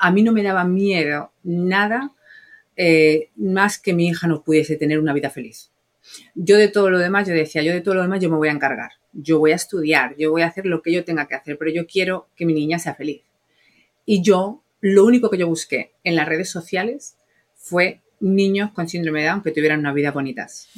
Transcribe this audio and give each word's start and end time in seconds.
A 0.00 0.10
mí 0.10 0.22
no 0.22 0.32
me 0.32 0.42
daba 0.42 0.64
miedo 0.64 1.32
nada 1.42 2.12
eh, 2.76 3.30
más 3.36 3.78
que 3.78 3.94
mi 3.94 4.08
hija 4.08 4.26
no 4.26 4.42
pudiese 4.42 4.76
tener 4.76 4.98
una 4.98 5.12
vida 5.12 5.30
feliz. 5.30 5.70
Yo 6.34 6.56
de 6.56 6.68
todo 6.68 6.90
lo 6.90 6.98
demás, 6.98 7.26
yo 7.26 7.34
decía, 7.34 7.62
yo 7.62 7.72
de 7.72 7.80
todo 7.80 7.94
lo 7.94 8.02
demás 8.02 8.20
yo 8.20 8.30
me 8.30 8.36
voy 8.36 8.48
a 8.48 8.52
encargar. 8.52 8.92
Yo 9.12 9.38
voy 9.38 9.52
a 9.52 9.56
estudiar, 9.56 10.14
yo 10.16 10.30
voy 10.30 10.42
a 10.42 10.46
hacer 10.46 10.66
lo 10.66 10.82
que 10.82 10.92
yo 10.92 11.04
tenga 11.04 11.26
que 11.26 11.34
hacer, 11.34 11.56
pero 11.58 11.70
yo 11.70 11.86
quiero 11.86 12.28
que 12.36 12.46
mi 12.46 12.52
niña 12.52 12.78
sea 12.78 12.94
feliz. 12.94 13.22
Y 14.04 14.22
yo, 14.22 14.62
lo 14.80 15.04
único 15.04 15.30
que 15.30 15.38
yo 15.38 15.48
busqué 15.48 15.92
en 16.04 16.14
las 16.14 16.28
redes 16.28 16.50
sociales 16.50 17.16
fue 17.54 18.02
niños 18.20 18.70
con 18.72 18.88
síndrome 18.88 19.22
de 19.22 19.28
Down 19.28 19.42
que 19.42 19.50
tuvieran 19.50 19.80
una 19.80 19.92
vida 19.92 20.12
bonitas. 20.12 20.68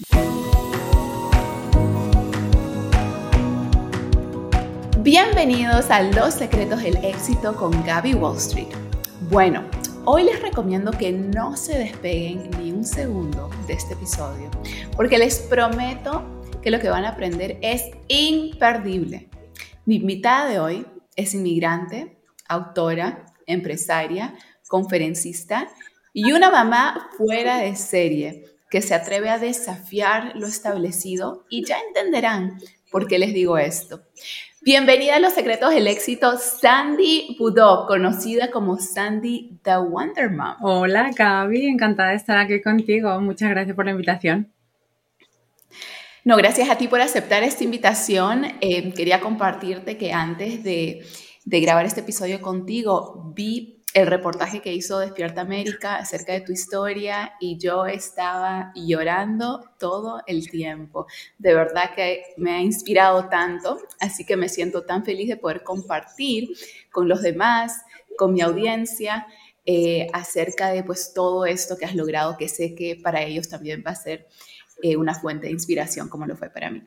Bienvenidos 5.03 5.91
a 5.91 6.03
Los 6.03 6.35
Secretos 6.35 6.83
del 6.83 6.97
Éxito 7.05 7.57
con 7.57 7.71
Gaby 7.85 8.15
Wall 8.15 8.37
Street. 8.37 8.88
Bueno, 9.31 9.63
hoy 10.07 10.25
les 10.25 10.41
recomiendo 10.41 10.91
que 10.91 11.13
no 11.13 11.55
se 11.55 11.79
despeguen 11.79 12.49
ni 12.59 12.73
un 12.73 12.83
segundo 12.83 13.51
de 13.67 13.75
este 13.75 13.93
episodio, 13.93 14.51
porque 14.97 15.19
les 15.19 15.41
prometo 15.41 16.43
que 16.63 16.71
lo 16.71 16.81
que 16.81 16.89
van 16.89 17.05
a 17.05 17.11
aprender 17.11 17.59
es 17.61 17.83
imperdible. 18.09 19.29
Mi 19.85 19.97
invitada 19.97 20.49
de 20.49 20.59
hoy 20.61 20.87
es 21.15 21.35
inmigrante, 21.35 22.17
autora, 22.49 23.27
empresaria, 23.47 24.35
conferencista 24.67 25.69
y 26.15 26.33
una 26.33 26.51
mamá 26.51 27.11
fuera 27.19 27.59
de 27.59 27.77
serie 27.77 28.45
que 28.71 28.81
se 28.81 28.95
atreve 28.95 29.29
a 29.29 29.39
desafiar 29.39 30.37
lo 30.37 30.47
establecido 30.47 31.45
y 31.51 31.67
ya 31.67 31.77
entenderán 31.87 32.59
por 32.91 33.07
qué 33.07 33.19
les 33.19 33.35
digo 33.35 33.59
esto. 33.59 34.01
Bienvenida 34.71 35.17
a 35.17 35.19
Los 35.19 35.33
Secretos 35.33 35.71
del 35.71 35.87
Éxito, 35.87 36.37
Sandy 36.37 37.37
Budok, 37.39 37.89
conocida 37.89 38.51
como 38.51 38.77
Sandy 38.77 39.59
the 39.63 39.79
Wonder 39.79 40.29
Mom. 40.29 40.57
Hola 40.61 41.11
Gaby, 41.17 41.69
encantada 41.69 42.11
de 42.11 42.17
estar 42.17 42.37
aquí 42.37 42.61
contigo. 42.61 43.19
Muchas 43.19 43.49
gracias 43.49 43.75
por 43.75 43.87
la 43.87 43.93
invitación. 43.93 44.53
No, 46.23 46.37
gracias 46.37 46.69
a 46.69 46.77
ti 46.77 46.87
por 46.87 47.01
aceptar 47.01 47.43
esta 47.45 47.65
invitación. 47.65 48.45
Eh, 48.61 48.93
quería 48.93 49.21
compartirte 49.21 49.97
que 49.97 50.13
antes 50.13 50.63
de, 50.63 51.03
de 51.47 51.61
grabar 51.61 51.87
este 51.87 52.01
episodio 52.01 52.43
contigo, 52.43 53.33
vi 53.35 53.78
el 53.95 54.07
reportaje 54.07 54.61
que 54.61 54.73
hizo 54.73 54.99
Despierta 54.99 55.41
América 55.41 55.97
acerca 55.97 56.33
de 56.33 56.43
tu 56.43 56.53
historia 56.53 57.35
y 57.41 57.59
yo 57.59 57.87
estaba 57.87 58.71
llorando 58.75 59.71
todo 59.79 60.23
el 60.27 60.51
tiempo. 60.51 61.07
De 61.39 61.55
verdad 61.55 61.95
que 61.95 62.23
me 62.37 62.53
ha 62.53 62.61
inspirado 62.61 63.29
tanto, 63.29 63.79
así 63.99 64.25
que 64.25 64.37
me 64.37 64.49
siento 64.49 64.85
tan 64.85 65.05
feliz 65.05 65.29
de 65.29 65.37
poder 65.37 65.63
compartir 65.63 66.51
con 66.93 67.09
los 67.09 67.23
demás, 67.23 67.83
con 68.17 68.35
mi 68.35 68.43
audiencia, 68.43 69.27
eh, 69.65 70.07
acerca 70.13 70.71
de 70.71 70.83
pues 70.83 71.13
todo 71.15 71.47
esto 71.47 71.77
que 71.77 71.85
has 71.87 71.95
logrado, 71.95 72.37
que 72.37 72.49
sé 72.49 72.75
que 72.75 72.97
para 72.97 73.23
ellos 73.23 73.49
también 73.49 73.83
va 73.87 73.93
a 73.93 73.97
ser 73.97 74.27
eh, 74.83 74.97
una 74.97 75.15
fuente 75.15 75.47
de 75.47 75.53
inspiración 75.53 76.09
como 76.09 76.27
lo 76.27 76.37
fue 76.37 76.51
para 76.51 76.71
mí. 76.71 76.83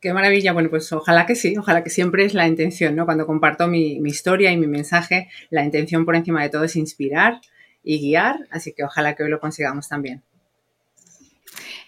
Qué 0.00 0.14
maravilla. 0.14 0.54
Bueno, 0.54 0.70
pues 0.70 0.90
ojalá 0.92 1.26
que 1.26 1.34
sí, 1.34 1.56
ojalá 1.58 1.84
que 1.84 1.90
siempre 1.90 2.24
es 2.24 2.32
la 2.32 2.48
intención, 2.48 2.96
¿no? 2.96 3.04
Cuando 3.04 3.26
comparto 3.26 3.68
mi, 3.68 3.98
historia 3.98 4.50
y 4.50 4.56
mi 4.56 4.66
mensaje, 4.66 5.28
la 5.50 5.62
intención 5.62 6.06
por 6.06 6.16
encima 6.16 6.42
de 6.42 6.48
todo 6.48 6.64
es 6.64 6.74
inspirar 6.74 7.40
y 7.84 8.00
guiar, 8.00 8.46
así 8.50 8.72
que 8.72 8.82
ojalá 8.82 9.14
que 9.14 9.24
hoy 9.24 9.30
lo 9.30 9.40
consigamos 9.40 9.88
también. 9.88 10.22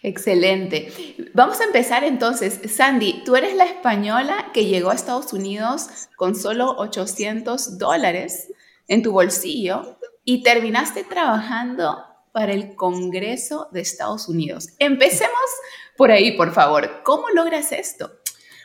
Excelente. 0.02 0.92
Vamos 1.32 1.60
a 1.60 1.64
empezar 1.64 2.04
entonces. 2.04 2.60
Sandy, 2.70 3.22
tú 3.24 3.36
eres 3.36 3.54
la 3.54 3.64
española 3.64 4.50
que 4.52 4.66
llegó 4.66 4.90
a 4.90 4.94
Estados 4.94 5.32
Unidos 5.32 5.88
con 6.16 6.34
solo 6.34 6.74
800 6.76 7.78
dólares 7.78 8.52
en 8.88 9.02
tu 9.02 9.12
bolsillo 9.12 9.96
y 10.24 10.42
terminaste 10.42 11.04
trabajando 11.04 12.04
para 12.32 12.52
el 12.52 12.74
Congreso 12.74 13.68
de 13.72 13.80
Estados 13.80 14.28
Unidos. 14.28 14.70
Empecemos 14.78 15.38
por 15.96 16.10
ahí, 16.10 16.32
por 16.32 16.52
favor. 16.52 17.02
¿Cómo 17.04 17.28
logras 17.30 17.72
esto? 17.72 18.22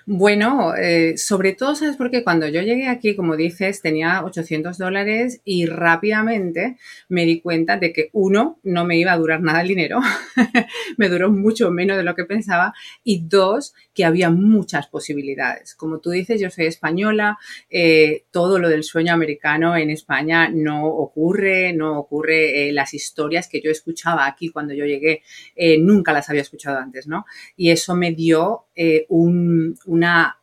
Bueno, 0.09 0.73
eh, 0.73 1.17
sobre 1.17 1.51
todo, 1.51 1.75
¿sabes 1.75 1.97
por 1.97 2.09
qué? 2.09 2.23
Cuando 2.23 2.47
yo 2.47 2.61
llegué 2.61 2.87
aquí, 2.87 3.13
como 3.13 3.35
dices, 3.35 3.81
tenía 3.81 4.23
800 4.23 4.77
dólares 4.77 5.41
y 5.43 5.65
rápidamente 5.65 6.77
me 7.09 7.25
di 7.25 7.41
cuenta 7.41 7.75
de 7.75 7.91
que, 7.91 8.09
uno, 8.13 8.57
no 8.63 8.85
me 8.85 8.97
iba 8.97 9.11
a 9.11 9.17
durar 9.17 9.41
nada 9.41 9.59
el 9.59 9.67
dinero, 9.67 9.99
me 10.97 11.09
duró 11.09 11.29
mucho 11.29 11.71
menos 11.71 11.97
de 11.97 12.03
lo 12.03 12.15
que 12.15 12.23
pensaba, 12.23 12.73
y 13.03 13.27
dos, 13.27 13.73
que 13.97 14.05
había 14.05 14.29
muchas 14.29 14.85
posibilidades. 14.85 15.73
Como 15.73 15.97
tú 15.99 16.11
dices, 16.11 16.39
yo 16.39 16.51
soy 16.51 16.67
española, 16.67 17.39
eh, 17.67 18.25
todo 18.29 18.59
lo 18.59 18.69
del 18.69 18.83
sueño 18.83 19.11
americano 19.11 19.75
en 19.75 19.89
España 19.89 20.49
no 20.49 20.85
ocurre, 20.85 21.73
no 21.73 21.97
ocurre, 21.97 22.69
eh, 22.69 22.71
las 22.71 22.93
historias 22.93 23.49
que 23.49 23.59
yo 23.59 23.71
escuchaba 23.71 24.27
aquí 24.27 24.49
cuando 24.49 24.75
yo 24.75 24.85
llegué, 24.85 25.23
nunca 25.79 26.13
las 26.13 26.29
había 26.29 26.43
escuchado 26.43 26.77
antes, 26.77 27.07
¿no? 27.07 27.25
Y 27.55 27.71
eso 27.71 27.95
me 27.95 28.11
dio 28.11 28.67
un 29.09 29.75
una, 29.85 30.37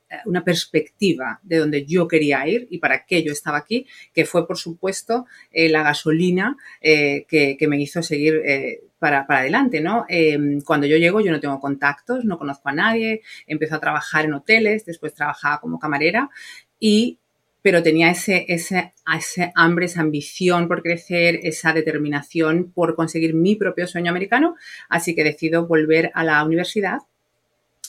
perspectiva 0.45 1.41
de 1.43 1.59
donde 1.59 1.85
yo 1.85 2.07
quería 2.09 2.47
ir 2.47 2.67
y 2.71 2.79
para 2.79 3.05
qué 3.05 3.23
yo 3.23 3.33
estaba 3.33 3.59
aquí, 3.59 3.87
que 4.13 4.25
fue, 4.25 4.47
por 4.47 4.59
supuesto, 4.59 5.27
eh, 5.51 5.69
la 5.69 5.83
gasolina 5.83 6.57
eh, 6.81 7.27
que, 7.29 7.57
me 7.67 7.81
hizo 7.81 8.03
seguir 8.03 8.43
eh, 8.45 8.83
para, 8.99 9.27
adelante, 9.29 9.81
¿no? 9.81 10.05
Em, 10.09 10.61
cuando 10.61 10.87
yo 10.87 10.97
llego, 10.97 11.21
yo 11.21 11.33
no 11.33 11.41
tengo 11.41 11.61
contactos, 11.61 12.25
no 12.25 12.39
conozco 12.39 12.69
a 12.69 12.73
nadie, 12.73 13.23
empiezo 13.47 13.77
a 13.77 13.81
trabajar 13.81 14.25
en 14.25 14.35
hoteles, 14.35 14.85
después 14.85 15.15
trabajaba 15.15 15.61
como 15.61 15.79
camarera 15.79 16.31
y 16.79 17.19
pero 17.63 17.83
tenía 17.83 18.11
ese, 18.11 18.45
ese, 18.49 18.93
ese, 19.17 19.51
hambre, 19.55 19.87
esa 19.87 20.03
ambición 20.03 20.69
por 20.69 20.83
crecer, 20.83 21.41
esa 21.45 21.73
determinación 21.73 22.71
por 22.71 22.95
conseguir 22.95 23.33
mi 23.33 23.57
propio 23.57 23.87
sueño 23.87 24.11
americano, 24.11 24.55
así 24.91 25.15
que 25.15 25.25
decido 25.25 25.67
volver 25.67 26.11
a 26.13 26.25
la 26.25 26.45
universidad 26.45 26.99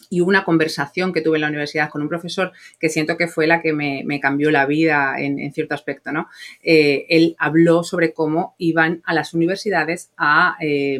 y 0.09 0.21
una 0.21 0.43
conversación 0.43 1.13
que 1.13 1.21
tuve 1.21 1.37
en 1.37 1.41
la 1.41 1.47
universidad 1.47 1.89
con 1.89 2.01
un 2.01 2.09
profesor 2.09 2.51
que 2.79 2.89
siento 2.89 3.17
que 3.17 3.27
fue 3.27 3.47
la 3.47 3.61
que 3.61 3.73
me, 3.73 4.19
cambió 4.19 4.51
la 4.51 4.65
vida 4.65 5.15
en, 5.17 5.51
cierto 5.53 5.75
aspecto, 5.75 6.11
¿no? 6.11 6.27
Eh, 6.63 7.05
él 7.09 7.35
habló 7.37 7.83
sobre 7.83 8.13
cómo 8.13 8.55
iban 8.57 9.01
a 9.05 9.13
las 9.13 9.33
universidades 9.33 10.11
a, 10.17 10.57
eh, 10.61 10.99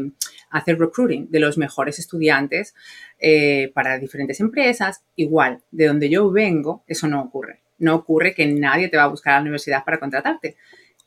hacer 0.50 0.80
recruiting 0.80 1.30
de 1.30 1.40
los 1.40 1.58
mejores 1.58 2.00
estudiantes 2.00 2.76
eh, 3.20 3.72
para 3.74 3.98
diferentes 3.98 4.40
empresas. 4.40 5.04
Igual, 5.16 5.62
de 5.72 5.88
donde 5.88 6.10
yo 6.10 6.32
vengo, 6.32 6.84
eso 6.88 7.08
no 7.08 7.22
ocurre. 7.22 7.62
No 7.78 7.96
ocurre 7.96 8.34
que 8.34 8.46
nadie 8.46 8.88
te 8.88 8.98
va 8.98 9.04
a 9.04 9.08
buscar 9.08 9.34
a 9.34 9.38
la 9.38 9.42
universidad 9.42 9.84
para 9.84 10.00
contratarte. 10.00 10.56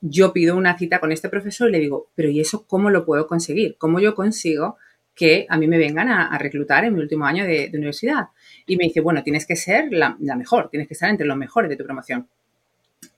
Yo 0.01 0.33
pido 0.33 0.57
una 0.57 0.79
cita 0.79 1.01
con 1.01 1.13
este 1.13 1.29
profesor 1.29 1.69
y 1.69 1.73
le 1.73 1.79
digo, 1.81 2.11
pero 2.15 2.29
¿y 2.29 2.41
eso 2.41 2.67
cómo 2.67 2.91
lo 2.91 3.05
puedo 3.05 3.27
conseguir? 3.27 3.77
¿Cómo 3.79 4.01
yo 4.01 4.15
consigo 4.15 4.77
que 5.19 5.47
a 5.49 5.59
mí 5.59 5.67
me 5.67 5.79
vengan 5.79 6.09
a, 6.09 6.39
reclutar 6.39 6.85
en 6.85 6.95
mi 6.95 7.01
último 7.01 7.27
año 7.27 7.45
de, 7.45 7.69
universidad. 7.75 8.29
Y 8.67 8.77
me 8.77 8.85
dice, 8.85 9.01
bueno, 9.01 9.25
tienes 9.25 9.47
que 9.47 9.57
ser 9.57 9.89
la, 9.91 10.17
mejor, 10.37 10.71
tienes 10.71 10.87
que 10.87 10.95
estar 10.95 11.11
entre 11.11 11.27
los 11.27 11.37
mejores 11.37 11.69
de 11.69 11.77
tu 11.77 11.85
promoción. 11.85 12.29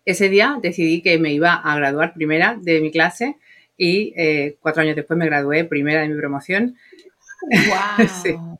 Ese 0.06 0.30
día 0.30 0.58
decidí 0.62 1.02
que 1.02 1.18
me 1.18 1.30
iba 1.32 1.52
a 1.52 1.76
graduar 1.76 2.14
primera 2.14 2.56
de 2.58 2.80
mi 2.80 2.90
clase 2.90 3.36
y 3.76 4.14
eh, 4.16 4.56
cuatro 4.60 4.82
años 4.82 4.96
después 4.96 5.18
me 5.18 5.26
gradué 5.26 5.64
primera 5.64 6.00
de 6.00 6.08
mi 6.08 6.16
promoción. 6.16 6.76
¡Wow! 7.98 8.58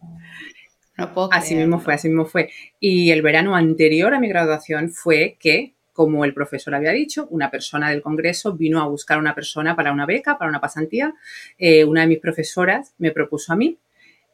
así 1.33 1.55
mismo 1.55 1.81
fue, 1.81 1.95
así 1.95 2.09
mismo 2.09 2.27
fue. 2.27 2.51
Y 2.79 3.11
el 3.11 3.23
verano 3.23 3.57
anterior 3.57 4.13
a 4.13 4.21
mi 4.21 4.29
graduación 4.29 4.91
fue 4.91 5.39
que 5.41 5.73
como 6.01 6.25
el 6.25 6.33
profesor 6.33 6.75
había 6.75 6.93
dicho, 6.93 7.27
una 7.29 7.51
persona 7.51 7.91
del 7.91 8.01
Congreso 8.01 8.55
vino 8.55 8.81
a 8.81 8.87
buscar 8.87 9.19
a 9.19 9.21
una 9.21 9.35
persona 9.35 9.77
para 9.77 9.93
una 9.93 10.07
beca, 10.07 10.39
para 10.39 10.49
una 10.49 10.59
pasantía. 10.59 11.13
Eh, 11.59 11.85
una 11.85 12.01
de 12.01 12.07
mis 12.07 12.21
profesoras 12.21 12.95
me 12.97 13.11
propuso 13.11 13.53
a 13.53 13.57
mí. 13.57 13.77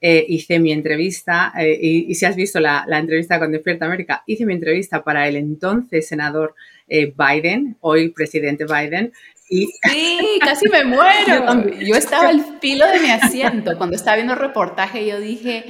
Eh, 0.00 0.24
hice 0.28 0.60
mi 0.60 0.70
entrevista, 0.70 1.52
eh, 1.58 1.76
y, 1.76 2.14
si 2.14 2.24
has 2.24 2.36
visto 2.36 2.60
la, 2.60 2.86
entrevista 2.88 3.40
con 3.40 3.50
Despierta 3.50 3.86
América, 3.86 4.22
hice 4.26 4.46
mi 4.46 4.54
entrevista 4.54 5.02
para 5.02 5.26
el 5.26 5.34
entonces 5.34 6.06
senador 6.06 6.54
Biden, 6.86 7.76
hoy 7.80 8.10
presidente 8.10 8.64
Biden, 8.64 9.12
y... 9.50 9.66
Sí, 9.90 10.38
casi 10.38 10.68
me 10.68 10.84
muero. 10.84 11.68
Yo 11.80 11.96
estaba 11.96 12.28
al 12.28 12.60
filo 12.60 12.86
de 12.86 13.00
mi 13.00 13.10
asiento. 13.10 13.76
Cuando 13.76 13.96
estaba 13.96 14.14
viendo 14.14 14.34
el 14.34 14.38
reportaje, 14.38 15.04
yo 15.04 15.18
dije, 15.18 15.64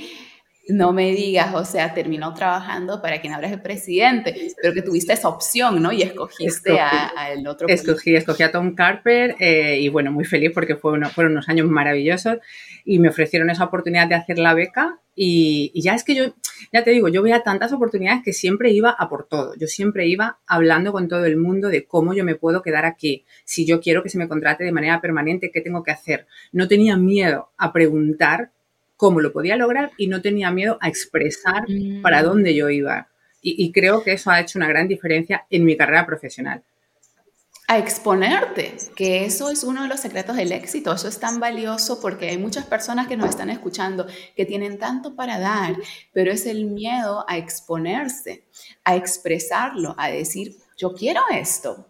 no 0.68 0.92
me 0.92 1.12
digas, 1.12 1.54
o 1.54 1.64
sea, 1.64 1.94
terminó 1.94 2.34
trabajando 2.34 3.00
para 3.00 3.20
quien 3.20 3.32
ahora 3.32 3.46
es 3.46 3.52
el 3.52 3.62
presidente, 3.62 4.52
pero 4.60 4.74
que 4.74 4.82
tuviste 4.82 5.12
esa 5.12 5.28
opción, 5.28 5.80
¿no? 5.80 5.92
Y 5.92 6.02
escogiste 6.02 6.78
al 6.80 7.46
otro. 7.46 7.68
Escogí, 7.68 8.16
escogí 8.16 8.42
a 8.42 8.50
Tom 8.50 8.74
Carper 8.74 9.36
eh, 9.38 9.78
y 9.80 9.88
bueno, 9.88 10.10
muy 10.10 10.24
feliz 10.24 10.50
porque 10.52 10.76
fue 10.76 10.98
fueron 11.10 11.32
unos 11.32 11.48
años 11.48 11.68
maravillosos 11.68 12.38
y 12.84 12.98
me 12.98 13.08
ofrecieron 13.08 13.50
esa 13.50 13.64
oportunidad 13.64 14.08
de 14.08 14.14
hacer 14.14 14.38
la 14.38 14.54
beca 14.54 15.00
y, 15.14 15.70
y, 15.72 15.80
ya 15.80 15.94
es 15.94 16.04
que 16.04 16.14
yo, 16.14 16.24
ya 16.72 16.84
te 16.84 16.90
digo, 16.90 17.08
yo 17.08 17.22
veía 17.22 17.42
tantas 17.42 17.72
oportunidades 17.72 18.22
que 18.22 18.34
siempre 18.34 18.70
iba 18.70 18.90
a 18.90 19.08
por 19.08 19.26
todo. 19.26 19.54
Yo 19.56 19.66
siempre 19.66 20.06
iba 20.06 20.40
hablando 20.46 20.92
con 20.92 21.08
todo 21.08 21.24
el 21.24 21.38
mundo 21.38 21.68
de 21.68 21.86
cómo 21.86 22.12
yo 22.12 22.22
me 22.22 22.34
puedo 22.34 22.60
quedar 22.60 22.84
aquí. 22.84 23.24
Si 23.44 23.64
yo 23.64 23.80
quiero 23.80 24.02
que 24.02 24.10
se 24.10 24.18
me 24.18 24.28
contrate 24.28 24.64
de 24.64 24.72
manera 24.72 25.00
permanente, 25.00 25.50
¿qué 25.50 25.62
tengo 25.62 25.82
que 25.82 25.90
hacer? 25.90 26.26
No 26.52 26.68
tenía 26.68 26.98
miedo 26.98 27.50
a 27.56 27.72
preguntar 27.72 28.52
cómo 28.96 29.20
lo 29.20 29.32
podía 29.32 29.56
lograr 29.56 29.92
y 29.96 30.08
no 30.08 30.22
tenía 30.22 30.50
miedo 30.50 30.78
a 30.80 30.88
expresar 30.88 31.64
para 32.02 32.22
mm. 32.22 32.24
dónde 32.24 32.54
yo 32.54 32.70
iba. 32.70 33.08
Y, 33.48 33.70
creo 33.70 34.02
que 34.02 34.12
eso 34.14 34.28
ha 34.32 34.40
hecho 34.40 34.58
una 34.58 34.66
gran 34.66 34.88
diferencia 34.88 35.46
en 35.50 35.64
mi 35.64 35.76
carrera 35.76 36.04
profesional. 36.04 36.64
a 37.68 37.78
exponerte, 37.78 38.76
que 38.96 39.24
eso 39.24 39.50
es 39.50 39.62
uno 39.62 39.82
de 39.82 39.88
los 39.88 40.00
secretos 40.00 40.34
del 40.34 40.50
éxito. 40.50 40.92
Eso 40.92 41.06
es 41.06 41.20
tan 41.20 41.38
valioso 41.38 42.00
porque 42.00 42.28
hay 42.28 42.38
muchas 42.38 42.64
personas 42.64 43.06
que 43.06 43.16
nos 43.16 43.30
están 43.30 43.50
escuchando 43.50 44.06
que 44.34 44.46
tienen 44.46 44.78
tanto 44.78 45.14
para 45.14 45.38
dar, 45.38 45.76
pero 46.12 46.32
es 46.32 46.44
el 46.46 46.64
miedo 46.64 47.24
a 47.28 47.36
exponerse, 47.36 48.48
a 48.82 48.96
expresarlo, 48.96 49.94
a 49.96 50.08
decir, 50.08 50.56
yo 50.76 50.92
quiero 50.92 51.20
esto. 51.32 51.86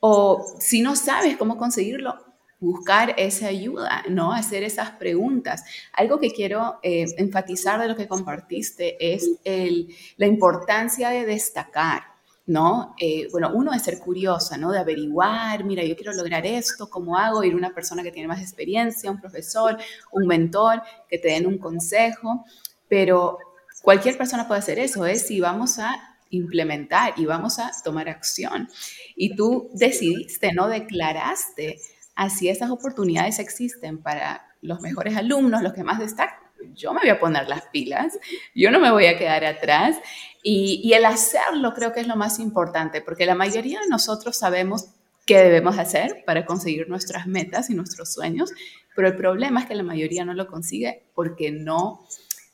O 0.00 0.44
si 0.60 0.82
no 0.82 0.94
sabes 0.94 1.38
cómo 1.38 1.56
conseguirlo, 1.56 2.31
buscar 2.62 3.14
esa 3.18 3.48
ayuda, 3.48 4.04
¿no? 4.08 4.32
Hacer 4.32 4.62
esas 4.62 4.92
preguntas. 4.92 5.64
Algo 5.92 6.20
que 6.20 6.30
quiero 6.30 6.78
eh, 6.84 7.06
enfatizar 7.18 7.80
de 7.80 7.88
lo 7.88 7.96
que 7.96 8.06
compartiste 8.06 8.96
es 9.14 9.28
la 10.16 10.26
importancia 10.26 11.10
de 11.10 11.26
destacar. 11.26 12.12
¿no? 12.44 12.96
Eh, 12.98 13.28
bueno, 13.30 13.52
uno 13.54 13.72
es 13.72 13.82
ser 13.82 14.00
curiosa, 14.00 14.56
¿no? 14.58 14.72
De 14.72 14.78
averiguar, 14.78 15.62
mira, 15.62 15.84
yo 15.84 15.94
quiero 15.94 16.12
lograr 16.12 16.44
esto, 16.44 16.90
¿cómo 16.90 17.16
hago? 17.16 17.44
Ir 17.44 17.52
a 17.54 17.56
una 17.56 17.72
persona 17.72 18.02
que 18.02 18.10
tiene 18.10 18.26
más 18.26 18.40
experiencia, 18.40 19.12
un 19.12 19.20
profesor, 19.20 19.78
un 20.10 20.26
mentor, 20.26 20.82
que 21.08 21.18
te 21.18 21.28
den 21.28 21.46
un 21.46 21.56
consejo, 21.58 22.44
pero 22.88 23.38
cualquier 23.80 24.18
persona 24.18 24.48
puede 24.48 24.58
hacer 24.58 24.80
eso, 24.80 25.06
es 25.06 25.24
si 25.28 25.40
vamos 25.40 25.78
a 25.78 25.94
implementar 26.30 27.14
y 27.16 27.26
vamos 27.26 27.60
a 27.60 27.70
tomar 27.84 28.08
acción. 28.08 28.68
Y 29.14 29.36
tú 29.36 29.70
decidiste, 29.72 30.52
¿no? 30.52 30.66
Declaraste 30.66 31.78
así 32.14 32.48
esas 32.48 32.70
oportunidades 32.70 33.38
existen 33.38 34.02
para 34.02 34.46
los 34.60 34.80
mejores 34.80 35.16
alumnos, 35.16 35.62
los 35.62 35.72
que 35.72 35.84
más 35.84 35.98
destacan. 35.98 36.38
Yo 36.74 36.92
me 36.92 37.00
voy 37.00 37.08
a 37.08 37.18
poner 37.18 37.48
las 37.48 37.62
pilas, 37.66 38.18
yo 38.54 38.70
no 38.70 38.78
me 38.78 38.92
voy 38.92 39.06
a 39.06 39.18
quedar 39.18 39.44
atrás 39.44 39.96
y, 40.42 40.92
el 40.92 41.04
hacerlo 41.04 41.72
creo 41.74 41.92
que 41.92 42.00
es 42.00 42.06
lo 42.06 42.16
más 42.16 42.38
importante, 42.38 43.00
porque 43.00 43.26
la 43.26 43.34
mayoría 43.34 43.80
de 43.80 43.88
nosotros 43.88 44.36
sabemos 44.36 44.86
qué 45.26 45.38
debemos 45.38 45.78
hacer 45.78 46.22
para 46.24 46.46
conseguir 46.46 46.88
nuestras 46.88 47.26
metas 47.26 47.68
y 47.68 47.74
nuestros 47.74 48.12
sueños, 48.12 48.52
pero 48.94 49.08
el 49.08 49.16
problema 49.16 49.60
es 49.60 49.66
que 49.66 49.74
la 49.74 49.82
mayoría 49.82 50.24
no 50.24 50.34
lo 50.34 50.46
consigue 50.46 51.04
porque 51.14 51.50
no 51.50 52.06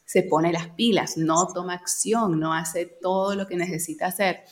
se 0.07 0.23
pone 0.23 0.53
las 0.53 0.69
pilas, 0.69 1.19
no 1.19 1.49
toma 1.49 1.75
acción, 1.75 2.41
no 2.41 2.55
hace 2.55 2.87
todo 2.87 3.35
lo 3.35 3.47
que 3.47 3.57
necesita 3.57 4.07
hacer 4.07 4.43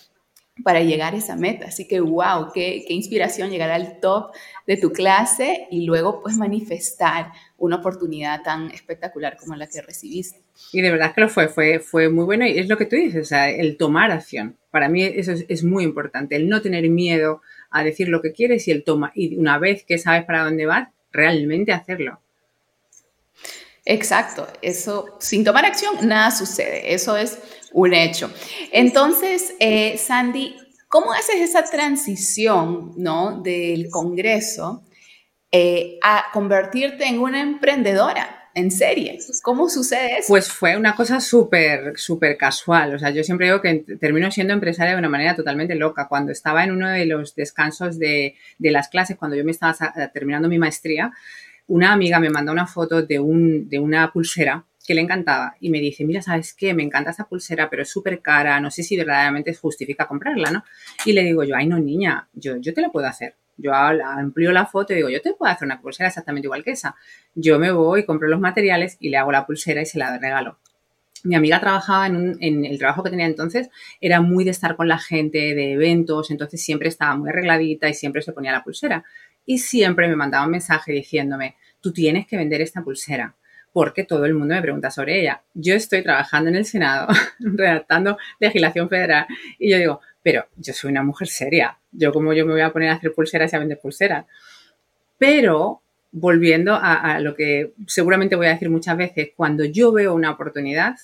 para 0.64 0.80
llegar 0.82 1.14
a 1.14 1.18
esa 1.18 1.36
meta. 1.36 1.66
Así 1.66 1.86
que, 1.86 2.00
wow, 2.00 2.50
qué, 2.52 2.84
inspiración 2.88 3.50
llegar 3.50 3.70
al 3.70 4.00
top 4.00 4.32
de 4.66 4.76
tu 4.76 4.90
clase 4.92 5.66
y 5.70 5.84
luego 5.84 6.22
pues 6.22 6.36
manifestar 6.36 7.32
una 7.58 7.76
oportunidad 7.76 8.42
tan 8.42 8.70
espectacular 8.70 9.36
como 9.36 9.54
la 9.54 9.66
que 9.66 9.82
recibiste. 9.82 10.40
Y 10.72 10.80
de 10.80 10.90
verdad 10.90 11.14
que 11.14 11.20
lo 11.20 11.28
fue, 11.28 11.48
fue, 11.48 12.08
muy 12.08 12.24
bueno 12.24 12.46
y 12.46 12.58
es 12.58 12.68
lo 12.68 12.76
que 12.78 12.86
tú 12.86 12.96
dices, 12.96 13.30
el 13.32 13.76
tomar 13.76 14.10
acción. 14.10 14.56
Para 14.70 14.88
mí 14.88 15.02
eso 15.02 15.32
es, 15.32 15.44
es, 15.48 15.64
muy 15.64 15.84
importante, 15.84 16.36
el 16.36 16.48
no 16.48 16.62
tener 16.62 16.88
miedo 16.88 17.42
a 17.70 17.84
decir 17.84 18.08
lo 18.08 18.22
que 18.22 18.32
quieres 18.32 18.66
y 18.68 18.70
el 18.70 18.84
toma. 18.84 19.12
Y 19.14 19.36
una 19.36 19.58
vez 19.58 19.84
que 19.84 19.98
sabes 19.98 20.24
para 20.24 20.44
dónde 20.44 20.66
vas, 20.66 20.88
realmente 21.12 21.72
hacerlo. 21.72 22.20
Exacto, 23.88 24.48
eso 24.62 25.16
sin 25.20 25.44
tomar 25.44 25.64
acción 25.64 25.94
nada 26.02 26.32
sucede, 26.32 26.92
eso 26.92 27.16
es 27.16 27.38
un 27.72 27.94
hecho. 27.94 28.32
Entonces, 28.72 29.54
eh, 29.60 29.96
Sandy, 29.96 30.56
¿cómo 30.88 31.12
haces 31.12 31.36
esa 31.36 31.62
transición 31.62 32.94
¿no? 32.96 33.40
del 33.42 33.88
Congreso 33.88 34.82
eh, 35.52 35.98
a 36.02 36.26
convertirte 36.32 37.06
en 37.06 37.20
una 37.20 37.40
emprendedora? 37.40 38.42
en 38.56 38.70
serie. 38.70 39.18
¿Cómo 39.42 39.68
sucede 39.68 40.20
eso? 40.20 40.28
Pues 40.28 40.50
fue 40.50 40.78
una 40.78 40.96
cosa 40.96 41.20
súper, 41.20 41.92
súper 41.98 42.38
casual. 42.38 42.94
O 42.94 42.98
sea, 42.98 43.10
yo 43.10 43.22
siempre 43.22 43.48
digo 43.48 43.60
que 43.60 43.84
termino 44.00 44.30
siendo 44.30 44.54
empresaria 44.54 44.94
de 44.94 44.98
una 44.98 45.10
manera 45.10 45.36
totalmente 45.36 45.74
loca. 45.74 46.08
Cuando 46.08 46.32
estaba 46.32 46.64
en 46.64 46.72
uno 46.72 46.88
de 46.88 47.04
los 47.04 47.34
descansos 47.34 47.98
de, 47.98 48.34
de 48.56 48.70
las 48.70 48.88
clases, 48.88 49.18
cuando 49.18 49.36
yo 49.36 49.44
me 49.44 49.50
estaba 49.50 49.74
terminando 50.10 50.48
mi 50.48 50.58
maestría, 50.58 51.12
una 51.68 51.92
amiga 51.92 52.20
me 52.20 52.30
mandó 52.30 52.52
una 52.52 52.66
foto 52.66 53.02
de, 53.02 53.18
un, 53.18 53.68
de 53.68 53.78
una 53.78 54.12
pulsera 54.12 54.64
que 54.86 54.94
le 54.94 55.00
encantaba 55.00 55.56
y 55.60 55.70
me 55.70 55.80
dice, 55.80 56.04
mira, 56.04 56.22
¿sabes 56.22 56.54
qué? 56.54 56.72
Me 56.72 56.84
encanta 56.84 57.10
esa 57.10 57.28
pulsera, 57.28 57.68
pero 57.68 57.82
es 57.82 57.90
súper 57.90 58.22
cara, 58.22 58.60
no 58.60 58.70
sé 58.70 58.84
si 58.84 58.96
verdaderamente 58.96 59.52
justifica 59.54 60.06
comprarla, 60.06 60.50
¿no? 60.50 60.64
Y 61.04 61.12
le 61.12 61.24
digo 61.24 61.42
yo, 61.42 61.56
ay, 61.56 61.66
no, 61.66 61.78
niña, 61.78 62.28
yo, 62.32 62.56
yo 62.58 62.72
te 62.72 62.80
la 62.80 62.90
puedo 62.90 63.06
hacer. 63.06 63.34
Yo 63.58 63.72
amplío 63.74 64.52
la 64.52 64.66
foto 64.66 64.92
y 64.92 64.96
digo, 64.96 65.08
yo 65.08 65.20
te 65.22 65.32
puedo 65.32 65.50
hacer 65.50 65.66
una 65.66 65.80
pulsera 65.80 66.08
exactamente 66.08 66.46
igual 66.46 66.62
que 66.62 66.72
esa. 66.72 66.94
Yo 67.34 67.58
me 67.58 67.72
voy, 67.72 68.04
compro 68.04 68.28
los 68.28 68.38
materiales 68.38 68.96
y 69.00 69.08
le 69.08 69.16
hago 69.16 69.32
la 69.32 69.46
pulsera 69.46 69.80
y 69.80 69.86
se 69.86 69.98
la 69.98 70.18
regalo. 70.18 70.58
Mi 71.24 71.34
amiga 71.34 71.58
trabajaba 71.58 72.06
en, 72.06 72.16
un, 72.16 72.36
en 72.40 72.64
el 72.64 72.78
trabajo 72.78 73.02
que 73.02 73.10
tenía 73.10 73.26
entonces, 73.26 73.70
era 74.00 74.20
muy 74.20 74.44
de 74.44 74.50
estar 74.50 74.76
con 74.76 74.86
la 74.86 74.98
gente, 74.98 75.54
de 75.54 75.72
eventos, 75.72 76.30
entonces 76.30 76.62
siempre 76.62 76.88
estaba 76.88 77.16
muy 77.16 77.30
arregladita 77.30 77.88
y 77.88 77.94
siempre 77.94 78.22
se 78.22 78.32
ponía 78.32 78.52
la 78.52 78.62
pulsera. 78.62 79.04
Y 79.46 79.58
siempre 79.58 80.08
me 80.08 80.16
mandaba 80.16 80.44
un 80.44 80.50
mensaje 80.50 80.92
diciéndome, 80.92 81.56
tú 81.80 81.92
tienes 81.92 82.26
que 82.26 82.36
vender 82.36 82.60
esta 82.60 82.82
pulsera 82.82 83.34
porque 83.76 84.04
todo 84.04 84.24
el 84.24 84.32
mundo 84.32 84.54
me 84.54 84.62
pregunta 84.62 84.90
sobre 84.90 85.20
ella. 85.20 85.42
Yo 85.52 85.74
estoy 85.74 86.02
trabajando 86.02 86.48
en 86.48 86.56
el 86.56 86.64
Senado, 86.64 87.08
redactando 87.38 88.16
legislación 88.40 88.88
federal, 88.88 89.26
y 89.58 89.70
yo 89.70 89.76
digo, 89.76 90.00
pero 90.22 90.46
yo 90.56 90.72
soy 90.72 90.92
una 90.92 91.02
mujer 91.02 91.28
seria, 91.28 91.78
yo 91.92 92.10
como 92.10 92.32
yo 92.32 92.46
me 92.46 92.52
voy 92.52 92.62
a 92.62 92.72
poner 92.72 92.88
a 92.88 92.94
hacer 92.94 93.12
pulseras 93.12 93.52
y 93.52 93.56
a 93.56 93.58
vender 93.58 93.78
pulseras. 93.78 94.24
Pero, 95.18 95.82
volviendo 96.10 96.74
a, 96.74 97.20
lo 97.20 97.34
que 97.34 97.74
seguramente 97.86 98.34
voy 98.34 98.46
a 98.46 98.54
decir 98.54 98.70
muchas 98.70 98.96
veces, 98.96 99.32
cuando 99.36 99.66
yo 99.66 99.92
veo 99.92 100.14
una 100.14 100.30
oportunidad, 100.30 100.96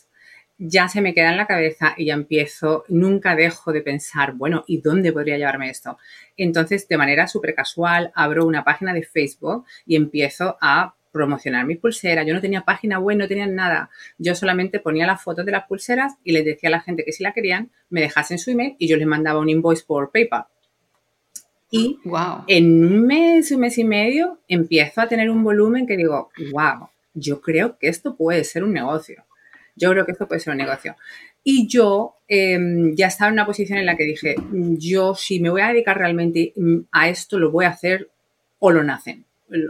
ya 0.65 0.89
se 0.89 1.01
me 1.01 1.13
queda 1.13 1.31
en 1.31 1.37
la 1.37 1.49
cabeza 1.49 1.95
y 1.97 2.07
ya 2.07 2.15
empiezo, 2.15 2.85
nunca 2.89 3.35
dejo 3.35 3.73
de 3.73 3.83
pensar, 3.83 4.35
bueno, 4.35 4.63
¿y 4.69 4.81
dónde 4.81 5.13
podría 5.13 5.37
llevarme 5.37 5.69
esto? 5.69 5.99
Entonces, 6.37 6.87
de 6.87 6.97
manera 6.97 7.27
súper 7.27 7.55
casual, 7.55 8.13
abro 8.15 8.47
una 8.47 8.63
página 8.63 8.95
de 8.95 9.03
Facebook 9.03 9.65
y 9.87 9.97
empiezo 9.97 10.57
a 10.61 10.95
promocionar 11.11 11.67
mi 11.67 11.75
pulsera. 11.75 12.23
Yo 12.23 12.33
no 12.33 12.41
tenía 12.41 12.63
página 12.63 13.01
web, 13.01 13.19
no 13.19 13.27
tenía 13.27 13.47
nada. 13.47 13.91
Yo 14.19 14.37
solamente 14.37 14.79
ponía 14.79 15.07
las 15.07 15.21
fotos 15.21 15.45
de 15.45 15.53
las 15.53 15.67
pulseras 15.67 16.15
y 16.23 16.33
les 16.33 16.45
decía 16.45 16.69
a 16.69 16.73
la 16.73 16.81
gente 16.81 17.05
que 17.05 17.13
si 17.13 17.25
la 17.25 17.33
querían, 17.33 17.71
me 17.91 18.01
dejasen 18.01 18.39
su 18.39 18.53
email 18.53 18.77
y 18.79 18.87
yo 18.87 18.97
les 18.97 19.07
mandaba 19.07 19.41
un 19.41 19.49
invoice 19.49 19.85
por 19.85 20.13
PayPal. 20.13 20.47
Y 21.73 21.99
wow. 22.05 22.45
en 22.47 22.85
un 22.85 23.07
mes, 23.07 23.51
un 23.51 23.61
mes 23.61 23.79
y 23.79 23.85
medio, 23.85 24.39
empiezo 24.47 25.01
a 25.01 25.09
tener 25.09 25.29
un 25.29 25.43
volumen 25.43 25.87
que 25.87 25.97
digo, 25.97 26.31
wow, 26.53 26.89
yo 27.15 27.41
creo 27.41 27.79
que 27.79 27.89
esto 27.89 28.15
puede 28.15 28.45
ser 28.45 28.63
un 28.63 28.73
negocio. 28.73 29.25
Yo 29.77 29.91
creo 29.91 30.05
que 30.05 30.13
esto 30.13 30.29
puede 30.29 30.41
ser 30.41 30.53
un 30.53 30.59
negocio. 30.59 30.97
Y 31.45 31.67
yo 31.67 32.17
em, 32.29 32.95
ya 32.95 33.09
estaba 33.09 33.29
en 33.29 33.35
una 33.35 33.47
posición 33.47 33.79
en 33.79 33.87
la 33.87 33.97
que 33.97 34.05
dije, 34.05 34.37
yo 34.79 35.15
si 35.15 35.41
me 35.41 35.51
voy 35.51 35.63
a 35.63 35.69
dedicar 35.69 35.99
realmente 35.99 36.53
mm, 36.57 36.79
a 36.93 37.09
esto, 37.09 37.39
lo 37.39 37.51
voy 37.51 37.65
a 37.65 37.71
hacer 37.71 38.11
o 38.59 38.71
lo 38.71 38.83
nacen 38.85 39.25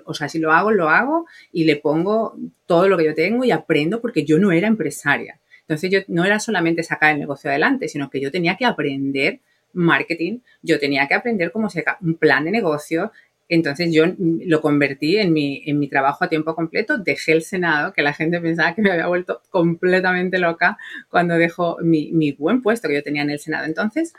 o 0.04 0.14
sea, 0.14 0.28
si 0.28 0.38
lo 0.38 0.52
hago, 0.52 0.71
lo 0.71 0.88
hago 0.88 1.26
y 1.52 1.64
le 1.64 1.76
pongo 1.76 2.37
todo 2.66 2.88
lo 2.88 2.97
que 2.97 3.04
yo 3.04 3.14
tengo 3.14 3.44
y 3.44 3.50
aprendo 3.50 4.00
porque 4.00 4.25
yo 4.25 4.38
no 4.38 4.52
era 4.52 4.68
empresaria. 4.68 5.38
Entonces 5.61 5.90
yo 5.90 6.00
no 6.09 6.25
era 6.25 6.38
solamente 6.38 6.82
sacar 6.82 7.12
el 7.12 7.21
negocio 7.21 7.50
adelante, 7.50 7.88
sino 7.88 8.11
que 8.11 8.21
yo 8.21 8.30
tenía 8.30 8.56
que 8.56 8.64
aprender 8.64 9.40
marketing, 9.73 10.40
yo 10.61 10.78
tenía 10.78 11.09
que 11.09 11.14
aprender 11.14 11.50
cómo 11.50 11.71
se 11.71 11.85
un 12.00 12.14
plan 12.14 12.44
de 12.44 12.50
negocio. 12.50 13.12
Entonces 13.54 13.92
yo 13.92 14.04
lo 14.18 14.62
convertí 14.62 15.18
en 15.18 15.35
mi, 15.35 15.62
en 15.66 15.78
mi 15.78 15.87
trabajo 15.87 16.25
a 16.25 16.28
tiempo 16.30 16.54
completo, 16.54 16.97
dejé 16.97 17.32
el 17.32 17.42
Senado, 17.42 17.92
que 17.92 18.00
la 18.00 18.14
gente 18.14 18.40
pensaba 18.40 18.75
que 18.75 18.80
me 18.80 18.90
había 18.90 19.09
vuelto 19.09 19.42
completamente 19.50 20.38
loca 20.38 20.78
cuando 21.11 21.35
dejó 21.35 21.76
mi, 21.82 22.12
mi 22.12 22.32
buen 22.32 22.62
puesto 22.62 22.88
que 22.88 22.94
yo 22.94 23.02
tenía 23.02 23.21
en 23.21 23.28
el 23.28 23.38
Senado 23.38 23.66
entonces 23.66 24.14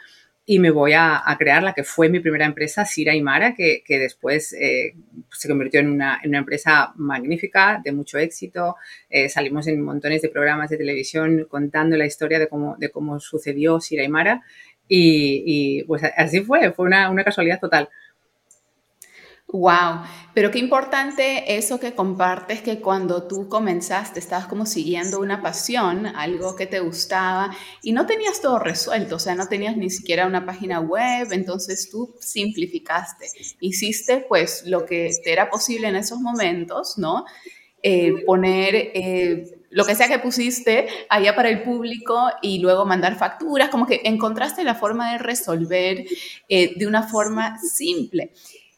y 0.45 0.59
me 0.59 0.69
voy 0.69 0.93
a, 0.93 1.23
crear 1.39 1.63
la 1.63 1.73
que 1.73 1.83
fue 1.83 2.09
mi 2.09 2.19
primera 2.19 2.45
empresa, 2.45 2.85
Sira 2.85 3.15
y 3.15 3.23
Mara, 3.23 3.55
que, 3.55 3.81
después 3.87 4.53
eh, 4.53 4.93
se 5.31 5.47
convirtió 5.47 5.79
en 5.79 5.89
una, 5.89 6.19
en 6.21 6.29
una, 6.29 6.39
empresa 6.39 6.93
magnífica, 6.97 7.81
de 7.83 7.91
mucho 7.91 8.19
éxito. 8.19 8.75
Eh, 9.09 9.29
salimos 9.29 9.65
en 9.67 9.81
montones 9.81 10.21
de 10.21 10.29
programas 10.29 10.69
de 10.69 10.77
televisión 10.77 11.47
contando 11.49 11.97
la 11.97 12.05
historia 12.05 12.37
de 12.37 12.49
cómo, 12.49 12.75
de 12.77 12.91
cómo 12.91 13.19
sucedió 13.19 13.79
Sira 13.79 14.03
y 14.03 14.09
Mara. 14.09 14.43
Y, 14.87 15.83
pues 15.85 16.03
así 16.17 16.41
fue, 16.41 16.71
fue 16.73 16.85
una, 16.85 17.09
una 17.09 17.23
casualidad 17.23 17.59
total. 17.59 17.89
Wow, 19.47 20.01
pero 20.33 20.49
qué 20.49 20.57
importante 20.57 21.55
eso 21.57 21.79
que 21.79 21.93
compartes 21.93 22.61
que 22.61 22.79
cuando 22.79 23.27
tú 23.27 23.47
comenzaste 23.49 24.19
estabas 24.19 24.47
como 24.47 24.65
siguiendo 24.65 25.19
una 25.19 25.43
pasión, 25.43 26.07
algo 26.07 26.55
que 26.55 26.65
te 26.65 26.79
gustaba 26.79 27.55
y 27.83 27.91
no 27.91 28.07
tenías 28.07 28.41
todo 28.41 28.57
resuelto, 28.57 29.17
o 29.17 29.19
sea, 29.19 29.35
no 29.35 29.47
tenías 29.47 29.77
ni 29.77 29.91
siquiera 29.91 30.25
una 30.25 30.45
página 30.45 30.79
web, 30.79 31.27
entonces 31.31 31.89
tú 31.91 32.15
simplificaste, 32.19 33.27
hiciste 33.59 34.25
pues 34.27 34.63
lo 34.65 34.85
que 34.85 35.11
te 35.23 35.31
era 35.33 35.49
posible 35.51 35.87
en 35.89 35.97
esos 35.97 36.19
momentos, 36.19 36.97
¿no? 36.97 37.25
Eh, 37.83 38.13
poner 38.25 38.75
eh, 38.75 39.43
lo 39.69 39.85
que 39.85 39.93
sea 39.95 40.07
que 40.07 40.19
pusiste 40.19 40.87
allá 41.09 41.35
para 41.35 41.49
el 41.49 41.63
público 41.63 42.29
y 42.41 42.59
luego 42.59 42.85
mandar 42.85 43.17
facturas, 43.17 43.69
como 43.69 43.85
que 43.85 44.01
encontraste 44.05 44.63
la 44.63 44.73
forma 44.75 45.11
de 45.11 45.17
resolver 45.19 46.05
eh, 46.49 46.73
de 46.77 46.87
una 46.87 47.03
forma 47.03 47.57
simple. 47.59 48.31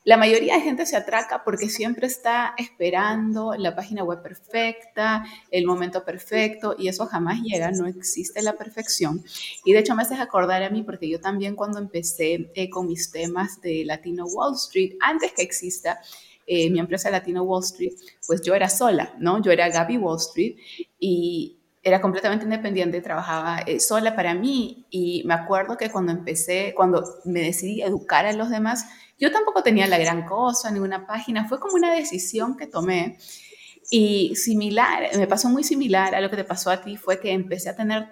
La 0.06 0.18
mayoría 0.18 0.54
de 0.54 0.62
gente 0.62 0.86
se 0.86 0.96
atraca 0.96 1.44
porque 1.44 1.68
siempre 1.68 2.06
está 2.06 2.54
esperando 2.58 3.56
la 3.56 3.76
página 3.76 4.04
web 4.04 4.22
perfecta, 4.22 5.26
el 5.50 5.66
momento 5.66 6.06
perfecto, 6.06 6.76
y 6.78 6.88
eso 6.88 7.08
jamás 7.08 7.42
llega, 7.42 7.72
no 7.72 7.88
existe 7.88 8.44
la 8.44 8.54
perfección. 8.54 9.24
Y 9.66 9.74
de 9.74 9.80
hecho 9.80 9.96
me 9.96 10.04
haces 10.04 10.20
acordar 10.20 10.62
a 10.62 10.70
mí, 10.70 10.84
porque 10.84 11.10
yo 11.10 11.20
también 11.20 11.56
cuando 11.56 11.80
empecé 11.80 12.52
eh, 12.54 12.70
con 12.70 12.86
mis 12.86 13.12
temas 13.12 13.60
de 13.62 13.84
Latino 13.84 14.26
Wall 14.26 14.54
Street, 14.54 14.94
antes 15.02 15.34
que 15.34 15.42
exista 15.42 16.00
eh, 16.46 16.70
mi 16.70 16.78
empresa 16.80 17.10
Latino 17.10 17.42
Wall 17.42 17.64
Street, 17.64 17.94
pues 18.28 18.42
yo 18.42 18.54
era 18.54 18.70
sola, 18.70 19.16
¿no? 19.18 19.42
Yo 19.42 19.52
era 19.52 19.70
Gaby 19.70 19.98
Wall 19.98 20.20
Street 20.20 20.56
y 21.00 21.58
era 21.82 22.02
completamente 22.02 22.46
independiente, 22.46 23.02
trabajaba 23.02 23.60
eh, 23.60 23.80
sola 23.80 24.16
para 24.16 24.34
mí 24.34 24.86
y 24.90 25.24
me 25.26 25.36
acuerdo 25.36 25.78
que 25.78 25.92
cuando 25.92 26.12
empecé, 26.12 26.74
cuando 26.76 27.04
me 27.26 27.42
decidí 27.42 27.82
educar 27.82 28.26
a 28.26 28.34
los 28.34 28.50
demás, 28.50 28.88
yo 29.18 29.32
tampoco 29.32 29.64
tenía 29.64 29.88
la 29.88 29.98
gran 29.98 30.26
cosa, 30.26 30.72
ninguna 30.72 31.08
página, 31.08 31.48
fue 31.48 31.60
como 31.60 31.76
una 31.76 31.94
decisión 31.94 32.58
que 32.58 32.68
tomé. 32.68 33.18
Y 33.90 34.36
similar, 34.36 35.10
me 35.16 35.28
pasó 35.28 35.50
muy 35.50 35.64
similar 35.64 36.16
a 36.16 36.22
lo 36.22 36.30
que 36.30 36.38
te 36.38 36.44
pasó 36.44 36.72
a 36.72 36.82
ti, 36.82 36.98
fue 36.98 37.20
que 37.20 37.32
empecé 37.32 37.70
a 37.70 37.76
tener 37.76 38.08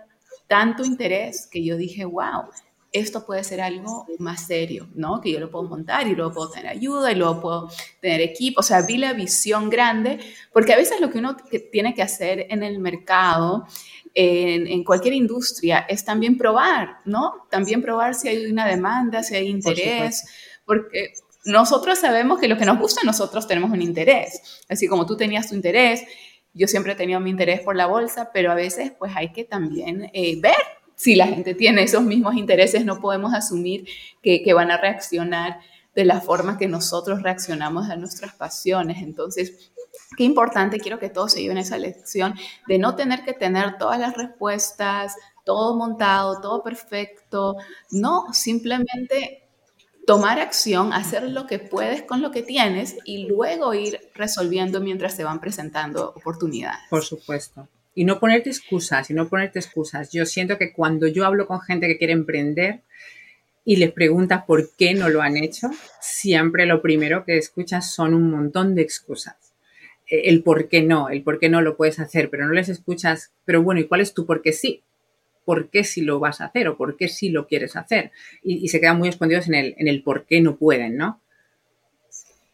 tanto 0.47 0.85
interés 0.85 1.47
que 1.51 1.63
yo 1.63 1.77
dije, 1.77 2.05
wow, 2.05 2.43
esto 2.91 3.25
puede 3.25 3.43
ser 3.43 3.59
algo 3.59 4.05
más 4.19 4.45
serio, 4.45 4.87
¿no? 4.93 5.19
Que 5.19 5.31
yo 5.31 5.39
lo 5.39 5.49
puedo 5.49 5.67
montar 5.67 6.07
y 6.07 6.15
luego 6.15 6.31
puedo 6.31 6.51
tener 6.51 6.67
ayuda 6.67 7.11
y 7.11 7.15
luego 7.15 7.41
puedo 7.41 7.69
tener 7.99 8.21
equipo. 8.21 8.59
O 8.59 8.63
sea, 8.63 8.83
vi 8.83 8.97
la 8.97 9.13
visión 9.13 9.69
grande, 9.69 10.19
porque 10.53 10.73
a 10.73 10.77
veces 10.77 11.01
lo 11.01 11.09
que 11.09 11.17
uno 11.17 11.35
tiene 11.71 11.95
que 11.95 12.03
hacer 12.03 12.45
en 12.49 12.61
el 12.61 12.79
mercado, 12.79 13.65
en, 14.13 14.67
en, 14.67 14.83
cualquier 14.83 15.15
industria, 15.15 15.87
es 15.89 16.05
también 16.05 16.37
probar, 16.37 16.97
¿no? 17.03 17.47
También 17.49 17.81
probar 17.81 18.13
si 18.13 18.27
hay 18.27 18.45
una 18.45 18.67
demanda, 18.67 19.23
si 19.23 19.35
hay 19.35 19.47
interés 19.47 20.23
porque 20.65 21.13
nosotros 21.45 21.99
sabemos 21.99 22.39
que 22.39 22.47
lo 22.47 22.57
que 22.57 22.65
nos 22.65 22.79
gusta, 22.79 23.01
nosotros 23.03 23.47
tenemos 23.47 23.71
un 23.71 23.81
interés. 23.81 24.63
Así 24.69 24.87
como 24.87 25.05
tú 25.05 25.17
tenías 25.17 25.49
tu 25.49 25.55
interés, 25.55 26.03
yo 26.53 26.67
siempre 26.67 26.93
he 26.93 26.95
tenido 26.95 27.19
mi 27.19 27.29
interés 27.29 27.61
por 27.61 27.75
la 27.75 27.87
bolsa, 27.87 28.31
pero 28.33 28.51
a 28.51 28.55
veces 28.55 28.91
pues 28.97 29.11
hay 29.15 29.31
que 29.31 29.43
también 29.43 30.09
eh, 30.13 30.39
ver 30.39 30.55
si 30.95 31.15
la 31.15 31.27
gente 31.27 31.55
tiene 31.55 31.83
esos 31.83 32.03
mismos 32.03 32.35
intereses, 32.35 32.85
no 32.85 33.01
podemos 33.01 33.33
asumir 33.33 33.85
que, 34.21 34.43
que 34.43 34.53
van 34.53 34.71
a 34.71 34.77
reaccionar 34.77 35.59
de 35.95 36.05
la 36.05 36.21
forma 36.21 36.57
que 36.57 36.67
nosotros 36.67 37.21
reaccionamos 37.21 37.89
a 37.89 37.95
nuestras 37.95 38.33
pasiones. 38.33 39.01
Entonces, 39.01 39.71
qué 40.17 40.23
importante, 40.23 40.79
quiero 40.79 40.99
que 40.99 41.09
todos 41.09 41.33
se 41.33 41.41
lleven 41.41 41.57
esa 41.57 41.77
lección 41.77 42.35
de 42.67 42.77
no 42.77 42.95
tener 42.95 43.23
que 43.23 43.33
tener 43.33 43.77
todas 43.77 43.99
las 43.99 44.15
respuestas, 44.15 45.15
todo 45.45 45.75
montado, 45.75 46.39
todo 46.41 46.63
perfecto, 46.63 47.57
no, 47.91 48.33
simplemente 48.33 49.42
tomar 50.05 50.39
acción, 50.39 50.93
hacer 50.93 51.23
lo 51.23 51.47
que 51.47 51.59
puedes 51.59 52.03
con 52.03 52.21
lo 52.21 52.31
que 52.31 52.41
tienes 52.41 52.97
y 53.05 53.25
luego 53.25 53.73
ir 53.73 53.99
resolviendo 54.13 54.81
mientras 54.81 55.15
se 55.15 55.23
van 55.23 55.39
presentando 55.39 56.09
oportunidades. 56.15 56.81
Por 56.89 57.03
supuesto. 57.03 57.67
Y 57.95 58.05
no 58.05 58.19
ponerte 58.19 58.49
excusas, 58.49 59.09
y 59.09 59.13
no 59.13 59.29
ponerte 59.29 59.59
excusas. 59.59 60.11
Yo 60.11 60.25
siento 60.25 60.57
que 60.57 60.73
cuando 60.73 61.07
yo 61.07 61.25
hablo 61.25 61.47
con 61.47 61.61
gente 61.61 61.87
que 61.87 61.97
quiere 61.97 62.13
emprender 62.13 62.81
y 63.65 63.75
les 63.77 63.91
preguntas 63.91 64.43
por 64.45 64.75
qué 64.75 64.93
no 64.93 65.09
lo 65.09 65.21
han 65.21 65.37
hecho, 65.37 65.69
siempre 66.01 66.65
lo 66.65 66.81
primero 66.81 67.23
que 67.23 67.37
escuchas 67.37 67.93
son 67.93 68.13
un 68.13 68.31
montón 68.31 68.75
de 68.75 68.81
excusas. 68.81 69.35
Eh, 70.07 70.23
el 70.25 70.43
por 70.43 70.67
qué 70.67 70.81
no, 70.81 71.09
el 71.09 71.23
por 71.23 71.39
qué 71.39 71.49
no 71.49 71.61
lo 71.61 71.77
puedes 71.77 71.99
hacer, 71.99 72.29
pero 72.29 72.45
no 72.45 72.53
les 72.53 72.67
escuchas, 72.67 73.31
pero 73.45 73.61
bueno, 73.61 73.79
¿y 73.79 73.87
cuál 73.87 74.01
es 74.01 74.13
tu 74.13 74.25
por 74.25 74.41
qué 74.41 74.53
sí? 74.53 74.83
Por 75.45 75.69
qué 75.69 75.83
sí 75.83 76.01
lo 76.01 76.19
vas 76.19 76.41
a 76.41 76.45
hacer 76.45 76.67
o 76.67 76.77
por 76.77 76.97
qué 76.97 77.07
sí 77.07 77.29
lo 77.29 77.47
quieres 77.47 77.75
hacer. 77.75 78.11
Y, 78.43 78.67
se 78.67 78.79
quedan 78.79 78.97
muy 78.97 79.09
escondidos 79.09 79.47
en 79.47 79.55
el, 79.55 79.75
en 79.77 79.87
el 79.87 80.03
por 80.03 80.25
qué 80.25 80.41
no 80.41 80.57
pueden, 80.57 80.97
¿no? 80.97 81.22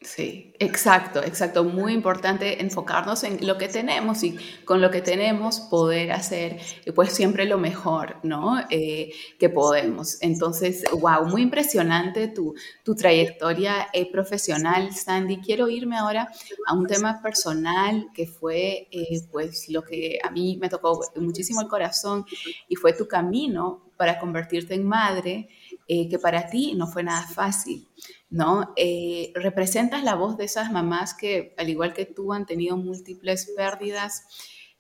Sí, 0.01 0.53
exacto, 0.59 1.21
exacto. 1.21 1.65
Muy 1.65 1.91
importante 1.91 2.61
enfocarnos 2.61 3.25
en 3.25 3.45
lo 3.45 3.57
que 3.57 3.67
tenemos 3.67 4.23
y 4.23 4.37
con 4.63 4.79
lo 4.79 4.89
que 4.91 5.01
tenemos 5.01 5.59
poder 5.59 6.13
hacer 6.13 6.57
pues 6.95 7.11
siempre 7.11 7.43
lo 7.45 7.57
mejor, 7.57 8.15
¿no? 8.23 8.61
Eh, 8.69 9.11
que 9.37 9.49
podemos. 9.49 10.17
Entonces, 10.21 10.85
wow, 10.93 11.25
muy 11.25 11.41
impresionante 11.41 12.29
tu, 12.29 12.53
tu 12.85 12.95
trayectoria 12.95 13.89
eh, 13.91 14.09
profesional, 14.09 14.93
Sandy. 14.93 15.41
Quiero 15.41 15.67
irme 15.67 15.97
ahora 15.97 16.31
a 16.65 16.73
un 16.75 16.87
tema 16.87 17.21
personal 17.21 18.07
que 18.13 18.25
fue 18.25 18.87
eh, 18.91 19.21
pues 19.29 19.67
lo 19.67 19.83
que 19.83 20.17
a 20.23 20.31
mí 20.31 20.57
me 20.61 20.69
tocó 20.69 21.01
muchísimo 21.17 21.59
el 21.59 21.67
corazón 21.67 22.25
y 22.69 22.75
fue 22.77 22.93
tu 22.93 23.05
camino 23.05 23.91
para 23.97 24.17
convertirte 24.17 24.75
en 24.75 24.87
madre, 24.87 25.49
que 25.85 26.19
para 26.21 26.47
ti 26.47 26.73
no 26.73 26.87
fue 26.87 27.03
nada 27.03 27.27
fácil. 27.27 27.85
¿No? 28.29 28.73
Eh, 28.75 29.31
representas 29.35 30.03
la 30.03 30.15
voz 30.15 30.37
de 30.37 30.45
esas 30.45 30.71
mamás 30.71 31.13
que, 31.13 31.53
al 31.57 31.69
igual 31.69 31.93
que 31.93 32.05
tú, 32.05 32.33
han 32.33 32.45
tenido 32.45 32.77
múltiples 32.77 33.51
pérdidas. 33.55 34.25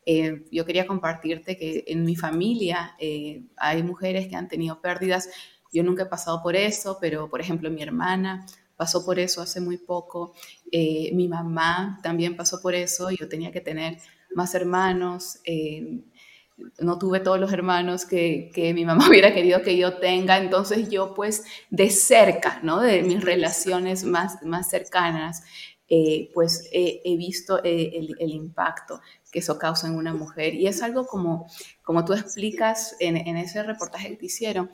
Eh, 0.05 0.45
yo 0.51 0.65
quería 0.65 0.87
compartirte 0.87 1.57
que 1.57 1.83
en 1.87 2.03
mi 2.03 2.15
familia 2.15 2.95
eh, 2.99 3.43
hay 3.57 3.83
mujeres 3.83 4.27
que 4.27 4.35
han 4.35 4.47
tenido 4.47 4.81
pérdidas. 4.81 5.29
Yo 5.71 5.83
nunca 5.83 6.03
he 6.03 6.07
pasado 6.07 6.41
por 6.41 6.55
eso, 6.55 6.97
pero 7.01 7.29
por 7.29 7.41
ejemplo 7.41 7.69
mi 7.69 7.81
hermana 7.81 8.45
pasó 8.75 9.05
por 9.05 9.19
eso 9.19 9.41
hace 9.41 9.61
muy 9.61 9.77
poco. 9.77 10.33
mi 10.71 11.27
mamá 11.27 11.99
también 12.01 12.35
pasó 12.35 12.61
por 12.61 12.75
eso. 12.75 13.09
Yo 13.11 13.27
tenía 13.27 13.51
que 13.51 13.61
tener 13.61 13.97
más 14.33 14.55
hermanos 14.55 15.39
no 16.79 16.97
tuve 16.97 17.19
todos 17.19 17.39
los 17.39 17.51
hermanos 17.51 18.05
que, 18.05 18.51
mi 18.75 18.85
mamá 18.85 19.07
hubiera 19.09 19.33
querido 19.33 19.61
que 19.61 19.77
yo 19.77 19.97
tenga, 19.97 20.37
entonces 20.37 20.89
yo 20.89 21.13
pues 21.13 21.43
de 21.69 21.89
cerca, 21.89 22.59
¿no? 22.63 22.79
De 22.79 23.03
mis 23.03 23.23
relaciones 23.23 24.03
más, 24.03 24.43
más 24.43 24.69
cercanas, 24.69 25.43
eh, 25.87 26.29
pues 26.33 26.69
he 26.71 27.17
visto 27.17 27.59
eh, 27.63 28.13
el, 28.19 28.29
impacto 28.29 29.01
que 29.31 29.39
eso 29.39 29.57
causa 29.57 29.87
en 29.87 29.95
una 29.95 30.13
mujer. 30.13 30.53
Y 30.53 30.67
es 30.67 30.83
algo 30.83 31.07
como, 31.07 31.47
como 31.83 32.05
tú 32.05 32.13
explicas 32.13 32.95
en, 32.99 33.17
ese 33.37 33.63
reportaje 33.63 34.09
que 34.09 34.17
te 34.17 34.25
hicieron, 34.27 34.69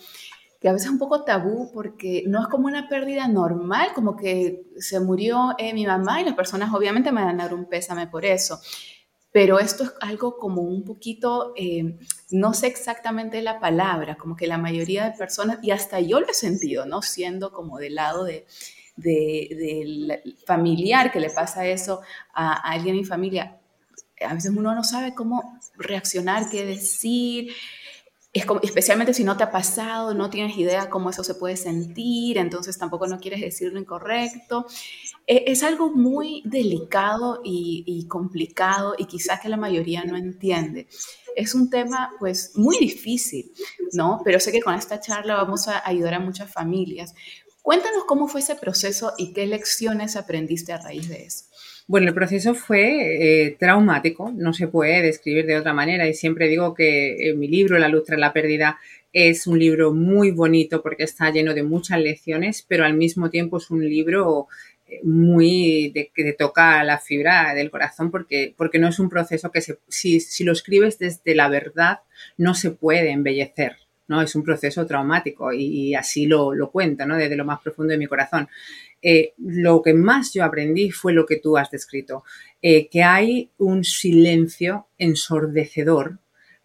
que 0.60 0.70
a 0.70 0.74
veces 0.74 0.88
es 0.88 0.92
un 0.92 1.00
poco 1.00 1.24
tabú 1.24 1.72
porque 1.74 2.24
no 2.28 2.42
es 2.42 2.48
como 2.48 2.68
una 2.68 2.90
pérdida 2.90 3.28
normal, 3.28 3.90
como 3.94 4.16
que 4.16 4.66
se 4.78 5.00
murió 5.00 5.56
eh, 5.58 5.74
mi 5.74 5.86
mamá 5.86 6.22
y 6.22 6.26
las 6.26 6.34
personas 6.34 6.74
obviamente 6.74 7.12
me 7.12 7.24
van 7.24 7.40
a 7.40 7.44
dar 7.44 7.54
un 7.54 7.66
pésame 7.66 8.08
por 8.08 8.26
eso 8.26 8.60
pero 9.36 9.60
esto 9.60 9.84
es 9.84 9.92
algo 10.00 10.38
como 10.38 10.62
un 10.62 10.86
poquito, 10.86 11.52
eh, 11.58 12.00
no 12.32 12.54
sé 12.54 12.68
exactamente 12.68 13.42
la 13.42 13.60
palabra, 13.60 14.16
como 14.16 14.38
que 14.38 14.48
la 14.48 14.58
mayoría 14.58 15.04
de 15.04 15.18
personas, 15.18 15.60
y 15.62 15.72
hasta 15.72 16.00
yo 16.00 16.22
lo 16.22 16.28
he 16.28 16.34
sentido, 16.34 16.86
¿no? 16.86 17.02
Siendo 17.02 17.52
como 17.52 17.78
del 17.78 17.96
lado 17.96 18.24
de, 18.24 18.46
del 18.96 20.24
familiar 20.48 21.12
que 21.12 21.20
le 21.20 21.32
pasa 21.32 21.68
eso 21.68 22.00
a, 22.34 22.54
alguien 22.54 22.96
en 22.96 23.04
familia, 23.04 23.60
a 24.26 24.34
veces 24.34 24.54
uno 24.56 24.74
no 24.74 24.86
sabe 24.86 25.14
cómo 25.14 25.60
reaccionar, 25.76 26.50
qué 26.50 26.66
decir, 26.66 27.54
es 28.32 28.46
como, 28.46 28.62
especialmente 28.62 29.14
si 29.14 29.26
no 29.26 29.36
te 29.36 29.44
ha 29.44 29.52
pasado, 29.52 30.14
no 30.14 30.30
tienes 30.30 30.58
idea 30.58 30.90
cómo 30.90 31.10
eso 31.10 31.26
se 31.26 31.36
puede 31.36 31.58
sentir, 31.58 32.38
entonces 32.38 32.78
tampoco 32.78 33.06
no 33.08 33.20
quieres 33.20 33.42
decir 33.42 33.74
lo 33.74 33.82
incorrecto. 33.82 34.66
E, 35.28 35.46
es, 35.48 35.64
algo 35.64 35.92
muy 35.92 36.44
delicado 36.46 37.42
y, 37.44 38.06
complicado 38.08 38.96
y 38.98 39.06
quizás 39.06 39.40
que 39.42 39.50
la 39.50 39.58
mayoría 39.58 40.04
no 40.04 40.18
entiende. 40.18 40.88
Es 41.36 41.56
un 41.56 41.70
tema 41.70 42.12
pues 42.20 42.52
muy 42.56 42.78
difícil, 42.78 43.52
¿no? 43.94 44.22
Pero 44.24 44.40
sé 44.40 44.52
que 44.52 44.62
con 44.62 44.76
esta 44.76 45.00
charla 45.00 45.36
vamos 45.36 45.68
a 45.68 45.88
ayudar 45.88 46.16
a 46.16 46.20
muchas 46.20 46.52
familias. 46.52 47.14
Cuéntanos 47.62 48.04
cómo 48.06 48.28
fue 48.28 48.42
ese 48.42 48.56
proceso 48.56 49.14
y 49.18 49.34
qué 49.34 49.48
lecciones 49.48 50.16
aprendiste 50.16 50.72
a 50.72 50.78
raíz 50.78 51.10
de 51.10 51.24
eso. 51.24 51.46
Bueno, 51.88 52.08
el 52.08 52.14
proceso 52.14 52.56
fue 52.56 53.46
eh, 53.46 53.58
traumático, 53.60 54.32
no 54.32 54.54
se 54.54 54.68
puede 54.68 55.02
describir 55.02 55.46
de 55.46 55.58
otra 55.58 55.74
manera 55.74 56.08
y 56.08 56.14
siempre 56.14 56.48
digo 56.48 56.74
que 56.74 57.34
mi 57.38 57.48
libro, 57.48 57.78
La 57.78 57.90
luz 57.90 58.06
tras 58.06 58.20
la 58.20 58.34
pérdida, 58.34 58.80
es 59.14 59.48
un 59.48 59.58
libro 59.58 59.94
muy 59.94 60.32
bonito 60.32 60.82
porque 60.82 61.04
está 61.04 61.32
lleno 61.32 61.54
de 61.54 61.64
muchas 61.64 62.00
lecciones, 62.00 62.66
pero 62.68 62.84
al 62.86 62.96
mismo 62.96 63.30
tiempo 63.30 63.58
es 63.58 63.72
un 63.72 63.88
libro 63.88 64.48
eh, 64.48 64.75
muy 65.04 65.92
de, 65.94 66.12
que 66.14 66.24
te 66.24 66.34
toca 66.34 66.84
la 66.84 67.00
fibra 67.00 67.54
del 67.54 67.72
corazón 67.72 68.12
porque, 68.12 68.54
porque 68.58 68.80
no 68.80 68.88
es 68.88 69.00
un 69.00 69.10
proceso 69.10 69.52
que 69.52 69.62
se, 69.62 69.80
si, 69.88 70.20
si 70.20 70.44
lo 70.44 70.52
escribes 70.52 71.00
desde 71.00 71.36
la 71.36 71.50
verdad 71.50 72.00
no 72.38 72.54
se 72.54 72.72
puede 72.72 73.12
embellecer. 73.12 73.78
¿no? 74.08 74.22
Es 74.22 74.36
un 74.36 74.44
proceso 74.44 74.86
traumático 74.86 75.52
y, 75.52 75.96
así 75.96 76.28
lo, 76.28 76.54
lo, 76.54 76.70
cuento, 76.70 77.08
¿no? 77.08 77.18
Desde 77.18 77.36
lo 77.36 77.44
más 77.44 77.60
profundo 77.62 77.92
de 77.92 77.98
mi 77.98 78.06
corazón. 78.06 78.48
Eh, 79.02 79.34
lo 79.38 79.82
que 79.82 79.94
más 79.94 80.34
yo 80.34 80.44
aprendí 80.44 80.92
fue 80.92 81.14
lo 81.14 81.26
que 81.26 81.38
tú 81.38 81.58
has 81.58 81.72
descrito, 81.72 82.24
eh, 82.62 82.88
que 82.88 83.04
hay 83.04 83.50
un 83.58 83.84
silencio 83.84 84.88
ensordecedor 84.98 86.20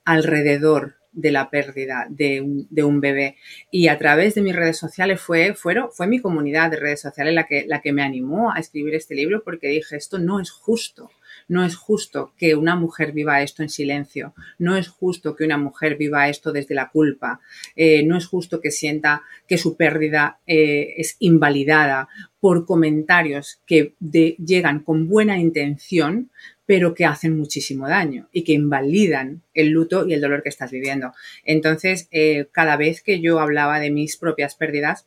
alrededor 0.05 1.00
de 1.13 1.33
la 1.33 1.51
pérdida 1.51 2.07
de 2.09 2.41
un, 2.41 3.01
bebé. 3.01 3.37
Y 3.71 3.89
a 3.89 3.99
través 3.99 4.35
de 4.35 4.43
mis 4.43 4.55
redes 4.55 4.79
sociales 4.79 5.21
fue, 5.21 5.55
fueron, 5.55 5.91
fue 5.93 6.07
mi 6.07 6.21
comunidad 6.21 6.71
de 6.71 6.77
redes 6.77 7.01
sociales 7.01 7.35
la 7.35 7.47
que, 7.47 7.65
la 7.67 7.81
que 7.81 7.93
me 7.93 8.03
animó 8.03 8.53
a 8.53 8.59
escribir 8.59 8.95
este 8.95 9.15
libro 9.15 9.43
porque 9.45 9.69
dije, 9.69 9.97
esto 9.97 10.19
no 10.19 10.41
es 10.41 10.51
justo. 10.51 11.11
No 11.49 11.65
es 11.65 11.77
justo 11.77 12.33
que 12.37 12.55
una 12.55 12.77
mujer 12.77 13.13
viva 13.13 13.43
esto 13.43 13.63
en 13.63 13.69
silencio. 13.71 14.35
No 14.59 14.77
es 14.77 14.89
justo 14.89 15.35
que 15.35 15.45
una 15.45 15.59
mujer 15.59 15.97
viva 15.97 16.29
esto 16.29 16.53
desde 16.53 16.77
la 16.77 16.91
culpa. 16.91 17.41
Eh, 17.75 18.05
no 18.05 18.17
es 18.17 18.27
justo 18.27 18.61
que 18.61 18.71
sienta 18.71 19.23
que 19.49 19.59
su 19.59 19.77
pérdida 19.77 20.39
eh, 20.47 20.95
es 20.97 21.17
invalidada 21.19 22.09
por 22.39 22.67
comentarios 22.67 23.61
que 23.67 23.95
llegan 23.99 24.81
con 24.81 25.09
buena 25.09 25.39
intención, 25.39 26.31
pero 26.71 26.95
que 26.95 27.05
hacen 27.05 27.37
muchísimo 27.37 27.89
daño 27.89 28.29
y 28.31 28.45
que 28.45 28.53
invalidan 28.53 29.43
el 29.55 29.71
luto 29.71 30.07
y 30.07 30.15
el 30.15 30.21
dolor 30.21 30.45
que 30.45 30.51
estás 30.51 30.71
viviendo. 30.71 31.13
Entonces, 31.45 32.07
eh, 32.13 32.47
cada 32.53 32.77
vez 32.77 33.03
que 33.03 33.21
yo 33.21 33.41
hablaba 33.41 33.81
de 33.81 33.91
mis 33.91 34.17
propias 34.17 34.55
pérdidas, 34.55 35.05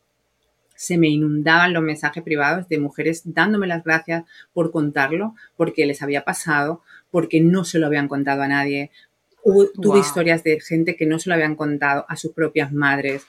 se 0.76 0.98
me 0.98 1.08
inundaban 1.08 1.72
los 1.72 1.82
mensajes 1.82 2.22
privados 2.22 2.68
de 2.68 2.80
mujeres 2.80 3.22
dándome 3.24 3.68
las 3.68 3.86
gracias 3.86 4.26
por 4.52 4.72
contarlo, 4.72 5.36
porque 5.56 5.86
les 5.86 6.02
había 6.02 6.26
pasado, 6.26 6.82
porque 7.12 7.40
no 7.40 7.64
se 7.64 7.80
lo 7.80 7.88
habían 7.88 8.10
contado 8.10 8.42
a 8.42 8.50
nadie. 8.50 8.92
tuve 9.82 10.00
historias 10.00 10.44
de 10.44 10.60
gente 10.60 10.98
que 10.98 11.06
no 11.06 11.18
se 11.18 11.30
lo 11.30 11.36
habían 11.36 11.56
contado 11.56 12.06
a 12.10 12.18
sus 12.18 12.34
propias 12.34 12.74
madres. 12.74 13.26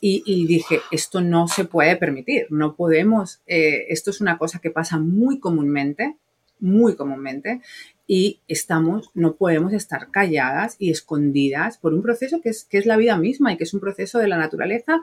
Y, 0.00 0.46
dije, 0.46 0.78
esto 0.92 1.20
no 1.20 1.48
se 1.48 1.64
puede 1.64 1.96
permitir, 1.96 2.46
no 2.50 2.76
podemos, 2.76 3.40
eh, 3.48 3.86
esto 3.88 4.12
es 4.12 4.20
una 4.20 4.38
cosa 4.38 4.60
que 4.60 4.70
pasa 4.70 4.98
muy 4.98 5.40
comúnmente 5.40 6.16
muy 6.62 6.94
comúnmente 6.94 7.60
y 8.06 8.40
estamos, 8.48 9.10
no 9.14 9.34
podemos 9.34 9.72
estar 9.72 10.10
calladas 10.10 10.76
y 10.78 10.90
escondidas 10.90 11.76
por 11.76 11.92
un 11.92 12.02
proceso 12.02 12.40
que 12.40 12.50
es, 12.50 12.64
que 12.64 12.78
es 12.78 12.86
la 12.86 12.96
vida 12.96 13.16
misma 13.18 13.52
y 13.52 13.56
que 13.56 13.64
es 13.64 13.74
un 13.74 13.80
proceso 13.80 14.18
de 14.18 14.28
la 14.28 14.38
naturaleza 14.38 15.00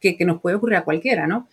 que, 0.00 0.16
nos 0.24 0.40
puede 0.40 0.56
ocurrir 0.56 0.76
a 0.76 0.84
cualquiera, 0.84 1.26
¿no? 1.26 1.48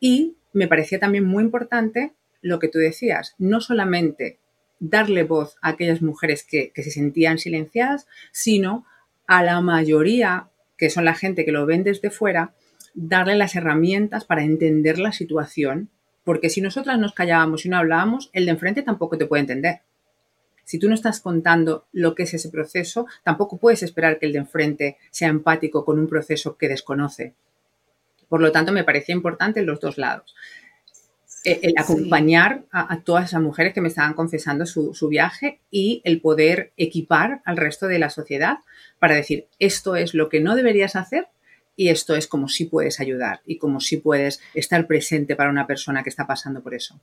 Y 0.00 0.36
me 0.52 0.68
parecía 0.68 0.98
también 0.98 1.24
muy 1.24 1.44
importante 1.44 2.12
lo 2.42 2.58
que 2.58 2.68
tú 2.68 2.78
decías, 2.78 3.34
no 3.38 3.60
solamente 3.60 4.38
darle 4.78 5.22
voz 5.22 5.56
a 5.60 5.70
aquellas 5.70 6.02
mujeres 6.02 6.44
que, 6.44 6.70
que 6.70 6.82
se 6.82 6.90
sentían 6.90 7.38
silenciadas, 7.38 8.06
sino 8.32 8.86
a 9.26 9.42
la 9.42 9.60
mayoría, 9.60 10.48
que 10.76 10.90
son 10.90 11.04
la 11.04 11.14
gente 11.14 11.44
que 11.44 11.52
lo 11.52 11.66
ven 11.66 11.82
desde 11.82 12.10
fuera, 12.10 12.54
darle 12.94 13.36
las 13.36 13.54
herramientas 13.54 14.24
para 14.24 14.44
entender 14.44 14.98
la 14.98 15.12
situación 15.12 15.90
porque 16.28 16.50
si 16.50 16.60
nosotras 16.60 16.98
nos 16.98 17.14
callábamos 17.14 17.64
y 17.64 17.70
no 17.70 17.78
hablábamos, 17.78 18.28
el 18.34 18.44
de 18.44 18.50
enfrente 18.50 18.82
tampoco 18.82 19.16
te 19.16 19.24
puede 19.24 19.40
entender. 19.40 19.80
Si 20.62 20.78
tú 20.78 20.86
no 20.86 20.94
estás 20.94 21.20
contando 21.20 21.86
lo 21.90 22.14
que 22.14 22.24
es 22.24 22.34
ese 22.34 22.50
proceso, 22.50 23.06
tampoco 23.22 23.56
puedes 23.56 23.82
esperar 23.82 24.18
que 24.18 24.26
el 24.26 24.34
de 24.34 24.40
enfrente 24.40 24.98
sea 25.10 25.28
empático 25.28 25.86
con 25.86 25.98
un 25.98 26.06
proceso 26.06 26.58
que 26.58 26.68
desconoce. 26.68 27.32
Por 28.28 28.42
lo 28.42 28.52
tanto, 28.52 28.72
me 28.72 28.84
parecía 28.84 29.14
importante 29.14 29.60
en 29.60 29.64
los 29.64 29.80
dos 29.80 29.96
lados. 29.96 30.36
E, 31.46 31.60
el, 31.62 31.72
acompañar 31.78 32.64
a, 32.72 33.00
todas 33.00 33.30
esas 33.30 33.40
mujeres 33.40 33.72
que 33.72 33.80
me 33.80 33.88
estaban 33.88 34.12
confesando 34.12 34.66
su, 34.66 34.92
su 34.92 35.08
viaje 35.08 35.60
y 35.70 36.02
el 36.04 36.20
poder 36.20 36.72
equipar 36.76 37.40
al 37.46 37.56
resto 37.56 37.86
de 37.86 38.00
la 38.00 38.10
sociedad 38.10 38.58
para 38.98 39.14
decir, 39.14 39.46
esto 39.58 39.96
es 39.96 40.12
lo 40.12 40.28
que 40.28 40.40
no 40.40 40.56
deberías 40.56 40.94
hacer 40.94 41.28
y 41.78 41.90
esto 41.90 42.16
es 42.16 42.26
como 42.26 42.48
si 42.48 42.64
puedes 42.64 42.98
ayudar 42.98 43.40
y 43.46 43.56
como 43.56 43.78
si 43.78 43.98
puedes 43.98 44.40
estar 44.52 44.88
presente 44.88 45.36
para 45.36 45.48
una 45.48 45.68
persona 45.68 46.02
que 46.02 46.10
está 46.10 46.26
pasando 46.26 46.60
por 46.60 46.74
eso. 46.74 47.00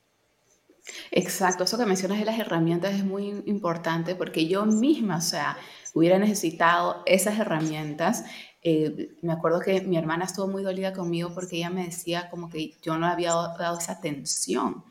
Exacto, 1.12 1.64
eso 1.64 1.78
que 1.78 1.86
mencionas 1.86 2.20
de 2.20 2.26
las 2.26 2.38
herramientas 2.38 2.94
es 2.94 3.06
muy 3.06 3.42
importante 3.46 4.16
porque 4.16 4.48
yo 4.48 4.66
misma, 4.66 5.18
o 5.18 5.22
sea, 5.22 5.58
hubiera 5.94 6.20
necesitado 6.20 7.04
esas 7.06 7.40
herramientas. 7.40 8.26
Eh, 8.62 9.16
me 9.22 9.32
acuerdo 9.32 9.62
que 9.62 9.80
mi 9.80 9.96
hermana 9.96 10.26
estuvo 10.26 10.50
muy 10.50 10.62
dolida 10.62 10.92
conmigo 10.92 11.34
porque 11.34 11.56
ella 11.56 11.70
me 11.70 11.86
decía 11.86 12.30
como 12.30 12.50
que 12.50 12.74
yo 12.82 12.98
no 12.98 13.08
había 13.08 13.30
dado 13.30 13.80
esa 13.80 13.94
atención 13.94 14.84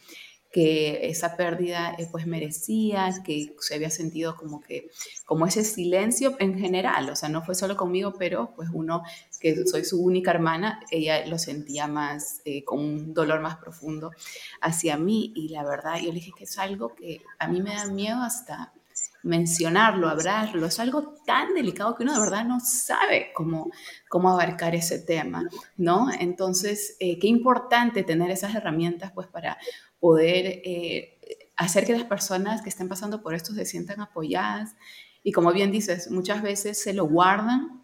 que 0.55 1.09
esa 1.09 1.37
pérdida 1.37 1.97
eh, 1.99 2.07
pues 2.13 2.29
merecía, 2.29 3.13
que 3.25 3.57
se 3.59 3.75
había 3.75 3.91
sentido 3.91 4.37
como 4.37 4.61
que, 4.61 4.89
como 5.27 5.49
ese 5.49 5.65
silencio 5.65 6.37
en 6.39 6.57
general, 6.57 7.11
o 7.11 7.17
sea, 7.17 7.29
no 7.29 7.43
fue 7.43 7.57
solo 7.57 7.77
conmigo, 7.77 8.15
pero 8.17 8.53
pues 8.55 8.69
uno 8.73 9.03
que 9.45 9.67
soy 9.67 9.85
su 9.85 10.03
única 10.03 10.31
hermana, 10.31 10.81
ella 10.91 11.27
lo 11.27 11.39
sentía 11.39 11.87
más, 11.87 12.41
eh, 12.47 12.65
con 12.65 12.81
un 12.81 13.13
dolor 13.13 13.43
más 13.43 13.57
profundo 13.59 14.11
hacia 14.63 14.97
mí 14.97 15.35
y 15.37 15.51
la 15.51 15.63
verdad 15.63 15.97
yo 15.99 16.07
le 16.07 16.15
dije 16.15 16.33
que 16.35 16.45
es 16.45 16.59
algo 16.59 16.95
que 16.95 17.21
a 17.39 17.47
mí 17.47 17.61
me 17.61 17.75
da 17.75 17.85
miedo 17.85 18.23
hasta 18.23 18.73
mencionarlo, 19.23 20.09
hablarlo, 20.09 20.67
es 20.67 20.81
algo 20.81 21.15
tan 21.27 21.53
delicado 21.53 21.95
que 21.95 22.05
uno 22.05 22.15
de 22.15 22.21
verdad 22.21 22.47
no 22.47 22.59
sabe 22.59 23.33
cómo, 23.35 23.71
cómo 24.09 24.31
abarcar 24.31 24.75
ese 24.75 24.99
tema, 24.99 25.47
¿no? 25.77 26.09
Entonces, 26.19 26.97
eh, 26.99 27.19
qué 27.19 27.27
importante 27.27 28.03
tener 28.03 28.31
esas 28.31 28.55
herramientas 28.55 29.13
pues 29.13 29.27
para 29.27 29.59
poder 30.01 30.63
eh, 30.65 31.19
hacer 31.57 31.85
que 31.85 31.93
las 31.93 32.05
personas 32.05 32.63
que 32.63 32.71
estén 32.71 32.89
pasando 32.89 33.23
por 33.23 33.35
esto 33.35 33.53
se 33.53 33.67
sientan 33.67 34.01
apoyadas. 34.01 34.75
Y 35.23 35.33
como 35.33 35.53
bien 35.53 35.71
dices, 35.71 36.11
muchas 36.11 36.41
veces 36.43 36.83
se 36.83 36.95
lo 36.95 37.05
guardan 37.07 37.84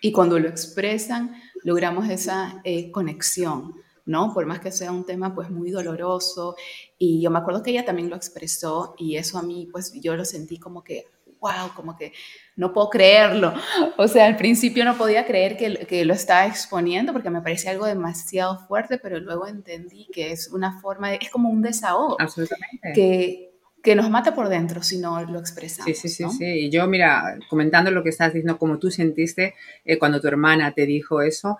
y 0.00 0.12
cuando 0.12 0.38
lo 0.38 0.48
expresan 0.48 1.34
logramos 1.62 2.08
esa 2.08 2.60
eh, 2.64 2.90
conexión, 2.90 3.74
¿no? 4.06 4.32
Por 4.32 4.46
más 4.46 4.60
que 4.60 4.72
sea 4.72 4.92
un 4.92 5.04
tema 5.04 5.34
pues 5.34 5.50
muy 5.50 5.70
doloroso. 5.70 6.56
Y 6.98 7.20
yo 7.20 7.30
me 7.30 7.38
acuerdo 7.38 7.62
que 7.62 7.70
ella 7.70 7.84
también 7.84 8.10
lo 8.10 8.16
expresó 8.16 8.94
y 8.98 9.16
eso 9.16 9.38
a 9.38 9.42
mí 9.42 9.68
pues 9.70 9.92
yo 10.00 10.16
lo 10.16 10.24
sentí 10.24 10.58
como 10.58 10.82
que, 10.82 11.06
wow, 11.40 11.74
como 11.74 11.96
que 11.96 12.12
no 12.56 12.72
puedo 12.72 12.90
creerlo. 12.90 13.54
O 13.96 14.08
sea, 14.08 14.26
al 14.26 14.36
principio 14.36 14.84
no 14.84 14.96
podía 14.96 15.26
creer 15.26 15.56
que, 15.56 15.86
que, 15.86 16.04
lo 16.04 16.14
estaba 16.14 16.46
exponiendo 16.46 17.12
porque 17.12 17.30
me 17.30 17.40
parecía 17.40 17.70
algo 17.70 17.86
demasiado 17.86 18.58
fuerte, 18.66 18.98
pero 18.98 19.20
luego 19.20 19.46
entendí 19.46 20.06
que 20.12 20.32
es 20.32 20.48
una 20.48 20.80
forma, 20.80 21.10
de, 21.10 21.18
es 21.20 21.30
como 21.30 21.50
un 21.50 21.62
desahogo. 21.62 22.16
Absolutamente. 22.18 22.92
Que, 22.94 23.49
que 23.82 23.94
nos 23.94 24.10
mata 24.10 24.34
por 24.34 24.48
dentro 24.48 24.82
si 24.82 24.98
no 24.98 25.22
lo 25.24 25.38
expresamos. 25.38 25.86
Sí, 25.86 25.94
sí, 25.94 26.08
sí, 26.08 26.24
sí. 26.36 26.44
Y 26.44 26.70
yo, 26.70 26.86
mira, 26.86 27.38
comentando 27.48 27.90
lo 27.90 28.02
que 28.02 28.10
estás 28.10 28.32
diciendo, 28.32 28.58
como 28.58 28.78
tú 28.78 28.90
sentiste 28.90 29.54
eh, 29.84 29.98
cuando 29.98 30.20
tu 30.20 30.28
hermana 30.28 30.72
te 30.72 30.86
dijo 30.86 31.22
eso, 31.22 31.58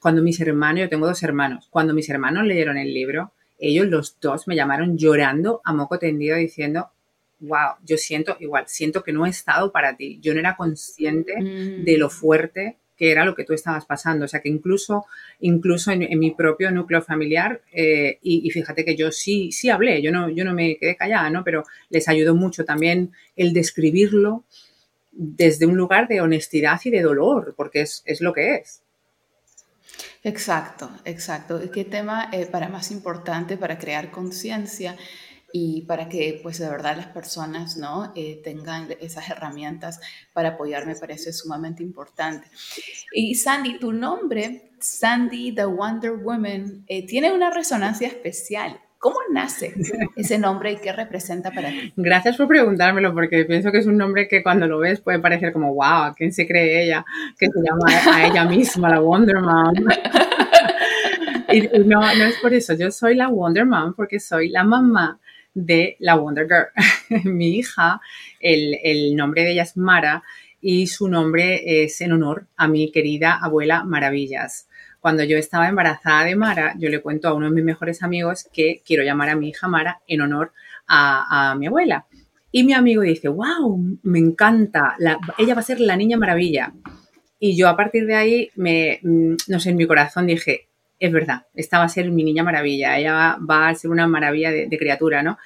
cuando 0.00 0.22
mis 0.22 0.40
hermanos, 0.40 0.80
yo 0.80 0.88
tengo 0.88 1.06
dos 1.06 1.22
hermanos, 1.22 1.68
cuando 1.70 1.94
mis 1.94 2.08
hermanos 2.08 2.44
leyeron 2.44 2.76
el 2.76 2.92
libro, 2.92 3.32
ellos 3.58 3.86
los 3.86 4.18
dos 4.20 4.48
me 4.48 4.56
llamaron 4.56 4.98
llorando 4.98 5.60
a 5.64 5.72
moco 5.72 5.98
tendido 5.98 6.36
diciendo, 6.36 6.90
wow, 7.40 7.76
yo 7.84 7.96
siento 7.96 8.36
igual, 8.40 8.64
siento 8.66 9.02
que 9.02 9.12
no 9.12 9.24
he 9.24 9.30
estado 9.30 9.72
para 9.72 9.96
ti. 9.96 10.18
Yo 10.20 10.34
no 10.34 10.40
era 10.40 10.56
consciente 10.56 11.40
mm. 11.40 11.84
de 11.84 11.96
lo 11.98 12.10
fuerte 12.10 12.78
que 12.96 13.10
era 13.10 13.24
lo 13.24 13.34
que 13.34 13.44
tú 13.44 13.52
estabas 13.54 13.84
pasando. 13.84 14.24
O 14.24 14.28
sea 14.28 14.40
que 14.40 14.48
incluso, 14.48 15.06
incluso 15.40 15.90
en, 15.90 16.18
mi 16.18 16.30
propio 16.32 16.70
núcleo 16.70 17.02
familiar, 17.02 17.60
eh, 17.72 18.18
y, 18.22 18.48
fíjate 18.50 18.84
que 18.84 18.96
yo 18.96 19.10
sí, 19.10 19.52
sí 19.52 19.70
hablé, 19.70 20.02
yo 20.02 20.12
no, 20.12 20.28
yo 20.28 20.44
no 20.44 20.54
me 20.54 20.76
quedé 20.76 20.96
callada, 20.96 21.30
¿no? 21.30 21.44
Pero 21.44 21.64
les 21.90 22.08
ayudó 22.08 22.34
mucho 22.34 22.64
también 22.64 23.12
el 23.36 23.52
describirlo 23.52 24.44
desde 25.12 25.66
un 25.66 25.76
lugar 25.76 26.08
de 26.08 26.20
honestidad 26.20 26.80
y 26.84 26.90
de 26.90 27.02
dolor, 27.02 27.54
porque 27.56 27.82
es, 27.82 28.20
lo 28.20 28.32
que 28.32 28.56
es. 28.56 28.82
Exacto, 30.24 30.90
exacto. 31.04 31.60
¿Qué 31.72 31.84
tema 31.84 32.30
eh, 32.32 32.46
para 32.46 32.68
más 32.68 32.90
importante 32.90 33.56
para 33.56 33.78
crear 33.78 34.10
conciencia? 34.10 34.96
Y 35.52 35.82
para 35.82 36.08
que 36.08 36.40
pues 36.42 36.58
de 36.58 36.68
verdad 36.68 36.96
las 36.96 37.08
personas 37.08 37.76
no 37.76 38.12
eh, 38.16 38.40
tengan 38.42 38.88
esas 39.00 39.28
herramientas 39.28 40.00
para 40.32 40.50
apoyar 40.50 40.86
me 40.86 40.96
parece 40.96 41.32
sumamente 41.32 41.82
importante 41.82 42.48
y 43.12 43.34
Sandy 43.34 43.78
tu 43.78 43.92
nombre 43.92 44.70
Sandy 44.80 45.54
the 45.54 45.66
Wonder 45.66 46.12
Woman 46.12 46.84
eh, 46.88 47.06
tiene 47.06 47.32
una 47.32 47.50
resonancia 47.50 48.08
especial 48.08 48.80
¿Cómo 49.02 49.16
nace 49.32 49.74
ese 50.16 50.38
nombre 50.38 50.70
y 50.70 50.76
qué 50.76 50.92
representa 50.92 51.50
para 51.50 51.70
ti? 51.70 51.92
Gracias 51.96 52.36
por 52.36 52.46
preguntármelo, 52.46 53.12
porque 53.12 53.44
pienso 53.44 53.72
que 53.72 53.78
es 53.78 53.86
un 53.86 53.96
nombre 53.96 54.28
que 54.28 54.44
cuando 54.44 54.68
lo 54.68 54.78
ves 54.78 55.00
puede 55.00 55.18
parecer 55.18 55.52
como, 55.52 55.74
wow, 55.74 56.14
¿quién 56.16 56.32
se 56.32 56.46
cree 56.46 56.84
ella? 56.84 57.04
Que 57.36 57.46
se 57.46 57.58
llama 57.64 58.16
a 58.16 58.28
ella 58.28 58.44
misma, 58.44 58.90
la 58.90 59.00
Wonder 59.00 59.40
Mom. 59.40 59.74
y 61.52 61.62
no, 61.84 62.00
no 62.00 62.24
es 62.26 62.36
por 62.40 62.54
eso, 62.54 62.74
yo 62.74 62.92
soy 62.92 63.16
la 63.16 63.26
Wonder 63.26 63.66
Mom 63.66 63.92
porque 63.94 64.20
soy 64.20 64.50
la 64.50 64.62
mamá 64.62 65.18
de 65.54 65.96
la 65.98 66.16
Wonder 66.16 66.46
Girl. 66.46 67.24
Mi 67.24 67.56
hija, 67.56 68.00
el, 68.40 69.14
nombre 69.16 69.42
de 69.42 69.52
ella 69.52 69.62
es 69.62 69.76
Mara 69.76 70.22
y 70.60 70.86
su 70.86 71.08
nombre 71.08 71.84
es 71.84 72.00
en 72.00 72.12
honor 72.12 72.46
a 72.56 72.68
mi 72.68 72.92
querida 72.92 73.38
abuela 73.42 73.84
Maravillas. 73.84 74.68
Cuando 75.00 75.24
yo 75.24 75.36
estaba 75.36 75.68
embarazada 75.68 76.24
de 76.24 76.36
Mara, 76.36 76.74
yo 76.78 76.88
le 76.88 77.02
cuento 77.02 77.28
a 77.28 77.34
uno 77.34 77.46
de 77.46 77.54
mis 77.54 77.64
mejores 77.64 78.02
amigos 78.02 78.48
que 78.52 78.82
quiero 78.86 79.02
llamar 79.02 79.30
a 79.30 79.36
mi 79.36 79.48
hija 79.48 79.66
Mara 79.66 80.00
en 80.06 80.20
honor 80.20 80.52
a, 80.86 81.54
mi 81.58 81.66
abuela. 81.66 82.06
Y 82.52 82.64
mi 82.64 82.74
amigo 82.74 83.02
dice, 83.02 83.28
wow, 83.28 83.98
me 84.02 84.18
encanta, 84.18 84.96
ella 85.38 85.54
va 85.54 85.60
a 85.60 85.64
ser 85.64 85.80
la 85.80 85.96
niña 85.96 86.18
maravilla. 86.18 86.72
Y 87.40 87.56
yo 87.56 87.68
a 87.68 87.76
partir 87.76 88.06
de 88.06 88.14
ahí, 88.14 88.50
me, 88.54 89.00
mm, 89.02 89.34
no 89.48 89.58
sé, 89.58 89.70
en 89.70 89.76
mi 89.76 89.86
corazón 89.86 90.26
dije, 90.26 90.68
es 91.02 91.10
verdad, 91.10 91.46
esta 91.52 91.78
va 91.78 91.84
a 91.84 91.88
ser 91.88 92.12
mi 92.12 92.22
niña 92.22 92.44
maravilla, 92.44 92.96
ella 92.96 93.36
va, 93.38 93.68
a 93.68 93.74
ser 93.74 93.90
una 93.90 94.06
maravilla 94.06 94.52
de, 94.52 94.78
criatura, 94.78 95.20
¿no? 95.24 95.36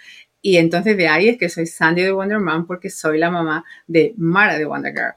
Y 0.42 0.58
entonces 0.58 0.98
de 0.98 1.08
ahí 1.08 1.30
es 1.30 1.38
que 1.38 1.48
soy 1.48 1.66
Sandy 1.66 2.02
de 2.02 2.12
Wonder 2.12 2.40
Man 2.40 2.66
porque 2.66 2.90
soy 2.90 3.18
la 3.18 3.30
mamá 3.30 3.64
de 3.86 4.12
Mara 4.18 4.58
de 4.58 4.66
Wonder 4.66 4.92
Girl. 4.92 5.14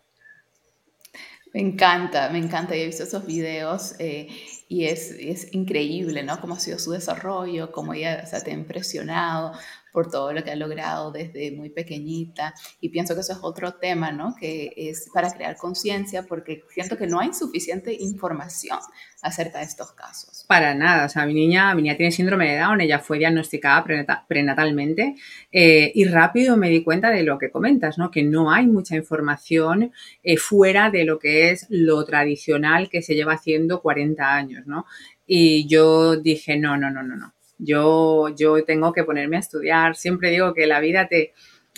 Me 1.54 1.60
encanta, 1.60 2.30
me 2.30 2.38
encanta, 2.38 2.74
he 2.74 2.86
visto 2.86 3.04
esos 3.04 3.26
videos. 3.26 3.96
Eh, 4.00 4.30
y 4.70 4.86
es, 4.86 5.12
es, 5.12 5.54
increíble, 5.54 6.24
¿no? 6.24 6.40
Cómo 6.40 6.54
ha 6.54 6.60
sido 6.60 6.80
su 6.80 6.92
desarrollo, 6.92 7.72
cómo 7.74 7.94
ella 7.94 8.26
se 8.26 8.40
te 8.40 8.52
ha 8.52 8.54
impresionado 8.54 9.52
por 9.92 10.10
todo 10.10 10.34
lo 10.34 10.44
que 10.44 10.52
ha 10.52 10.56
logrado 10.56 11.12
desde 11.12 11.52
muy 11.52 11.70
pequeñita. 11.70 12.54
Y 12.80 12.90
pienso 12.90 13.16
que 13.16 13.22
eso 13.22 13.34
es 13.34 13.40
otro 13.42 13.74
tema, 13.74 14.12
¿no? 14.12 14.36
Que 14.40 14.74
es 14.76 15.10
para 15.14 15.32
crear 15.32 15.56
conciencia, 15.56 16.24
porque 16.24 16.64
siento 16.70 16.98
que 16.98 17.08
no 17.08 17.20
hay 17.20 17.34
suficiente 17.34 17.96
información 18.00 18.80
acerca 19.22 19.60
de 19.60 19.66
estos 19.66 19.92
casos. 19.94 20.46
Para 20.48 20.74
nada, 20.74 21.06
o 21.06 21.10
sea, 21.10 21.26
mi 21.26 21.34
niña, 21.34 21.74
mi 21.76 21.82
niña 21.82 21.98
tiene 21.98 22.12
síndrome 22.12 22.52
de 22.52 22.60
Down, 22.60 22.82
ella 22.82 23.00
fue 23.00 23.18
diagnosticada 23.18 23.86
prenatalmente 24.28 25.16
eh, 25.52 25.92
y 25.94 26.06
rápido 26.06 26.58
me 26.58 26.70
di 26.70 26.84
cuenta 26.84 27.10
de 27.10 27.24
lo 27.24 27.38
que 27.38 27.52
comentas, 27.52 27.98
¿no? 27.98 28.12
Que 28.12 28.24
no 28.24 28.52
hay 28.52 28.68
mucha 28.68 28.96
información 28.96 29.92
eh, 30.24 30.38
fuera 30.38 30.90
de 30.90 31.04
lo 31.04 31.20
que 31.20 31.52
es 31.52 31.66
lo 31.70 32.04
tradicional 32.06 32.90
que 32.90 33.02
se 33.02 33.16
lleva 33.16 33.34
haciendo 33.34 33.82
40 33.82 34.36
años, 34.36 34.68
¿no? 34.68 34.86
Y 35.26 35.68
yo 35.68 36.16
dije, 36.16 36.58
no, 36.58 36.78
no, 36.78 36.90
no, 36.90 37.04
no, 37.04 37.16
no. 37.16 37.34
Yo, 37.60 38.30
yo 38.30 38.64
tengo 38.64 38.94
que 38.94 39.04
ponerme 39.04 39.36
a 39.36 39.40
estudiar. 39.40 39.96
Siempre 39.96 40.32
digo 40.32 40.54
que 40.54 40.66
la 40.66 40.80
vida 40.80 41.08
te, 41.08 41.34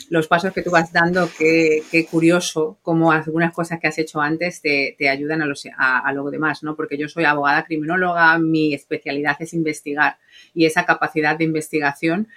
los 0.10 0.28
pasos 0.28 0.54
que 0.54 0.62
tú 0.62 0.72
vas 0.72 0.91
dando, 0.91 1.30
qué, 1.38 1.84
curioso 2.10 2.78
cómo 2.82 3.12
algunas 3.12 3.54
cosas 3.54 3.80
que 3.80 3.88
has 3.88 3.98
hecho 3.98 4.22
antes 4.22 4.62
te, 4.62 5.10
ayudan 5.10 5.41
a, 5.41 5.46
los, 5.46 5.65
a, 5.78 6.00
a, 6.00 6.13
lo 6.13 6.30
demás, 6.30 6.63
¿no? 6.63 6.76
Porque 6.76 6.98
yo 6.98 7.08
soy 7.08 7.26
abogada 7.26 7.65
criminóloga, 7.65 8.38
mi 8.38 8.74
especialidad 8.74 9.38
es 9.39 9.54
investigar 9.54 10.17
y 10.54 10.65
esa 10.65 10.86
capacidad 10.86 11.38
de 11.38 11.46
investigación 11.46 12.28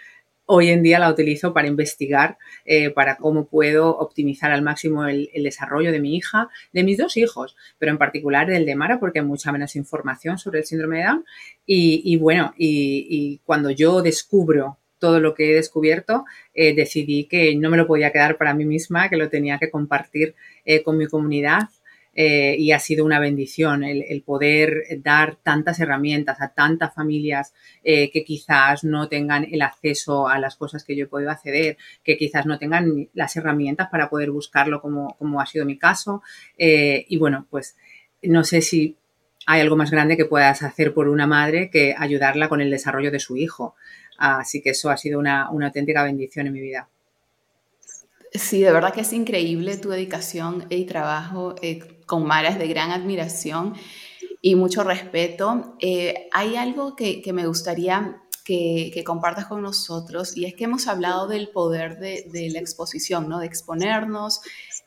hoy 0.46 0.68
en 0.68 0.82
día 0.82 0.98
la 0.98 1.10
utilizo 1.10 1.52
para 1.52 1.68
investigar, 1.68 2.38
eh, 2.64 2.90
para 2.90 3.16
cómo 3.16 3.46
puedo 3.46 3.96
optimizar 3.96 4.52
al 4.52 4.62
máximo 4.62 5.06
el, 5.06 5.30
desarrollo 5.34 5.92
de 5.92 6.00
mi 6.00 6.16
hija, 6.16 6.48
de 6.72 6.84
mis 6.84 6.98
dos 6.98 7.16
hijos, 7.16 7.56
pero 7.78 7.92
en 7.92 7.98
particular 7.98 8.46
del 8.46 8.66
de 8.66 8.74
Mara, 8.74 9.00
porque 9.00 9.20
hay 9.20 9.24
mucha 9.24 9.52
menos 9.52 9.76
información 9.76 10.38
sobre 10.38 10.60
el 10.60 10.64
síndrome 10.64 10.98
de 10.98 11.04
Down. 11.04 11.24
Y, 11.66 12.16
bueno, 12.16 12.54
y, 12.56 13.40
cuando 13.44 13.70
yo 13.70 14.02
descubro 14.02 14.78
todo 14.98 15.20
lo 15.20 15.34
que 15.34 15.50
he 15.50 15.54
descubierto, 15.54 16.24
eh, 16.54 16.74
decidí 16.74 17.24
que 17.24 17.54
no 17.56 17.70
me 17.70 17.76
lo 17.76 17.86
podía 17.86 18.10
quedar 18.12 18.38
para 18.38 18.54
mí 18.54 18.64
misma, 18.64 19.08
que 19.08 19.16
lo 19.16 19.28
tenía 19.28 19.58
que 19.58 19.70
compartir 19.70 20.34
eh, 20.64 20.82
con 20.82 20.96
mi 20.96 21.06
comunidad 21.06 21.68
eh, 22.14 22.56
y 22.58 22.72
ha 22.72 22.78
sido 22.78 23.04
una 23.04 23.18
bendición 23.18 23.82
el, 23.82 24.22
poder 24.22 24.84
dar 25.02 25.36
tantas 25.36 25.80
herramientas 25.80 26.40
a 26.40 26.48
tantas 26.48 26.94
familias 26.94 27.52
eh, 27.82 28.10
que 28.10 28.24
quizás 28.24 28.84
no 28.84 29.08
tengan 29.08 29.44
el 29.44 29.62
acceso 29.62 30.28
a 30.28 30.38
las 30.38 30.56
cosas 30.56 30.84
que 30.84 30.96
yo 30.96 31.04
he 31.04 31.08
podido 31.08 31.30
acceder, 31.30 31.76
que 32.02 32.16
quizás 32.16 32.46
no 32.46 32.58
tengan 32.58 33.08
las 33.14 33.36
herramientas 33.36 33.88
para 33.90 34.08
poder 34.08 34.30
buscarlo 34.30 34.80
como, 34.80 35.16
como 35.18 35.40
ha 35.40 35.46
sido 35.46 35.64
mi 35.64 35.76
caso. 35.76 36.22
Eh, 36.56 37.04
y 37.08 37.16
bueno, 37.16 37.46
pues 37.50 37.76
no 38.22 38.44
sé 38.44 38.62
si 38.62 38.96
hay 39.46 39.60
algo 39.60 39.76
más 39.76 39.90
grande 39.90 40.16
que 40.16 40.24
puedas 40.24 40.62
hacer 40.62 40.94
por 40.94 41.08
una 41.08 41.26
madre 41.26 41.68
que 41.70 41.94
ayudarla 41.98 42.48
con 42.48 42.60
el 42.60 42.70
desarrollo 42.70 43.10
de 43.10 43.20
su 43.20 43.36
hijo. 43.36 43.74
Así 44.16 44.62
que 44.62 44.70
eso 44.70 44.90
ha 44.90 44.96
sido 44.96 45.18
una, 45.18 45.50
una 45.50 45.66
auténtica 45.66 46.04
bendición 46.04 46.46
en 46.46 46.52
mi 46.52 46.60
vida. 46.60 46.88
Sí, 48.32 48.62
de 48.62 48.72
verdad 48.72 48.92
que 48.92 49.02
es 49.02 49.12
increíble 49.12 49.76
tu 49.76 49.90
dedicación 49.90 50.66
y 50.68 50.86
trabajo 50.86 51.54
con 52.06 52.26
Mara 52.26 52.48
es 52.48 52.58
de 52.58 52.68
gran 52.68 52.90
admiración 52.90 53.74
y 54.40 54.56
mucho 54.56 54.84
respeto. 54.84 55.76
Eh, 55.80 56.28
hay 56.32 56.56
algo 56.56 56.96
que, 56.96 57.22
me 57.32 57.46
gustaría 57.46 58.22
que, 58.44 59.02
compartas 59.06 59.46
con 59.46 59.62
nosotros 59.62 60.36
y 60.36 60.44
es 60.44 60.54
que 60.54 60.64
hemos 60.64 60.86
hablado 60.86 61.26
del 61.26 61.48
poder 61.48 61.98
de, 61.98 62.50
la 62.52 62.58
exposición, 62.58 63.28
¿no? 63.28 63.38
de 63.38 63.46
exponernos, 63.46 64.42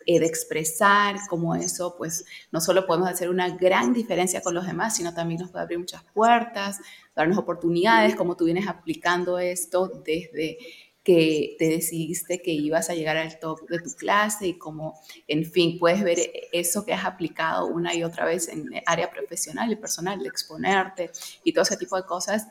eh, 0.06 0.19
de 0.19 0.25
expresar, 0.25 1.17
como 1.30 1.56
eso, 1.56 1.95
pues 1.97 2.23
no 2.51 2.62
solo 2.62 2.86
podemos 2.86 3.10
hacer 3.10 3.30
una 3.30 3.49
gran 3.49 3.93
diferencia 3.93 4.41
con 4.41 4.53
los 4.53 4.65
demás, 4.65 4.95
sino 4.95 5.13
también 5.13 5.41
nos 5.41 5.51
puede 5.51 5.63
abrir 5.63 5.80
muchas 5.80 6.03
puertas, 6.13 6.80
darnos 7.15 7.38
oportunidades, 7.38 8.15
como 8.15 8.38
tú 8.38 8.45
vienes 8.45 8.67
aplicando 8.67 9.39
esto 9.39 9.91
desde 10.06 10.60
que 11.08 11.56
te 11.58 11.70
decidiste 11.70 12.41
que 12.41 12.52
ibas 12.52 12.89
a 12.89 12.93
llegar 12.93 13.15
al 13.15 13.39
top 13.39 13.65
de 13.70 13.80
tu 13.80 13.91
clase 13.91 14.46
y 14.46 14.58
como, 14.58 15.00
en 15.30 15.46
fin, 15.46 15.80
puedes 15.80 16.04
ver 16.04 16.20
eso 16.52 16.86
que 16.86 16.91
has 16.91 17.06
aplicado 17.06 17.67
una 17.67 17.96
y 17.96 18.04
otra 18.04 18.26
vez 18.26 18.50
en 18.50 18.70
área 18.86 19.10
profesional 19.10 19.72
y 19.72 19.78
personal, 19.78 20.20
de 20.20 20.28
exponerte 20.28 21.10
y 21.46 21.54
todo 21.54 21.63
ese 21.63 21.78
tipo 21.78 21.96
de 21.96 22.04
cosas 22.04 22.48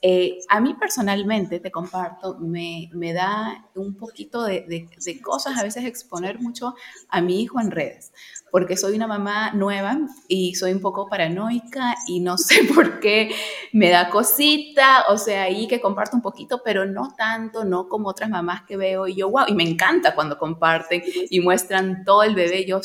eh, 0.00 0.38
a 0.48 0.60
mí 0.60 0.74
personalmente, 0.74 1.58
te 1.58 1.72
comparto, 1.72 2.38
me, 2.38 2.88
me 2.92 3.12
da 3.12 3.68
un 3.74 3.96
poquito 3.96 4.44
de, 4.44 4.60
de, 4.68 5.20
cosas 5.20 5.58
a 5.58 5.64
veces 5.64 5.84
exponer 5.84 6.38
mucho 6.38 6.76
a 7.08 7.20
mi 7.20 7.42
hijo 7.42 7.60
en 7.60 7.72
redes, 7.72 8.12
porque 8.52 8.76
soy 8.76 8.94
una 8.94 9.08
mamá 9.08 9.50
nueva 9.54 9.98
y 10.28 10.54
soy 10.54 10.72
un 10.72 10.80
poco 10.80 11.08
paranoica 11.08 11.96
y 12.06 12.20
no 12.20 12.38
sé 12.38 12.62
por 12.74 13.00
qué 13.00 13.34
me 13.72 13.90
da 13.90 14.08
cosita, 14.08 15.06
o 15.08 15.18
sea, 15.18 15.42
ahí 15.42 15.66
que 15.66 15.80
comparto 15.80 16.14
un 16.14 16.22
poquito, 16.22 16.62
pero 16.64 16.86
no 16.86 17.14
tanto, 17.16 17.64
no 17.64 17.88
como 17.88 18.08
otras 18.08 18.30
mamás 18.30 18.62
que 18.62 18.76
veo 18.76 19.08
y 19.08 19.16
yo, 19.16 19.28
wow, 19.30 19.46
y 19.48 19.54
me 19.54 19.68
encanta 19.68 20.14
cuando 20.14 20.38
comparten 20.38 21.02
y 21.28 21.40
muestran 21.40 22.04
todo 22.04 22.22
el 22.22 22.36
bebé, 22.36 22.64
yo 22.64 22.80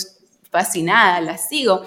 fascinada, 0.50 1.22
la 1.22 1.38
sigo. 1.38 1.84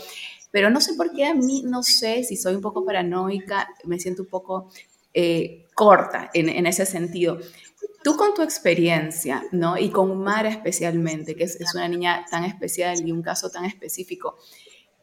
Pero 0.53 0.71
no 0.71 0.81
sé 0.81 0.95
por 0.95 1.13
qué 1.13 1.27
a 1.27 1.35
mí, 1.35 1.63
no 1.67 1.83
sé 1.83 2.25
si 2.25 2.37
soy 2.37 2.55
un 2.55 2.63
poco 2.63 2.85
paranoica, 2.85 3.69
me 3.85 3.99
siento 3.99 4.23
un 4.23 4.29
poco 4.29 4.71
eh, 5.19 5.67
corta 5.73 6.31
en, 6.35 6.67
ese 6.67 6.85
sentido. 6.85 7.39
Tú 8.05 8.19
con 8.19 8.35
tu 8.35 8.43
experiencia, 8.43 9.43
¿no? 9.51 9.79
Y 9.79 9.89
con 9.89 10.23
Mara 10.23 10.51
especialmente, 10.51 11.35
que 11.35 11.45
es, 11.45 11.75
una 11.75 11.89
niña 11.89 12.27
tan 12.31 12.45
especial 12.45 13.01
y 13.03 13.13
un 13.13 13.23
caso 13.23 13.49
tan 13.51 13.65
específico, 13.65 14.37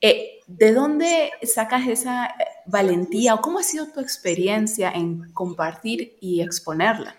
eh, 0.02 0.41
¿de 0.45 0.71
dónde 0.71 1.32
sacas 1.41 1.88
esa 1.88 2.28
eh, 2.28 2.32
valentía 2.67 3.34
o 3.34 3.41
cómo 3.41 3.58
ha 3.58 3.63
sido 3.63 3.88
tu 3.88 4.02
experiencia 4.02 4.91
en 4.91 5.34
compartir 5.34 6.15
y 6.21 6.41
exponerla 6.41 7.15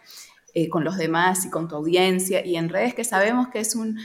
con 0.70 0.84
los 0.84 0.96
demás 0.96 1.44
y 1.44 1.50
con 1.50 1.66
tu 1.66 1.74
audiencia 1.74 2.46
y 2.46 2.54
en 2.54 2.68
redes 2.68 2.94
que 2.94 3.02
sabemos 3.02 3.48
que 3.48 3.58
es 3.58 3.74
un, 3.74 3.98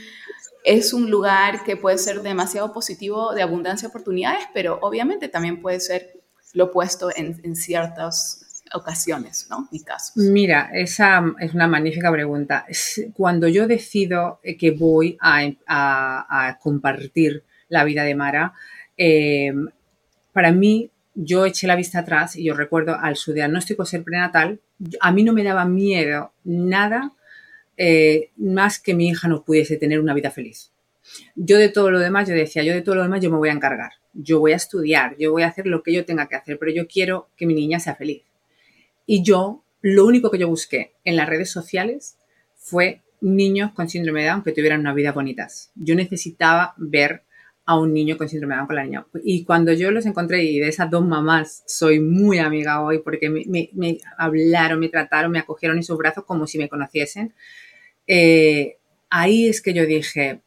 es 0.64 0.92
un 0.92 1.08
lugar 1.08 1.62
que 1.62 1.76
puede 1.76 1.96
ser 1.96 2.22
demasiado 2.22 2.72
positivo 2.72 3.34
de 3.34 3.42
abundancia 3.42 3.86
de 3.86 3.90
oportunidades, 3.90 4.48
pero 4.52 4.80
obviamente 4.82 5.28
también 5.28 5.62
puede 5.62 5.78
ser 5.78 6.20
lo 6.54 6.64
opuesto 6.64 7.10
en, 7.14 7.40
en 7.44 7.54
ciertos 7.54 8.49
ocasiones, 8.74 9.46
¿no? 9.50 9.68
Mi 9.70 9.82
caso. 9.82 10.12
Mira, 10.16 10.70
esa 10.72 11.22
es 11.40 11.54
una 11.54 11.66
magnífica 11.66 12.10
pregunta. 12.10 12.66
Cuando 13.14 13.48
yo 13.48 13.66
decido 13.66 14.40
eh, 14.42 14.56
que 14.56 14.70
voy 14.70 15.16
a, 15.20 16.58
compartir 16.60 17.44
la 17.68 17.84
vida 17.84 18.04
de 18.04 18.14
Mara, 18.14 18.52
eh, 18.96 19.52
para 20.32 20.52
mí, 20.52 20.90
yo 21.14 21.44
eché 21.44 21.66
la 21.66 21.76
vista 21.76 22.00
atrás 22.00 22.36
y 22.36 22.44
yo 22.44 22.54
recuerdo 22.54 22.96
al 22.98 23.16
su 23.16 23.32
diagnóstico 23.32 23.84
ser 23.84 24.04
prenatal, 24.04 24.60
a 25.00 25.12
mí 25.12 25.22
no 25.22 25.32
me 25.32 25.44
daba 25.44 25.64
miedo 25.64 26.32
nada 26.44 27.12
eh, 27.76 28.30
más 28.36 28.78
que 28.78 28.94
mi 28.94 29.08
hija 29.08 29.26
no 29.28 29.44
pudiese 29.44 29.76
tener 29.76 30.00
una 30.00 30.14
vida 30.14 30.30
feliz. 30.30 30.72
Yo 31.34 31.58
de 31.58 31.68
todo 31.68 31.90
lo 31.90 31.98
demás, 31.98 32.28
yo 32.28 32.34
decía, 32.34 32.62
yo 32.62 32.72
de 32.72 32.82
todo 32.82 32.96
lo 32.96 33.02
demás 33.02 33.20
yo 33.20 33.30
me 33.30 33.38
voy 33.38 33.48
a 33.48 33.52
encargar. 33.52 33.92
Yo 34.12 34.38
voy 34.38 34.52
a 34.52 34.56
estudiar, 34.56 35.16
yo 35.18 35.32
voy 35.32 35.42
a 35.42 35.48
hacer 35.48 35.66
lo 35.66 35.82
que 35.82 35.92
yo 35.92 36.04
tenga 36.04 36.28
que 36.28 36.36
hacer, 36.36 36.58
pero 36.58 36.72
yo 36.72 36.86
quiero 36.86 37.30
que 37.36 37.46
mi 37.46 37.54
niña 37.54 37.80
sea 37.80 37.94
feliz. 37.94 38.22
Y 39.12 39.24
yo, 39.24 39.64
lo 39.80 40.06
único 40.06 40.30
que 40.30 40.38
yo 40.38 40.46
busqué 40.46 40.94
en 41.02 41.16
las 41.16 41.28
redes 41.28 41.50
sociales 41.50 42.16
fue 42.54 43.02
niños 43.20 43.72
con 43.72 43.88
síndrome 43.88 44.22
de 44.22 44.28
Down 44.28 44.44
que 44.44 44.52
tuvieran 44.52 44.78
una 44.78 44.94
vida 44.94 45.10
bonitas. 45.10 45.72
Yo 45.74 45.96
necesitaba 45.96 46.74
ver 46.76 47.24
a 47.64 47.76
un 47.76 47.92
niño 47.92 48.16
con 48.16 48.28
síndrome 48.28 48.54
de 48.54 48.58
Down 48.58 48.66
con 48.68 48.76
la 48.76 48.84
niña. 48.84 49.06
Y 49.24 49.44
cuando 49.44 49.72
yo 49.72 49.90
los 49.90 50.06
encontré, 50.06 50.44
y 50.44 50.60
de 50.60 50.68
esas 50.68 50.88
dos 50.88 51.04
mamás 51.04 51.64
soy 51.66 51.98
muy 51.98 52.38
amiga 52.38 52.84
hoy 52.84 53.00
porque 53.00 53.28
me, 53.28 53.98
hablaron, 54.16 54.78
me 54.78 54.88
trataron, 54.88 55.32
me 55.32 55.40
acogieron 55.40 55.78
en 55.78 55.82
sus 55.82 55.98
brazos 55.98 56.22
como 56.24 56.46
si 56.46 56.58
me 56.58 56.68
conociesen, 56.68 57.34
eh, 58.06 58.76
ahí 59.08 59.48
es 59.48 59.60
que 59.60 59.74
yo 59.74 59.86
dije, 59.86 60.42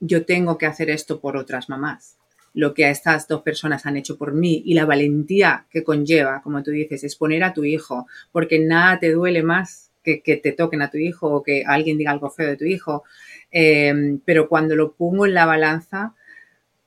yo 0.00 0.24
tengo 0.24 0.56
que 0.56 0.64
hacer 0.64 0.88
esto 0.88 1.20
por 1.20 1.36
otras 1.36 1.68
mamás 1.68 2.16
lo 2.56 2.72
que 2.72 2.88
estas 2.88 3.28
dos 3.28 3.42
personas 3.42 3.84
han 3.84 3.98
hecho 3.98 4.16
por 4.16 4.32
mí 4.32 4.62
y 4.64 4.72
la 4.72 4.86
valentía 4.86 5.66
que 5.70 5.84
conlleva, 5.84 6.40
como 6.40 6.62
tú 6.62 6.70
dices, 6.70 7.04
exponer 7.04 7.44
a 7.44 7.52
tu 7.52 7.64
hijo, 7.64 8.06
porque 8.32 8.58
nada 8.58 8.98
te 8.98 9.12
duele 9.12 9.42
más 9.42 9.92
que, 10.02 10.22
que 10.22 10.38
te 10.38 10.52
toquen 10.52 10.80
a 10.80 10.90
tu 10.90 10.96
hijo 10.96 11.28
o 11.28 11.42
que 11.42 11.64
alguien 11.66 11.98
diga 11.98 12.12
algo 12.12 12.30
feo 12.30 12.48
de 12.48 12.56
tu 12.56 12.64
hijo. 12.64 13.04
Em, 13.50 14.20
pero 14.24 14.48
cuando 14.48 14.74
lo 14.74 14.94
pongo 14.94 15.26
en 15.26 15.34
la 15.34 15.44
balanza, 15.44 16.14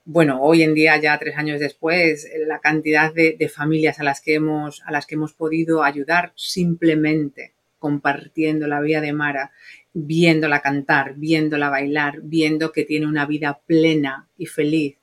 bueno, 0.06 0.42
hoy 0.42 0.64
en 0.64 0.74
día, 0.74 0.98
ya 0.98 1.20
tres 1.20 1.38
años 1.38 1.60
después, 1.60 2.28
la 2.48 2.58
cantidad 2.58 3.14
de, 3.14 3.36
de, 3.38 3.48
familias 3.48 4.00
a 4.00 4.04
las, 4.04 4.22
que 4.22 4.34
hemos, 4.34 4.82
a 4.88 4.92
las 4.92 5.06
que 5.06 5.14
hemos 5.16 5.34
podido 5.34 5.84
ayudar 5.84 6.34
simplemente 6.36 7.54
compartiendo 7.78 8.66
la 8.66 8.82
vida 8.82 9.02
de 9.02 9.14
Mara, 9.14 9.52
viéndola 9.94 10.62
cantar, 10.62 11.14
viéndola 11.16 11.70
bailar, 11.70 12.22
viendo 12.24 12.72
que 12.72 12.86
tiene 12.86 13.06
una 13.06 13.28
vida 13.28 13.62
plena 13.68 14.28
y 14.36 14.48
feliz 14.48 15.00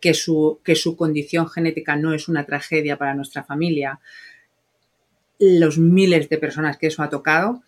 que 0.00 0.14
su, 0.14 0.60
que 0.64 0.74
su 0.74 0.96
condición 0.96 1.48
genética 1.48 1.96
no 1.96 2.14
es 2.14 2.28
una 2.28 2.46
tragedia 2.46 2.96
para 2.96 3.14
nuestra 3.14 3.44
familia, 3.44 4.00
los 5.38 5.78
miles 5.78 6.28
de 6.28 6.38
personas 6.38 6.76
que 6.76 6.88
eso 6.88 7.02
ha 7.02 7.10
tocado, 7.10 7.62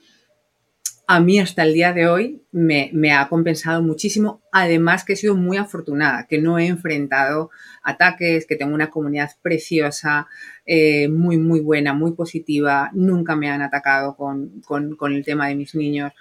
a 1.07 1.21
mí 1.21 1.38
hasta 1.38 1.64
el 1.64 1.75
día 1.75 1.92
de 1.92 2.09
hoy 2.09 2.42
me, 2.53 3.12
ha 3.12 3.29
compensado 3.29 3.83
muchísimo. 3.83 4.40
Además 4.53 5.05
que 5.05 5.12
he 5.14 5.16
sido 5.16 5.35
muy 5.35 5.57
afortunada, 5.59 6.27
que 6.27 6.40
no 6.40 6.59
he 6.59 6.66
enfrentado 6.66 7.51
ataques, 7.83 8.47
que 8.47 8.57
tengo 8.57 8.75
una 8.75 8.88
comunidad 8.88 9.31
preciosa, 9.42 10.29
eh, 10.64 11.09
muy, 11.09 11.37
muy 11.37 11.61
buena, 11.61 11.92
muy 11.92 12.12
positiva. 12.12 12.90
Nunca 12.95 13.37
me 13.37 13.51
han 13.51 13.62
atacado 13.62 14.16
con, 14.16 14.62
el 15.11 15.25
tema 15.25 15.49
de 15.49 15.55
mis 15.57 15.75
niños. 15.75 16.12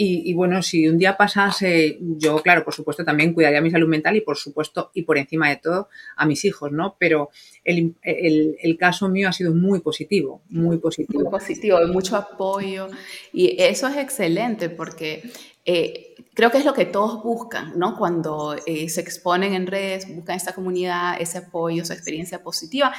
Y, 0.00 0.32
bueno, 0.32 0.62
si 0.62 0.86
un 0.86 0.96
día 0.96 1.16
pasase, 1.16 1.98
yo, 2.00 2.40
claro, 2.40 2.62
por 2.62 2.72
supuesto, 2.72 3.04
también 3.04 3.34
cuidaría 3.34 3.60
mi 3.60 3.72
salud 3.72 3.88
mental 3.88 4.14
y, 4.14 4.20
por 4.20 4.36
supuesto, 4.36 4.92
y 4.94 5.02
por 5.02 5.18
encima 5.18 5.48
de 5.48 5.56
todo, 5.56 5.88
a 6.14 6.24
mis 6.24 6.44
hijos, 6.44 6.70
¿no? 6.70 6.94
Pero 7.00 7.30
el, 7.64 8.76
caso 8.78 9.08
mío 9.08 9.28
ha 9.28 9.32
sido 9.32 9.52
muy 9.52 9.80
positivo, 9.80 10.40
muy 10.50 10.78
positivo. 10.78 11.22
Muy 11.22 11.30
positivo, 11.32 11.78
mucho 11.88 12.14
apoyo. 12.14 12.86
Y 13.32 13.60
eso 13.60 13.88
es 13.88 13.96
excelente 13.96 14.70
porque 14.70 15.32
eh, 15.64 16.14
creo 16.32 16.52
que 16.52 16.58
es 16.58 16.64
lo 16.64 16.74
que 16.74 16.84
todos 16.84 17.20
buscan, 17.24 17.76
¿no? 17.76 17.96
Cuando 17.96 18.54
eh, 18.66 18.88
se 18.88 19.00
exponen 19.00 19.52
en 19.52 19.66
redes, 19.66 20.06
buscan 20.14 20.36
esta 20.36 20.52
comunidad, 20.52 21.20
ese 21.20 21.38
apoyo, 21.38 21.82
esa 21.82 21.94
experiencia 21.94 22.40
positiva. 22.44 22.94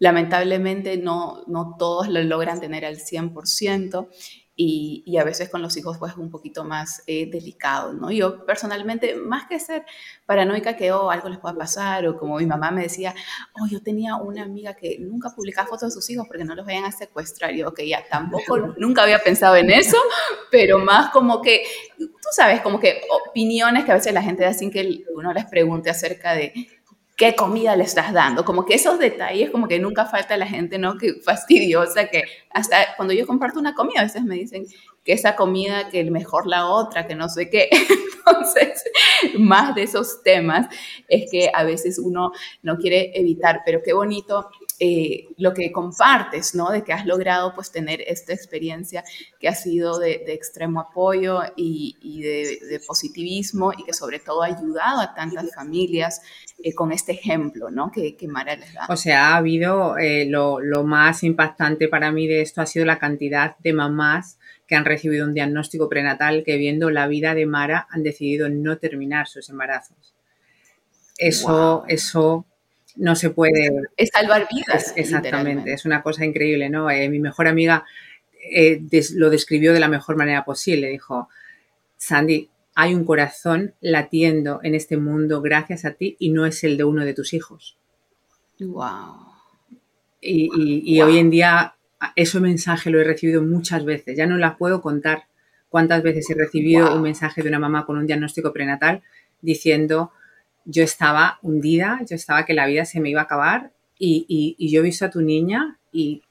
Lamentablemente 0.00 0.98
no, 0.98 1.44
no 1.46 1.76
todos 1.78 2.10
lo 2.10 2.22
logran 2.22 2.60
tener 2.60 2.84
al 2.84 2.98
100% 2.98 4.08
y, 4.58 5.16
a 5.18 5.24
veces 5.24 5.50
con 5.50 5.60
los 5.60 5.76
hijos 5.76 5.98
pues 5.98 6.16
un 6.16 6.30
poquito 6.30 6.64
más 6.64 7.02
eh, 7.06 7.30
delicado, 7.30 7.92
¿no? 7.92 8.10
Yo 8.10 8.46
personalmente, 8.46 9.14
más 9.14 9.46
que 9.46 9.60
ser 9.60 9.84
paranoica 10.24 10.76
que 10.76 10.92
oh, 10.92 11.10
algo 11.10 11.28
les 11.28 11.38
pueda 11.38 11.54
pasar 11.54 12.06
o 12.06 12.18
como 12.18 12.38
mi 12.38 12.46
mamá 12.46 12.70
me 12.70 12.82
decía, 12.82 13.14
oh, 13.60 13.66
yo 13.70 13.82
tenía 13.82 14.16
una 14.16 14.42
amiga 14.42 14.74
que 14.74 14.98
nunca 14.98 15.30
publicaba 15.30 15.68
fotos 15.68 15.88
de 15.88 16.00
sus 16.00 16.08
hijos 16.08 16.26
porque 16.26 16.44
no 16.44 16.54
los 16.54 16.64
vayan 16.64 16.84
a 16.84 16.92
secuestrar. 16.92 17.52
Yo, 17.52 17.68
ok, 17.68 17.80
ya 17.82 18.02
tampoco, 18.08 18.56
nunca 18.78 19.02
había 19.02 19.18
pensado 19.18 19.56
en 19.56 19.70
eso, 19.70 19.98
pero 20.50 20.78
más 20.78 21.10
como 21.10 21.42
que, 21.42 21.64
tú 21.98 22.28
sabes, 22.30 22.62
como 22.62 22.80
que 22.80 23.02
opiniones 23.28 23.84
que 23.84 23.92
a 23.92 23.96
veces 23.96 24.14
la 24.14 24.22
gente 24.22 24.42
da 24.42 24.54
sin 24.54 24.70
que 24.70 25.04
uno 25.14 25.34
les 25.34 25.44
pregunte 25.44 25.90
acerca 25.90 26.34
de 26.34 26.54
qué 27.16 27.34
comida 27.34 27.74
le 27.76 27.84
estás 27.84 28.12
dando, 28.12 28.44
como 28.44 28.66
que 28.66 28.74
esos 28.74 28.98
detalles, 28.98 29.50
como 29.50 29.66
que 29.68 29.78
nunca 29.78 30.04
falta 30.04 30.36
la 30.36 30.46
gente, 30.46 30.78
¿no? 30.78 30.98
Que 30.98 31.14
fastidiosa, 31.24 32.08
que 32.08 32.24
hasta 32.50 32.94
cuando 32.96 33.14
yo 33.14 33.26
comparto 33.26 33.58
una 33.58 33.74
comida, 33.74 34.00
a 34.00 34.04
veces 34.04 34.22
me 34.22 34.34
dicen 34.34 34.66
que 35.02 35.12
esa 35.12 35.34
comida, 35.34 35.88
que 35.88 36.04
mejor 36.10 36.46
la 36.46 36.66
otra, 36.66 37.06
que 37.06 37.14
no 37.14 37.28
sé 37.28 37.48
qué. 37.48 37.70
Entonces, 38.26 38.84
más 39.38 39.74
de 39.74 39.84
esos 39.84 40.22
temas 40.22 40.66
es 41.08 41.30
que 41.30 41.50
a 41.54 41.64
veces 41.64 41.98
uno 41.98 42.32
no 42.62 42.76
quiere 42.76 43.12
evitar, 43.14 43.62
pero 43.64 43.80
qué 43.82 43.92
bonito 43.92 44.50
eh, 44.78 45.28
lo 45.38 45.54
que 45.54 45.72
compartes, 45.72 46.54
¿no? 46.54 46.70
De 46.70 46.84
que 46.84 46.92
has 46.92 47.06
logrado 47.06 47.54
pues 47.54 47.70
tener 47.70 48.02
esta 48.06 48.34
experiencia 48.34 49.04
que 49.40 49.48
ha 49.48 49.54
sido 49.54 49.98
de, 49.98 50.24
extremo 50.28 50.80
apoyo 50.80 51.40
y, 51.56 52.20
de, 52.22 52.80
positivismo 52.86 53.72
y 53.72 53.84
que 53.84 53.94
sobre 53.94 54.18
todo 54.18 54.42
ha 54.42 54.46
ayudado 54.46 55.00
a 55.00 55.14
tantas 55.14 55.54
familias 55.54 56.20
eh, 56.62 56.74
con 56.74 56.92
este 56.92 57.12
ejemplo, 57.12 57.70
¿no? 57.70 57.90
Que, 57.90 58.16
que, 58.16 58.28
Mara 58.28 58.54
les 58.56 58.74
da. 58.74 58.86
O 58.90 58.96
sea, 58.96 59.28
ha 59.28 59.36
habido, 59.36 59.96
eh, 59.96 60.26
lo, 60.26 60.60
lo 60.60 60.84
más 60.84 61.22
impactante 61.22 61.88
para 61.88 62.12
mí 62.12 62.26
de 62.26 62.42
esto 62.42 62.60
ha 62.60 62.66
sido 62.66 62.84
la 62.84 62.98
cantidad 62.98 63.56
de 63.58 63.72
mamás 63.72 64.38
que 64.66 64.74
han 64.74 64.84
recibido 64.84 65.26
un 65.26 65.32
diagnóstico 65.32 65.88
prenatal 65.88 66.42
que 66.44 66.56
viendo 66.56 66.90
la 66.90 67.06
vida 67.06 67.34
de 67.34 67.46
Mara 67.46 67.86
han 67.90 68.02
decidido 68.02 68.48
no 68.48 68.76
terminar 68.76 69.26
sus 69.26 69.48
embarazos. 69.48 70.14
Eso, 71.18 71.84
eso 71.88 72.44
no 72.96 73.14
se 73.14 73.30
puede... 73.30 73.70
Es 73.96 74.10
salvar 74.12 74.48
vidas. 74.52 74.92
exactamente, 74.96 75.72
es 75.72 75.84
una 75.84 76.02
cosa 76.02 76.24
increíble, 76.24 76.70
¿no? 76.70 76.90
Eh, 76.90 77.08
mi 77.08 77.18
mejor 77.18 77.46
amiga 77.46 77.84
eh, 78.50 78.82
lo 79.14 79.30
describió 79.30 79.72
de 79.72 79.80
la 79.80 79.88
mejor 79.88 80.16
manera 80.16 80.44
posible. 80.44 80.88
Dijo, 80.88 81.28
Sandy, 81.96 82.50
hay 82.74 82.94
un 82.94 83.04
corazón 83.04 83.74
latiendo 83.80 84.60
en 84.62 84.74
este 84.74 84.96
mundo 84.96 85.40
gracias 85.40 85.84
a 85.84 85.92
ti 85.92 86.16
y 86.18 86.30
no 86.30 86.46
es 86.46 86.62
el 86.62 86.76
de 86.76 86.84
uno 86.84 87.04
de 87.04 87.14
tus 87.14 87.32
hijos. 87.32 87.78
Wow. 88.60 89.32
Y, 90.20 91.00
hoy 91.00 91.18
en 91.18 91.30
día 91.30 91.74
ese 92.14 92.40
mensaje 92.40 92.90
lo 92.90 93.00
he 93.00 93.04
recibido 93.04 93.42
muchas 93.42 93.84
veces, 93.84 94.16
ya 94.16 94.26
no 94.26 94.36
las 94.36 94.56
puedo 94.56 94.82
contar 94.82 95.24
cuántas 95.68 96.02
veces 96.02 96.28
he 96.30 96.34
recibido 96.34 96.94
un 96.94 97.02
mensaje 97.02 97.42
de 97.42 97.48
una 97.48 97.58
mamá 97.58 97.86
con 97.86 97.96
un 97.96 98.06
diagnóstico 98.06 98.52
prenatal 98.52 99.02
diciendo, 99.40 100.12
yo 100.66 100.82
estaba 100.82 101.38
hundida, 101.42 102.00
yo 102.08 102.16
estaba 102.16 102.44
que 102.44 102.52
la 102.52 102.66
vida 102.66 102.84
se 102.84 103.00
me 103.00 103.08
iba 103.08 103.20
a 103.20 103.24
acabar 103.24 103.72
y, 103.98 104.56
yo 104.58 104.80
he 104.80 104.82
visto 104.82 105.06
a 105.06 105.10
tu 105.10 105.22
niña 105.22 105.78
y, 105.92 106.22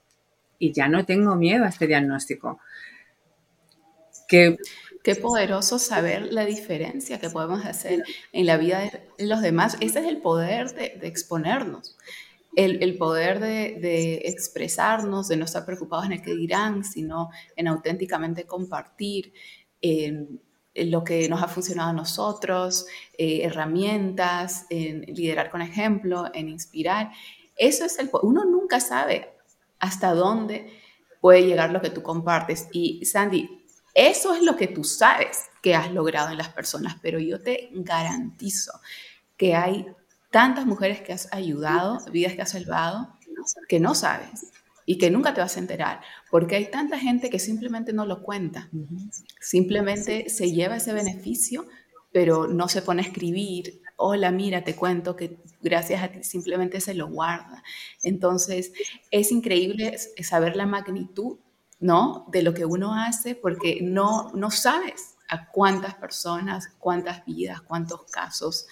ya 0.60 0.88
no 0.88 1.06
tengo 1.06 1.36
miedo 1.36 1.63
a 1.63 1.69
este 1.69 1.88
diagnóstico. 1.88 2.60
Qué 4.28 4.58
poderoso 5.21 5.78
saber 5.78 6.34
la 6.34 6.45
diferencia 6.45 7.19
que 7.19 7.30
podemos 7.30 7.63
hacer 7.65 8.04
en 8.32 8.45
la 8.48 8.58
vida 8.58 8.80
de 9.17 9.26
los 9.26 9.41
demás. 9.41 9.78
Ese 9.80 10.00
es 10.00 10.06
el 10.06 10.17
poder 10.17 10.74
de, 10.74 11.00
exponernos, 11.04 11.95
el, 12.56 12.98
poder 12.98 13.39
de, 13.39 14.21
expresarnos, 14.26 15.28
de 15.28 15.38
no 15.38 15.45
estar 15.45 15.65
preocupados 15.65 16.08
en 16.08 16.13
el 16.13 16.21
que 16.24 16.36
dirán, 16.36 16.84
sino 16.84 17.30
en 17.56 17.67
auténticamente 17.67 18.45
compartir 18.45 19.34
lo 20.76 21.04
que 21.04 21.28
nos 21.30 21.42
ha 21.42 21.48
funcionado 21.48 21.90
a 21.90 21.94
nosotros, 21.94 22.86
eh, 23.18 23.42
herramientas, 23.44 24.66
en 24.70 25.02
liderar 25.02 25.50
con 25.50 25.62
ejemplo, 25.62 26.26
en 26.34 26.50
inspirar. 26.50 27.12
Eso 27.56 27.86
es 27.86 27.98
el... 28.00 28.10
Uno 28.22 28.44
nunca 28.44 28.80
sabe 28.80 29.34
hasta 29.80 30.14
dónde 30.14 30.72
puede 31.22 31.48
llegar 31.48 31.72
lo 31.72 31.82
que 31.82 31.90
tú 31.90 32.04
compartes. 32.04 32.68
Y 32.72 33.06
Sandy, 33.06 33.64
eso 33.94 34.36
es 34.36 34.44
lo 34.44 34.58
que 34.58 34.68
tú 34.68 34.84
sabes 34.84 35.46
que 35.62 35.76
has 35.76 35.92
logrado 35.92 36.30
en 36.30 36.38
las 36.38 36.50
personas, 36.50 36.98
pero 37.02 37.20
yo 37.20 37.42
te 37.42 37.70
garantizo 37.72 38.74
que 39.38 39.56
hay 39.56 39.88
tantas 40.30 40.66
mujeres 40.66 41.02
que 41.02 41.14
has 41.14 41.32
ayudado, 41.34 42.00
vidas 42.12 42.34
que 42.34 42.42
has 42.42 42.52
salvado, 42.52 43.18
que 43.70 43.80
no 43.80 43.96
sabes 43.96 44.52
y 44.86 44.98
que 44.98 45.10
nunca 45.10 45.34
te 45.34 45.41
vas 45.41 45.58
a 45.58 45.60
enterar, 45.60 46.02
porque 46.30 46.56
hay 46.56 46.69
tanta 46.69 47.00
gente 47.00 47.30
que 47.30 47.39
simplemente 47.39 47.93
no 47.93 48.06
lo 48.06 48.21
cuenta, 48.21 48.69
simplemente 49.39 50.30
se 50.30 50.52
lleva 50.52 50.78
ese 50.78 50.93
beneficio, 50.93 51.67
pero 52.12 52.48
no 52.48 52.67
se 52.67 52.82
pone 52.82 53.02
a 53.02 53.06
escribir, 53.06 53.82
hola, 53.98 54.32
mira, 54.32 54.63
te 54.63 54.76
cuento 54.76 55.15
que 55.15 55.39
gracias 55.62 56.04
a 56.04 56.10
ti 56.10 56.24
simplemente 56.24 56.80
se 56.82 56.93
lo 56.93 57.08
guarda. 57.08 57.63
Entonces, 58.04 58.71
es 59.12 59.32
increíble 59.32 59.98
saber 60.21 60.56
la 60.56 60.65
magnitud, 60.65 61.39
¿no? 61.80 62.26
De 62.32 62.41
lo 62.41 62.54
que 62.54 62.65
uno 62.65 62.93
hace, 62.95 63.36
porque 63.36 63.80
no, 63.82 64.32
no 64.34 64.52
sabes 64.52 65.15
a 65.28 65.50
cuántas 65.50 65.95
personas, 65.95 66.69
cuántas 66.80 67.26
vidas, 67.26 67.62
cuántos 67.62 68.04
casos 68.12 68.67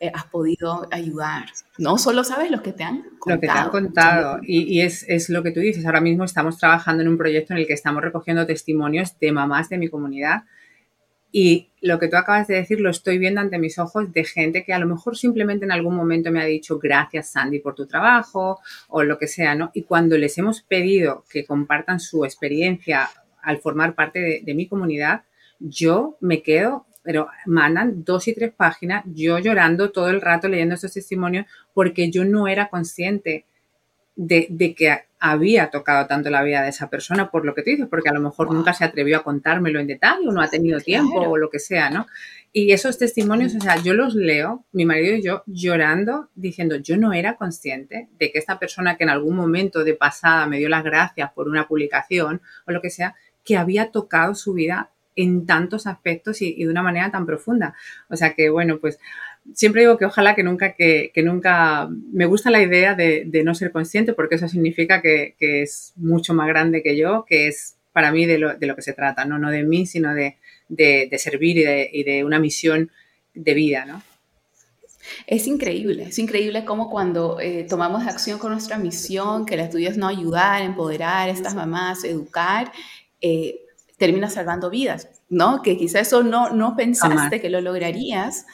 eh, 0.00 0.10
has 0.14 0.26
podido 0.26 0.86
ayudar. 0.90 1.46
No 1.78 1.98
solo 1.98 2.22
sabes 2.24 2.50
lo 2.50 2.62
que 2.62 2.72
te 2.72 2.84
han 2.84 3.02
contado. 3.18 3.34
Lo 3.34 3.40
que 3.40 3.46
te 3.46 3.52
han 3.52 3.70
contado. 3.70 4.38
Y, 4.42 4.80
es, 4.80 5.28
lo 5.28 5.42
que 5.42 5.50
tú 5.50 5.60
dices. 5.60 5.84
Ahora 5.86 6.00
mismo 6.00 6.24
estamos 6.24 6.58
trabajando 6.58 7.02
en 7.02 7.08
un 7.08 7.18
proyecto 7.18 7.52
en 7.52 7.60
el 7.60 7.66
que 7.66 7.72
estamos 7.72 8.02
recogiendo 8.02 8.46
testimonios 8.46 9.18
de 9.18 9.32
mamás 9.32 9.68
de 9.68 9.78
mi 9.78 9.88
comunidad. 9.88 10.44
Y 11.30 11.70
lo 11.82 11.98
que 11.98 12.08
tú 12.08 12.16
acabas 12.16 12.48
de 12.48 12.54
decir 12.54 12.80
lo 12.80 12.90
estoy 12.90 13.18
viendo 13.18 13.40
ante 13.40 13.58
mis 13.58 13.78
ojos 13.78 14.12
de 14.12 14.24
gente 14.24 14.64
que 14.64 14.72
a 14.72 14.78
lo 14.78 14.86
mejor 14.86 15.16
simplemente 15.16 15.66
en 15.66 15.72
algún 15.72 15.94
momento 15.94 16.30
me 16.30 16.40
ha 16.40 16.46
dicho 16.46 16.78
gracias 16.78 17.32
Sandy 17.32 17.58
por 17.58 17.74
tu 17.74 17.86
trabajo 17.86 18.60
o 18.88 19.02
lo 19.02 19.18
que 19.18 19.26
sea, 19.26 19.54
¿no? 19.54 19.70
Y 19.74 19.82
cuando 19.82 20.16
les 20.16 20.38
hemos 20.38 20.62
pedido 20.62 21.24
que 21.30 21.44
compartan 21.44 22.00
su 22.00 22.24
experiencia 22.24 23.10
al 23.42 23.58
formar 23.58 23.94
parte 23.94 24.42
de 24.42 24.54
mi 24.54 24.68
comunidad, 24.68 25.24
yo 25.58 26.16
me 26.20 26.42
quedo 26.42 26.86
pero 27.08 27.26
mandan 27.46 28.04
dos 28.04 28.28
y 28.28 28.34
tres 28.34 28.52
páginas, 28.54 29.02
yo 29.06 29.38
llorando 29.38 29.92
todo 29.92 30.10
el 30.10 30.20
rato 30.20 30.46
leyendo 30.46 30.74
estos 30.74 30.92
testimonios 30.92 31.46
porque 31.72 32.10
yo 32.10 32.22
no 32.26 32.48
era 32.48 32.68
consciente 32.68 33.46
de, 34.14 34.74
que 34.76 35.04
había 35.18 35.70
tocado 35.70 36.06
tanto 36.06 36.28
la 36.28 36.42
vida 36.42 36.60
de 36.60 36.68
esa 36.68 36.90
persona 36.90 37.30
por 37.30 37.46
lo 37.46 37.54
que 37.54 37.62
tú 37.62 37.70
dices, 37.70 37.86
porque 37.88 38.10
a 38.10 38.12
lo 38.12 38.20
mejor 38.20 38.52
nunca 38.52 38.74
se 38.74 38.84
atrevió 38.84 39.16
a 39.16 39.22
contármelo 39.22 39.80
en 39.80 39.86
detalle 39.86 40.28
o 40.28 40.32
no 40.32 40.42
ha 40.42 40.50
tenido 40.50 40.80
tiempo 40.80 41.20
o 41.20 41.38
lo 41.38 41.48
que 41.48 41.60
sea, 41.60 41.88
¿no? 41.88 42.06
Y 42.52 42.72
esos 42.72 42.98
testimonios, 42.98 43.54
o 43.54 43.60
sea, 43.60 43.76
yo 43.82 43.94
los 43.94 44.14
leo, 44.14 44.66
mi 44.72 44.84
marido 44.84 45.16
y 45.16 45.22
yo, 45.22 45.44
llorando, 45.46 46.28
diciendo, 46.34 46.76
yo 46.76 46.98
no 46.98 47.14
era 47.14 47.36
consciente 47.36 48.10
de 48.18 48.30
que 48.30 48.38
esta 48.38 48.58
persona 48.58 48.98
que 48.98 49.04
en 49.04 49.10
algún 49.10 49.34
momento 49.34 49.82
de 49.82 49.94
pasada 49.94 50.46
me 50.46 50.58
dio 50.58 50.68
las 50.68 50.84
gracias 50.84 51.32
por 51.32 51.48
una 51.48 51.66
publicación 51.66 52.42
o 52.66 52.72
lo 52.72 52.82
que 52.82 52.90
sea, 52.90 53.14
que 53.46 53.56
había 53.56 53.92
tocado 53.92 54.34
su 54.34 54.52
vida 54.52 54.90
en 55.18 55.46
tantos 55.46 55.88
aspectos 55.88 56.40
y, 56.42 56.54
de 56.54 56.70
una 56.70 56.82
manera 56.82 57.10
tan 57.10 57.26
profunda. 57.26 57.74
O 58.08 58.16
sea 58.16 58.34
que, 58.34 58.50
bueno, 58.50 58.78
pues 58.78 59.00
siempre 59.52 59.82
digo 59.82 59.98
que 59.98 60.04
ojalá 60.04 60.36
que 60.36 60.44
nunca, 60.44 60.74
que, 60.74 61.12
nunca, 61.24 61.88
me 62.12 62.26
gusta 62.26 62.50
la 62.50 62.62
idea 62.62 62.94
de, 62.94 63.28
no 63.44 63.54
ser 63.54 63.72
consciente 63.72 64.12
porque 64.12 64.36
eso 64.36 64.48
significa 64.48 65.02
que, 65.02 65.34
es 65.40 65.92
mucho 65.96 66.34
más 66.34 66.46
grande 66.46 66.82
que 66.82 66.96
yo, 66.96 67.24
que 67.28 67.48
es 67.48 67.76
para 67.92 68.12
mí 68.12 68.26
de 68.26 68.38
lo, 68.38 68.56
de 68.56 68.66
lo 68.68 68.76
que 68.76 68.82
se 68.82 68.92
trata, 68.92 69.24
no, 69.24 69.40
no 69.40 69.50
de 69.50 69.64
mí, 69.64 69.86
sino 69.86 70.14
de, 70.14 70.36
servir 71.18 71.58
y, 71.92 72.04
de, 72.04 72.24
una 72.24 72.38
misión 72.38 72.90
de 73.34 73.54
vida, 73.54 73.84
¿no? 73.84 74.02
Es 75.26 75.46
increíble, 75.46 76.04
es 76.04 76.18
increíble 76.18 76.64
cómo 76.64 76.90
cuando 76.90 77.40
eh, 77.40 77.64
tomamos 77.66 78.06
acción 78.06 78.38
con 78.38 78.52
nuestra 78.52 78.78
misión, 78.78 79.46
que 79.46 79.56
la 79.56 79.70
tuya 79.70 79.88
es 79.88 79.96
no 79.96 80.06
ayudar, 80.06 80.60
empoderar 80.62 81.28
a 81.28 81.32
estas 81.32 81.54
mamás, 81.54 82.04
educar, 82.04 82.70
eh, 83.22 83.58
termina 83.98 84.30
salvando 84.30 84.70
vidas, 84.70 85.08
¿no? 85.28 85.60
Que 85.62 85.76
quizás 85.76 86.06
eso 86.06 86.22
no, 86.22 86.50
no 86.50 86.76
pensaste 86.76 87.40
que 87.40 87.50
lo 87.50 87.60
lograrías, 87.60 88.46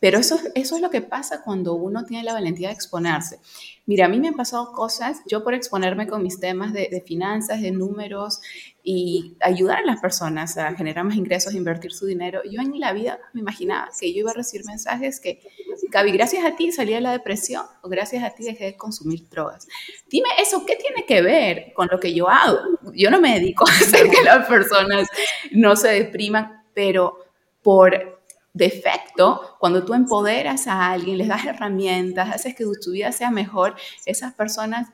pero 0.00 0.18
eso, 0.18 0.38
eso 0.54 0.76
es 0.76 0.82
lo 0.82 0.90
que 0.90 1.02
pasa 1.02 1.42
cuando 1.42 1.74
uno 1.74 2.04
tiene 2.04 2.24
la 2.24 2.32
valentía 2.32 2.68
de 2.68 2.74
exponerse. 2.74 3.38
Mira, 3.86 4.06
a 4.06 4.08
mí 4.08 4.18
me 4.18 4.28
han 4.28 4.34
pasado 4.34 4.72
cosas, 4.72 5.20
yo 5.26 5.44
por 5.44 5.52
exponerme 5.52 6.06
con 6.06 6.22
mis 6.22 6.40
temas 6.40 6.72
de, 6.72 7.02
finanzas, 7.06 7.60
de 7.60 7.70
números 7.70 8.40
y 8.82 9.36
ayudar 9.40 9.78
a 9.78 9.86
las 9.86 10.00
personas 10.00 10.56
a 10.56 10.74
generar 10.74 11.04
más 11.04 11.16
ingresos, 11.16 11.54
invertir 11.54 11.92
su 11.92 12.06
dinero, 12.06 12.40
yo 12.50 12.60
en 12.62 12.78
la 12.80 12.92
vida 12.92 13.18
me 13.32 13.40
imaginaba 13.40 13.88
que 13.98 14.12
yo 14.12 14.20
iba 14.20 14.30
a 14.30 14.34
recibir 14.34 14.64
mensajes 14.64 15.20
que, 15.20 15.40
Gaby, 15.90 16.12
gracias 16.12 16.44
a 16.44 16.54
ti 16.54 16.70
salí 16.70 16.94
de 16.94 17.00
la 17.00 17.12
depresión 17.12 17.66
o 17.82 17.88
gracias 17.88 18.22
a 18.22 18.30
ti 18.30 18.44
dejé 18.44 18.64
de 18.66 18.76
consumir 18.76 19.28
drogas. 19.28 19.66
Dime 20.08 20.28
eso, 20.38 20.64
¿qué 20.64 20.76
tiene 20.76 21.04
que 21.04 21.20
ver 21.20 21.72
con 21.74 21.88
lo 21.90 21.98
que 21.98 22.14
yo 22.14 22.28
hago? 22.28 22.58
Yo 22.94 23.10
no 23.10 23.20
me 23.20 23.34
dedico 23.34 23.68
a 23.68 23.72
hacer 23.72 24.08
que 24.08 24.22
las 24.22 24.46
personas 24.46 25.08
no 25.50 25.74
se 25.76 25.88
depriman, 25.88 26.64
pero 26.74 27.18
por 27.62 28.20
defecto, 28.52 29.56
cuando 29.58 29.84
tú 29.84 29.94
empoderas 29.94 30.66
a 30.66 30.90
alguien, 30.90 31.18
les 31.18 31.28
das 31.28 31.44
herramientas, 31.44 32.30
haces 32.30 32.54
que 32.54 32.64
tu 32.64 32.92
vida 32.92 33.12
sea 33.12 33.30
mejor, 33.30 33.74
esas 34.06 34.34
personas 34.34 34.88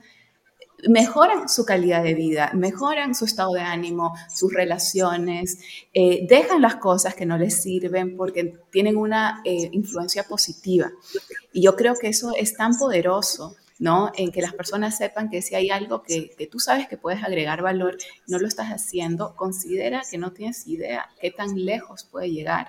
mejoran 0.88 1.48
su 1.48 1.64
calidad 1.64 2.02
de 2.02 2.14
vida, 2.14 2.50
mejoran 2.54 3.14
su 3.14 3.24
estado 3.24 3.52
de 3.52 3.60
ánimo, 3.60 4.14
sus 4.32 4.52
relaciones, 4.52 5.58
eh, 5.92 6.26
dejan 6.28 6.62
las 6.62 6.76
cosas 6.76 7.14
que 7.14 7.26
no 7.26 7.38
les 7.38 7.62
sirven 7.62 8.16
porque 8.16 8.54
tienen 8.70 8.96
una 8.96 9.40
eh, 9.44 9.68
influencia 9.72 10.24
positiva. 10.24 10.90
Y 11.52 11.62
yo 11.62 11.76
creo 11.76 11.94
que 11.96 12.08
eso 12.08 12.32
es 12.36 12.56
tan 12.56 12.76
poderoso 12.76 13.56
¿no? 13.78 14.10
En 14.16 14.32
que 14.32 14.40
las 14.40 14.54
personas 14.54 14.96
sepan 14.96 15.28
que 15.28 15.42
si 15.42 15.54
hay 15.54 15.70
algo 15.70 16.02
que, 16.02 16.30
tú 16.50 16.58
sabes 16.58 16.88
que 16.88 16.96
puedes 16.96 17.22
agregar 17.22 17.62
valor, 17.62 17.96
no 18.26 18.38
lo 18.38 18.46
estás 18.46 18.68
haciendo, 18.68 19.34
considera 19.36 20.02
que 20.10 20.18
no 20.18 20.32
tienes 20.32 20.66
idea 20.66 21.06
qué 21.20 21.30
tan 21.30 21.64
lejos 21.64 22.04
puede 22.04 22.30
llegar 22.30 22.68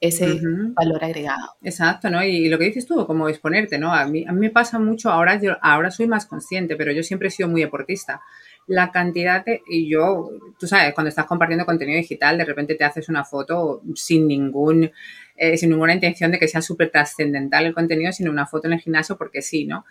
ese 0.00 0.40
valor 0.74 1.04
agregado. 1.04 1.54
Exacto, 1.62 2.10
¿no? 2.10 2.22
Y, 2.24 2.48
lo 2.48 2.58
que 2.58 2.66
dices 2.66 2.86
tú, 2.86 3.06
como 3.06 3.28
exponerte, 3.28 3.78
¿no? 3.78 3.94
A 3.94 4.06
mí, 4.06 4.24
a 4.26 4.32
mí 4.32 4.40
me 4.40 4.50
pasa 4.50 4.78
mucho, 4.78 5.10
ahora, 5.10 5.40
yo, 5.40 5.56
ahora 5.62 5.90
soy 5.90 6.06
más 6.06 6.26
consciente, 6.26 6.76
pero 6.76 6.92
yo 6.92 7.02
siempre 7.02 7.28
he 7.28 7.30
sido 7.30 7.48
muy 7.48 7.62
deportista 7.62 8.20
la 8.66 8.92
cantidad 8.92 9.44
de, 9.44 9.62
y 9.68 9.88
yo, 9.90 10.30
tú 10.58 10.66
sabes, 10.66 10.94
cuando 10.94 11.08
estás 11.08 11.26
compartiendo 11.26 11.66
contenido 11.66 11.98
digital, 11.98 12.38
de 12.38 12.44
repente 12.44 12.74
te 12.74 12.84
haces 12.84 13.08
una 13.08 13.24
foto 13.24 13.82
sin 13.94 14.28
ningún, 14.28 14.90
eh, 15.36 15.56
sin 15.56 15.70
ninguna 15.70 15.94
intención 15.94 16.30
de 16.30 16.38
que 16.38 16.48
sea 16.48 16.62
súper 16.62 16.90
trascendental 16.90 17.66
el 17.66 17.74
contenido, 17.74 18.12
sino 18.12 18.30
una 18.30 18.46
foto 18.46 18.68
en 18.68 18.74
el 18.74 18.80
gimnasio 18.80 19.16
porque 19.16 19.42
sí, 19.42 19.64
¿no? 19.64 19.84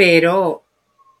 Pero 0.00 0.64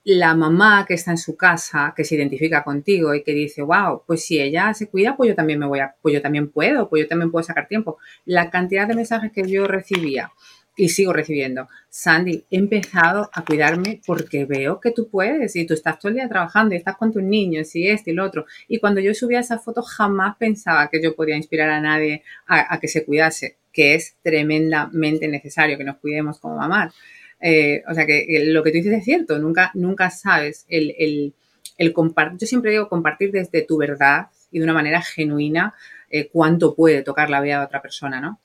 la 0.04 0.34
mamá 0.34 0.86
que 0.88 0.94
está 0.94 1.10
en 1.10 1.18
su 1.18 1.36
casa, 1.36 1.92
que 1.94 2.02
se 2.02 2.14
identifica 2.14 2.64
contigo 2.64 3.14
y 3.14 3.22
que 3.22 3.32
dice, 3.32 3.60
wow, 3.60 4.04
pues 4.06 4.24
si 4.24 4.40
ella 4.40 4.72
se 4.72 4.88
cuida, 4.88 5.18
pues 5.18 5.28
yo 5.28 5.34
también 5.34 5.58
me 5.58 5.66
voy 5.66 5.80
a, 5.80 5.94
pues 6.00 6.14
yo 6.14 6.22
también 6.22 6.50
puedo, 6.50 6.88
pues 6.88 7.02
yo 7.02 7.06
también 7.06 7.30
puedo 7.30 7.42
sacar 7.42 7.68
tiempo. 7.68 7.98
La 8.24 8.48
cantidad 8.48 8.88
de 8.88 8.94
mensajes 8.94 9.32
que 9.32 9.46
yo 9.46 9.66
recibía 9.66 10.32
y 10.76 10.88
sigo 10.88 11.12
recibiendo, 11.12 11.68
Sandy, 11.90 12.46
he 12.50 12.56
empezado 12.56 13.28
a 13.34 13.44
cuidarme 13.44 14.00
porque 14.06 14.46
veo 14.46 14.80
que 14.80 14.92
tú 14.92 15.10
puedes 15.10 15.56
y 15.56 15.66
tú 15.66 15.74
estás 15.74 15.98
todo 15.98 16.08
el 16.08 16.14
día 16.14 16.28
trabajando 16.30 16.74
y 16.74 16.78
estás 16.78 16.96
con 16.96 17.12
tus 17.12 17.22
niños 17.22 17.76
y 17.76 17.86
este 17.86 18.12
y 18.12 18.14
lo 18.14 18.24
otro. 18.24 18.46
Y 18.66 18.78
cuando 18.78 19.02
yo 19.02 19.12
subía 19.12 19.40
esa 19.40 19.58
foto 19.58 19.82
jamás 19.82 20.36
pensaba 20.38 20.88
que 20.88 21.02
yo 21.02 21.14
podía 21.14 21.36
inspirar 21.36 21.68
a 21.68 21.82
nadie 21.82 22.22
a, 22.46 22.74
a 22.74 22.80
que 22.80 22.88
se 22.88 23.04
cuidase, 23.04 23.58
que 23.74 23.94
es 23.94 24.16
tremendamente 24.22 25.28
necesario 25.28 25.76
que 25.76 25.84
nos 25.84 25.98
cuidemos 25.98 26.40
como 26.40 26.56
mamás. 26.56 26.94
Eh, 27.40 27.82
o 27.88 27.94
sea 27.94 28.06
que 28.06 28.26
lo 28.44 28.62
que 28.62 28.70
tú 28.70 28.76
dices 28.76 28.92
es 28.92 29.04
cierto, 29.04 29.38
nunca, 29.38 29.70
nunca 29.74 30.10
sabes 30.10 30.66
el, 30.68 31.34
el, 31.78 31.92
compartir, 31.92 32.38
yo 32.38 32.46
siempre 32.46 32.70
digo 32.70 32.88
compartir 32.88 33.32
desde 33.32 33.62
tu 33.62 33.78
verdad 33.78 34.26
y 34.50 34.58
de 34.58 34.64
una 34.64 34.74
manera 34.74 35.00
genuina 35.00 35.74
eh, 36.10 36.28
cuánto 36.28 36.74
puede 36.74 37.02
tocar 37.02 37.30
la 37.30 37.40
vida 37.40 37.58
de 37.58 37.64
otra 37.64 37.80
persona, 37.80 38.20
¿no? 38.20 38.40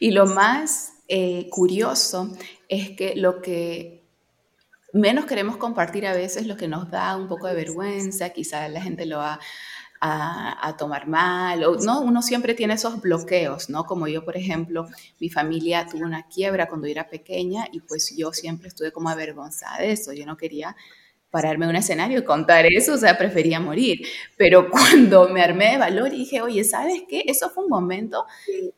Y 0.00 0.10
lo 0.10 0.26
más 0.26 0.94
eh, 1.06 1.48
curioso 1.50 2.36
es 2.68 2.90
que 2.90 3.14
lo 3.14 3.40
que 3.40 4.02
menos 4.92 5.26
queremos 5.26 5.56
compartir 5.56 6.06
a 6.06 6.14
veces, 6.14 6.46
lo 6.46 6.56
que 6.56 6.68
nos 6.68 6.90
da 6.90 7.16
un 7.16 7.28
poco 7.28 7.46
de 7.46 7.54
vergüenza, 7.54 8.30
quizás 8.30 8.70
la 8.70 8.80
gente 8.80 9.06
lo 9.06 9.20
ha 9.20 9.38
a, 10.00 10.74
tomar 10.78 11.06
mal, 11.06 11.64
o, 11.64 11.76
¿no? 11.76 12.00
Uno 12.00 12.22
siempre 12.22 12.54
tiene 12.54 12.74
esos 12.74 13.00
bloqueos, 13.00 13.70
¿no? 13.70 13.84
Como 13.84 14.08
yo, 14.08 14.24
por 14.24 14.36
ejemplo, 14.36 14.88
mi 15.20 15.28
familia 15.28 15.86
tuvo 15.86 16.04
una 16.04 16.26
quiebra 16.28 16.68
cuando 16.68 16.86
yo 16.86 16.92
era 16.92 17.08
pequeña 17.08 17.66
y 17.72 17.80
pues 17.80 18.14
yo 18.16 18.32
siempre 18.32 18.68
estuve 18.68 18.92
como 18.92 19.08
avergonzada 19.08 19.78
de 19.78 19.92
eso, 19.92 20.12
yo 20.12 20.26
no 20.26 20.36
quería 20.36 20.76
pararme 21.30 21.66
en 21.66 21.70
un 21.70 21.76
escenario 21.76 22.20
y 22.20 22.24
contar 22.24 22.66
eso, 22.66 22.94
o 22.94 22.96
sea, 22.96 23.18
prefería 23.18 23.60
morir. 23.60 24.06
Pero 24.36 24.70
cuando 24.70 25.28
me 25.28 25.42
armé 25.42 25.72
de 25.72 25.78
valor 25.78 26.12
y 26.12 26.18
dije, 26.18 26.40
oye, 26.40 26.64
¿sabes 26.64 27.02
qué? 27.08 27.24
Eso 27.26 27.50
fue 27.50 27.64
un 27.64 27.70
momento 27.70 28.24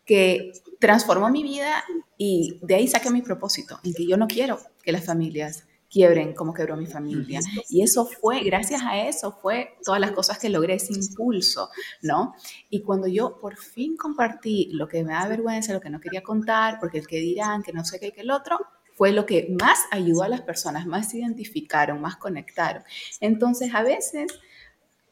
que 0.05 0.53
transformó 0.81 1.31
mi 1.31 1.43
vida 1.43 1.85
y 2.17 2.59
de 2.63 2.75
ahí 2.75 2.89
saqué 2.89 3.11
mi 3.11 3.23
propósito, 3.23 3.79
en 3.85 3.95
que 3.95 4.07
yo 4.07 4.17
no 4.17 4.27
quiero 4.27 4.59
que 4.83 4.93
las 4.93 5.05
familias 5.05 5.68
quiebren 5.91 6.35
como 6.35 6.53
quebró 6.53 6.77
mi 6.77 6.87
familia. 6.87 7.41
Y 7.69 7.83
eso 7.83 8.07
fue, 8.07 8.41
gracias 8.41 8.83
a 8.83 8.99
eso, 8.99 9.33
fue 9.33 9.77
todas 9.85 10.01
las 10.01 10.13
cosas 10.13 10.39
que 10.39 10.49
logré, 10.49 10.75
ese 10.75 10.93
impulso, 10.93 11.71
¿no? 12.03 12.35
Y 12.71 12.83
cuando 12.83 13.07
yo 13.07 13.39
por 13.39 13.57
fin 13.57 13.97
compartí 13.97 14.71
lo 14.73 14.89
que 14.89 15.03
me 15.03 15.13
da 15.13 15.27
vergüenza, 15.29 15.73
lo 15.73 15.81
que 15.81 15.91
no 15.91 16.01
quería 16.01 16.23
contar, 16.23 16.79
porque 16.81 16.99
el 16.99 17.07
que 17.07 17.19
dirán, 17.19 17.63
que 17.63 17.73
no 17.73 17.85
sé 17.85 17.99
qué, 17.99 18.13
que 18.13 18.21
el 18.21 18.31
otro, 18.31 18.59
fue 18.95 19.13
lo 19.13 19.27
que 19.27 19.55
más 19.61 19.79
ayudó 19.93 20.25
a 20.25 20.29
las 20.29 20.41
personas, 20.41 20.87
más 20.87 21.11
se 21.11 21.19
identificaron, 21.19 22.01
más 22.01 22.17
conectaron. 22.17 22.83
Entonces, 23.21 23.73
a 23.73 23.83
veces 23.83 24.41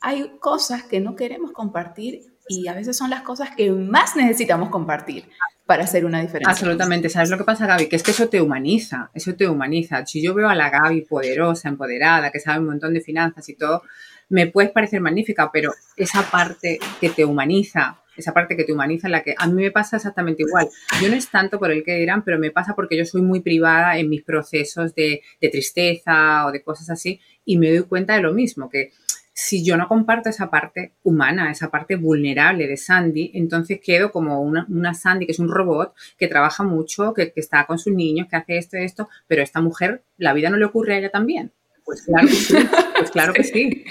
hay 0.01 0.39
cosas 0.41 0.83
que 0.83 1.01
no 1.01 1.15
queremos 1.15 1.53
compartir 1.53 2.37
y 2.49 2.69
a 2.69 2.75
veces 2.75 2.97
son 2.97 3.11
las 3.11 3.23
cosas 3.23 3.51
que 3.57 3.71
más 3.71 4.17
necesitamos 4.17 4.71
compartir 4.71 5.29
para 5.67 5.85
hacer 5.85 6.05
una 6.05 6.21
diferencia. 6.21 6.51
Absolutamente. 6.51 7.09
¿Sabes 7.09 7.29
lo 7.29 7.37
que 7.37 7.45
pasa, 7.45 7.67
Gaby? 7.67 7.89
Que 7.89 7.97
es 7.97 8.03
que 8.03 8.13
eso 8.13 8.29
te 8.29 8.41
humaniza, 8.41 9.11
eso 9.13 9.35
te 9.35 9.49
humaniza. 9.49 10.07
Si 10.07 10.23
yo 10.23 10.33
veo 10.33 10.49
a 10.49 10.55
la 10.55 10.71
Gaby 10.71 11.03
poderosa, 11.03 11.69
empoderada, 11.69 12.31
que 12.31 12.41
sabe 12.41 12.61
un 12.61 12.67
montón 12.67 12.95
de 12.95 13.01
finanzas 13.01 13.49
y 13.49 13.55
todo, 13.55 13.83
me 14.29 14.47
puedes 14.47 14.71
parecer 14.71 15.01
magnífica, 15.01 15.51
pero 15.53 15.73
esa 15.97 16.23
parte 16.23 16.79
que 17.01 17.11
te 17.11 17.25
humaniza, 17.25 17.99
esa 18.17 18.33
parte 18.33 18.57
que 18.57 18.65
te 18.65 18.73
humaniza, 18.73 19.09
la 19.09 19.23
que 19.23 19.35
a 19.37 19.47
mí 19.47 19.63
me 19.63 19.71
pasa 19.73 19.97
exactamente 19.97 20.45
igual. 20.45 20.69
Yo 21.03 21.09
no 21.09 21.17
es 21.17 21.29
tanto 21.29 21.59
por 21.59 21.71
el 21.71 21.85
que 21.85 21.97
dirán, 21.97 22.23
pero 22.25 22.39
me 22.39 22.51
pasa 22.51 22.75
porque 22.75 22.97
yo 22.97 23.05
soy 23.05 23.23
muy 23.23 23.41
privada 23.41 23.99
en 23.99 24.09
mis 24.09 24.23
procesos 24.23 24.95
de, 24.95 25.23
de 25.41 25.49
tristeza 25.49 26.47
o 26.47 26.53
de 26.53 26.63
cosas 26.63 26.91
así 26.91 27.21
y 27.45 27.59
me 27.59 27.71
doy 27.73 27.83
cuenta 27.87 28.15
de 28.15 28.23
lo 28.23 28.33
mismo, 28.33 28.71
que 28.71 28.93
si 29.39 29.63
yo 29.63 29.77
no 29.77 29.87
comparto 29.87 30.31
esa 30.31 30.49
parte 30.49 30.95
humana, 31.03 31.51
esa 31.51 31.71
parte 31.71 31.97
vulnerable 31.97 32.67
de 32.67 32.79
Sandy, 32.79 33.33
entonces 33.35 33.79
quedo 33.85 34.11
como 34.11 34.41
una, 34.41 34.95
Sandy 34.95 35.27
que 35.27 35.33
es 35.33 35.39
un 35.39 35.51
robot, 35.51 35.93
que 36.17 36.27
trabaja 36.27 36.63
mucho, 36.65 37.13
que, 37.13 37.35
está 37.37 37.67
con 37.67 37.79
sus 37.79 37.93
niños, 37.93 38.29
que 38.31 38.37
hace 38.37 38.57
esto 38.57 38.79
y 38.79 38.85
esto, 38.85 39.11
pero 39.27 39.43
a 39.43 39.45
esta 39.45 39.61
mujer 39.61 40.03
la 40.17 40.33
vida 40.33 40.49
no 40.49 40.57
le 40.57 40.65
ocurre 40.65 40.95
a 40.95 40.99
ella 40.99 41.11
también. 41.11 41.53
Pues 41.85 42.03
claro 42.03 42.27
que 42.27 42.35
sí, 42.35 42.57
pues 42.97 43.11
claro 43.11 43.35
que 43.35 43.45
sí. 43.45 43.85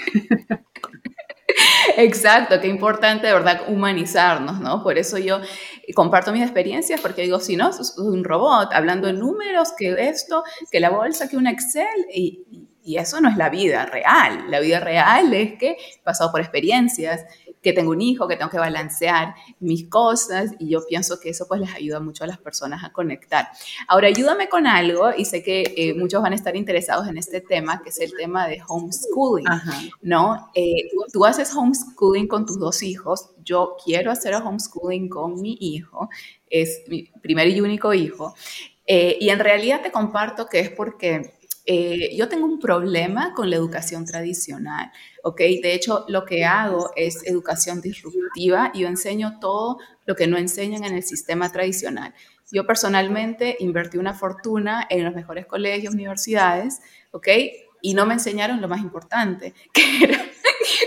Exacto, 1.96 2.60
qué 2.60 2.66
importante 2.66 3.28
de 3.28 3.32
verdad 3.32 3.62
humanizarnos, 3.68 4.58
¿no? 4.58 4.82
Por 4.82 4.98
eso 4.98 5.16
yo 5.16 5.40
comparto 5.94 6.32
mis 6.32 6.42
experiencias, 6.42 7.00
porque 7.00 7.22
digo, 7.22 7.38
si 7.38 7.54
no, 7.54 7.70
es 7.70 7.96
un 7.98 8.24
robot 8.24 8.70
hablando 8.72 9.06
de 9.06 9.12
números, 9.12 9.74
que 9.78 9.94
esto, 10.08 10.42
que 10.72 10.80
la 10.80 10.90
bolsa, 10.90 11.28
que 11.28 11.36
un 11.36 11.46
Excel, 11.46 11.86
y, 12.12 12.66
y 12.86 12.98
eso 12.98 13.20
no 13.20 13.28
es 13.28 13.36
la 13.36 13.50
vida 13.50 13.84
real. 13.84 14.48
La 14.48 14.60
vida 14.60 14.78
real 14.78 15.34
es 15.34 15.58
que 15.58 15.72
he 15.72 16.02
pasado 16.04 16.30
por 16.30 16.40
experiencias, 16.40 17.26
que 17.60 17.72
tengo 17.72 17.90
un 17.90 18.00
hijo, 18.00 18.28
que 18.28 18.36
tengo 18.36 18.48
que 18.48 18.58
balancear 18.58 19.34
mis 19.58 19.88
cosas 19.88 20.52
y 20.60 20.68
yo 20.68 20.86
pienso 20.86 21.18
que 21.18 21.30
eso 21.30 21.48
pues 21.48 21.60
les 21.60 21.74
ayuda 21.74 21.98
mucho 21.98 22.22
a 22.22 22.28
las 22.28 22.38
personas 22.38 22.84
a 22.84 22.92
conectar. 22.92 23.48
Ahora, 23.88 24.06
ayúdame 24.06 24.48
con 24.48 24.68
algo 24.68 25.10
y 25.16 25.24
sé 25.24 25.42
que 25.42 25.74
eh, 25.76 25.94
muchos 25.94 26.22
van 26.22 26.32
a 26.32 26.36
estar 26.36 26.54
interesados 26.54 27.08
en 27.08 27.18
este 27.18 27.40
tema, 27.40 27.82
que 27.82 27.88
es 27.88 27.98
el 27.98 28.12
tema 28.16 28.46
de 28.46 28.62
homeschooling, 28.68 29.48
¿no? 30.02 30.48
Eh, 30.54 30.88
tú 31.12 31.24
haces 31.24 31.52
homeschooling 31.52 32.28
con 32.28 32.46
tus 32.46 32.60
dos 32.60 32.84
hijos, 32.84 33.30
yo 33.42 33.76
quiero 33.84 34.12
hacer 34.12 34.34
homeschooling 34.34 35.08
con 35.08 35.40
mi 35.40 35.58
hijo, 35.60 36.08
es 36.48 36.84
mi 36.86 37.10
primer 37.20 37.48
y 37.48 37.60
único 37.60 37.92
hijo, 37.92 38.36
eh, 38.86 39.18
y 39.20 39.30
en 39.30 39.40
realidad 39.40 39.82
te 39.82 39.90
comparto 39.90 40.46
que 40.46 40.60
es 40.60 40.70
porque 40.70 41.35
eh, 41.66 42.16
yo 42.16 42.28
tengo 42.28 42.46
un 42.46 42.60
problema 42.60 43.34
con 43.34 43.50
la 43.50 43.56
educación 43.56 44.04
tradicional, 44.04 44.92
¿ok? 45.24 45.38
De 45.38 45.74
hecho, 45.74 46.04
lo 46.08 46.24
que 46.24 46.44
hago 46.44 46.92
es 46.94 47.26
educación 47.26 47.80
disruptiva 47.80 48.70
y 48.72 48.80
yo 48.80 48.88
enseño 48.88 49.40
todo 49.40 49.78
lo 50.06 50.14
que 50.14 50.28
no 50.28 50.38
enseñan 50.38 50.84
en 50.84 50.94
el 50.94 51.02
sistema 51.02 51.50
tradicional. 51.50 52.14
Yo 52.52 52.66
personalmente 52.66 53.56
invertí 53.58 53.98
una 53.98 54.14
fortuna 54.14 54.86
en 54.88 55.04
los 55.04 55.14
mejores 55.14 55.46
colegios, 55.46 55.92
universidades, 55.92 56.80
¿ok? 57.10 57.28
Y 57.82 57.94
no 57.94 58.06
me 58.06 58.14
enseñaron 58.14 58.60
lo 58.60 58.68
más 58.68 58.80
importante, 58.80 59.52
que 59.72 60.04
era 60.04 60.24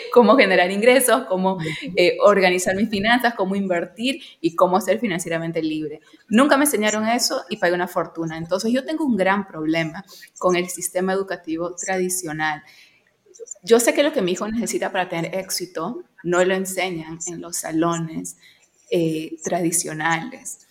cómo 0.13 0.35
generar 0.37 0.71
ingresos, 0.71 1.25
cómo 1.27 1.57
eh, 1.95 2.17
organizar 2.21 2.75
mis 2.75 2.89
finanzas, 2.89 3.33
cómo 3.35 3.55
invertir 3.55 4.21
y 4.41 4.55
cómo 4.55 4.79
ser 4.81 4.99
financieramente 4.99 5.61
libre. 5.61 6.01
Nunca 6.27 6.57
me 6.57 6.65
enseñaron 6.65 7.07
eso 7.07 7.43
y 7.49 7.57
pagué 7.57 7.73
una 7.73 7.87
fortuna. 7.87 8.37
Entonces 8.37 8.71
yo 8.71 8.85
tengo 8.85 9.05
un 9.05 9.15
gran 9.15 9.47
problema 9.47 10.03
con 10.37 10.55
el 10.55 10.69
sistema 10.69 11.13
educativo 11.13 11.75
tradicional. 11.75 12.63
yo 13.63 13.79
sé 13.79 13.93
que 13.93 14.03
lo 14.03 14.13
que 14.13 14.21
mi 14.21 14.33
hijo 14.33 14.47
necesita 14.47 14.91
para 14.91 15.09
tener 15.09 15.35
éxito 15.35 16.03
no 16.23 16.43
lo 16.43 16.53
enseñan 16.53 17.19
en 17.27 17.41
los 17.41 17.57
salones 17.57 18.37
eh, 18.91 19.37
tradicionales. 19.43 20.67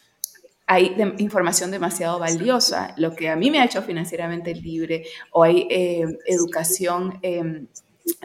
Hay 0.67 0.97
información 1.19 1.71
demasiado 1.71 2.19
valiosa, 2.19 2.93
lo 2.97 3.15
que 3.15 3.31
a 3.31 3.37
mí 3.37 3.51
me 3.51 3.61
ha 3.61 3.65
hecho 3.65 3.81
financieramente 3.83 4.55
libre, 4.55 5.05
o 5.31 5.45
hay 5.45 5.67
eh, 5.71 6.05
educación 6.27 7.19
em, 7.23 7.69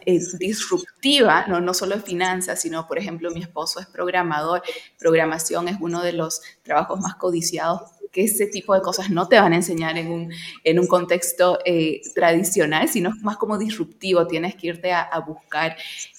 eh, 0.06 0.20
disruptiva, 0.40 1.46
¿no? 1.48 1.62
no 1.62 1.74
solo 1.74 1.96
de 1.96 2.02
finanzas, 2.02 2.62
sino, 2.62 2.88
por 2.88 2.98
ejemplo, 2.98 3.32
mi 3.32 3.42
esposo 3.42 3.80
es 3.80 3.88
programador, 3.88 4.62
programación 5.00 5.68
es 5.68 5.78
uno 5.80 6.02
de 6.02 6.14
los 6.14 6.42
trabajos 6.64 7.00
más 7.00 7.16
codiciados 7.16 7.82
que 8.14 8.24
ese 8.24 8.46
tipo 8.46 8.76
de 8.76 8.82
cosas 8.82 9.10
no 9.10 9.28
te 9.28 9.40
van 9.40 9.54
a 9.54 9.56
enseñar 9.58 9.98
en 9.98 10.12
un, 10.12 10.32
en 10.64 10.80
un 10.80 10.86
contexto 10.86 11.58
eh, 11.66 12.02
tradicional, 12.14 12.88
sino 12.88 13.12
más 13.24 13.38
como 13.38 13.58
disruptivo. 13.58 14.28
Tienes 14.28 14.56
que 14.56 14.68
irte 14.68 14.94
a, 14.94 15.20
buscar 15.28 15.76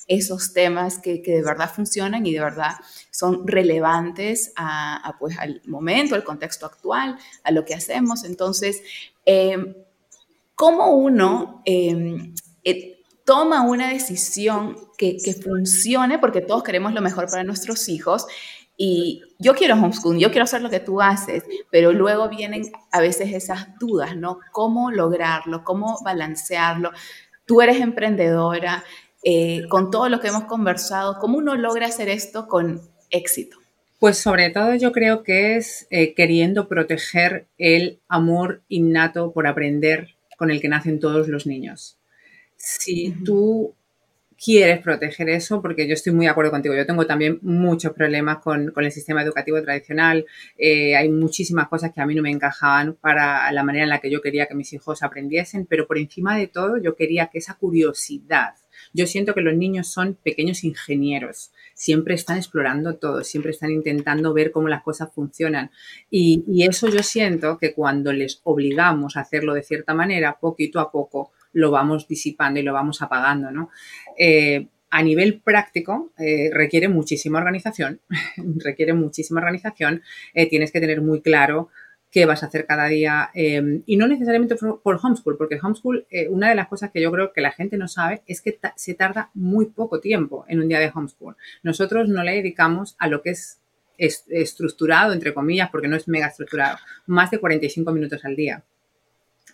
esos 0.08 0.52
temas 0.52 0.98
que, 0.98 1.22
que, 1.22 1.36
de 1.36 1.42
verdad 1.42 1.70
funcionan 1.72 2.26
y 2.26 2.32
de 2.32 2.40
verdad 2.40 2.72
son 3.10 3.46
relevantes 3.46 4.52
a, 4.56 5.14
pues, 5.20 5.38
al 5.38 5.62
momento, 5.66 6.16
al 6.16 6.24
contexto 6.24 6.66
actual, 6.66 7.16
a 7.44 7.52
lo 7.52 7.64
que 7.64 7.74
hacemos. 7.74 8.24
Entonces, 8.24 8.82
eh, 9.24 9.86
¿cómo 10.56 10.96
uno 10.96 11.62
em, 11.64 12.34
eh, 12.64 12.93
toma 13.24 13.62
una 13.62 13.90
decisión 13.90 14.76
que, 14.98 15.18
funcione? 15.42 16.18
Porque 16.18 16.40
todos 16.40 16.62
queremos 16.62 16.92
lo 16.92 17.00
mejor 17.00 17.26
para 17.30 17.44
nuestros 17.44 17.88
hijos 17.88 18.26
y 18.76 19.22
yo 19.38 19.54
quiero 19.54 19.74
homeschool, 19.74 20.18
yo 20.18 20.30
quiero 20.30 20.44
hacer 20.44 20.60
lo 20.60 20.70
que 20.70 20.80
tú 20.80 21.00
haces, 21.00 21.44
pero 21.70 21.92
luego 21.92 22.28
vienen 22.28 22.72
a 22.90 23.00
veces 23.00 23.32
esas 23.32 23.78
dudas, 23.78 24.16
¿no? 24.16 24.40
¿Cómo 24.52 24.90
lograrlo? 24.90 25.62
¿Cómo 25.62 25.98
balancearlo? 26.04 26.90
Tú 27.46 27.60
eres 27.60 27.80
emprendedora, 27.80 28.82
eh, 29.22 29.62
con 29.68 29.90
todo 29.90 30.08
lo 30.08 30.20
que 30.20 30.28
hemos 30.28 30.44
conversado, 30.44 31.18
¿cómo 31.18 31.38
uno 31.38 31.54
logra 31.54 31.86
hacer 31.86 32.08
esto 32.08 32.46
con 32.46 32.82
éxito? 33.10 33.56
Pues 33.98 34.18
sobre 34.18 34.50
todo 34.50 34.74
yo 34.74 34.92
creo 34.92 35.22
que 35.22 35.56
es 35.56 35.86
eh, 35.88 36.12
queriendo 36.14 36.68
proteger 36.68 37.46
el 37.56 38.00
amor 38.06 38.62
innato 38.68 39.32
por 39.32 39.46
aprender 39.46 40.16
con 40.36 40.50
el 40.50 40.60
que 40.60 40.68
nacen 40.68 41.00
todos 41.00 41.28
los 41.28 41.46
niños. 41.46 41.96
Si 42.66 43.12
tú 43.24 43.74
quieres 44.42 44.80
proteger 44.80 45.28
eso, 45.28 45.60
porque 45.62 45.86
yo 45.86 45.94
estoy 45.94 46.12
muy 46.12 46.26
de 46.26 46.30
acuerdo 46.30 46.50
contigo. 46.50 46.74
Yo 46.74 46.86
tengo 46.86 47.06
también 47.06 47.38
muchos 47.42 47.92
problemas 47.92 48.38
con, 48.38 48.72
el 48.74 48.92
sistema 48.92 49.22
educativo 49.22 49.60
tradicional. 49.62 50.24
Eh, 50.56 50.96
hay 50.96 51.08
muchísimas 51.08 51.68
cosas 51.68 51.92
que 51.92 52.00
a 52.00 52.06
mí 52.06 52.14
no 52.14 52.22
me 52.22 52.30
encajaban 52.30 52.94
para 52.94 53.50
la 53.52 53.62
manera 53.62 53.84
en 53.84 53.90
la 53.90 54.00
que 54.00 54.10
yo 54.10 54.20
quería 54.20 54.46
que 54.46 54.54
mis 54.54 54.72
hijos 54.72 55.02
aprendiesen, 55.02 55.66
pero 55.66 55.86
por 55.86 55.98
encima 55.98 56.36
de 56.36 56.46
todo 56.46 56.78
yo 56.78 56.96
quería 56.96 57.28
que 57.28 57.38
esa 57.38 57.54
curiosidad. 57.54 58.54
Yo 58.92 59.06
siento 59.06 59.34
que 59.34 59.40
los 59.40 59.54
niños 59.54 59.88
son 59.88 60.14
pequeños 60.14 60.64
ingenieros, 60.64 61.52
siempre 61.74 62.14
están 62.14 62.38
explorando 62.38 62.96
todo, 62.96 63.22
siempre 63.22 63.52
están 63.52 63.70
intentando 63.70 64.32
ver 64.32 64.50
cómo 64.50 64.68
las 64.68 64.82
cosas 64.82 65.10
funcionan. 65.14 65.70
Y, 66.10 66.44
y 66.48 66.66
eso 66.66 66.88
yo 66.88 67.02
siento 67.02 67.58
que 67.58 67.72
cuando 67.72 68.12
les 68.12 68.40
obligamos 68.42 69.16
a 69.16 69.20
hacerlo 69.20 69.54
de 69.54 69.62
cierta 69.62 69.94
manera, 69.94 70.38
poquito 70.40 70.80
a 70.80 70.90
poco, 70.90 71.32
lo 71.55 71.70
vamos 71.70 72.07
disipando 72.07 72.61
y 72.61 72.62
lo 72.62 72.74
vamos 72.74 73.00
apagando, 73.00 73.50
¿no? 73.50 73.70
Eh, 74.18 74.66
a 74.90 75.02
nivel 75.02 75.40
práctico 75.40 76.12
eh, 76.18 76.50
requiere 76.52 76.88
muchísima 76.88 77.38
organización, 77.38 78.00
requiere 78.57 78.92
muchísima 78.92 79.40
organización, 79.40 80.02
eh, 80.34 80.48
tienes 80.48 80.70
que 80.70 80.80
tener 80.80 81.00
muy 81.00 81.20
claro 81.20 81.70
qué 82.12 82.26
vas 82.26 82.44
a 82.44 82.46
hacer 82.46 82.64
cada 82.64 82.86
día 82.86 83.30
y 83.34 83.96
no 83.96 84.07
necesariamente 84.07 84.55
por, 84.55 85.00
homeschool, 85.02 85.36
porque 85.36 85.59
homeschool, 85.61 86.07
una 86.30 86.48
de 86.48 86.55
las 86.55 86.68
cosas 86.68 86.92
que 86.92 87.00
yo 87.00 87.11
creo 87.11 87.32
que 87.32 87.40
la 87.40 87.50
gente 87.50 87.76
no 87.76 87.88
sabe 87.88 88.22
es 88.28 88.40
que 88.40 88.57
se 88.76 88.94
tarda 88.94 89.30
muy 89.34 89.66
poco 89.66 89.98
tiempo 89.98 90.44
en 90.46 90.61
un 90.61 90.68
día 90.68 90.78
de 90.78 90.92
homeschool. 90.94 91.34
Nosotros 91.64 92.09
no 92.09 92.22
le 92.22 92.36
dedicamos 92.36 92.94
a 93.00 93.09
lo 93.09 93.20
que 93.20 93.30
es 93.30 93.59
estructurado, 93.98 95.12
entre 95.12 95.34
comillas, 95.34 95.70
porque 95.70 95.88
no 95.88 95.96
es 95.96 96.07
mega 96.07 96.28
estructurado, 96.28 96.78
más 97.07 97.32
de 97.32 97.38
45 97.38 97.90
minutos 97.90 98.24
al 98.24 98.36
día. 98.36 98.62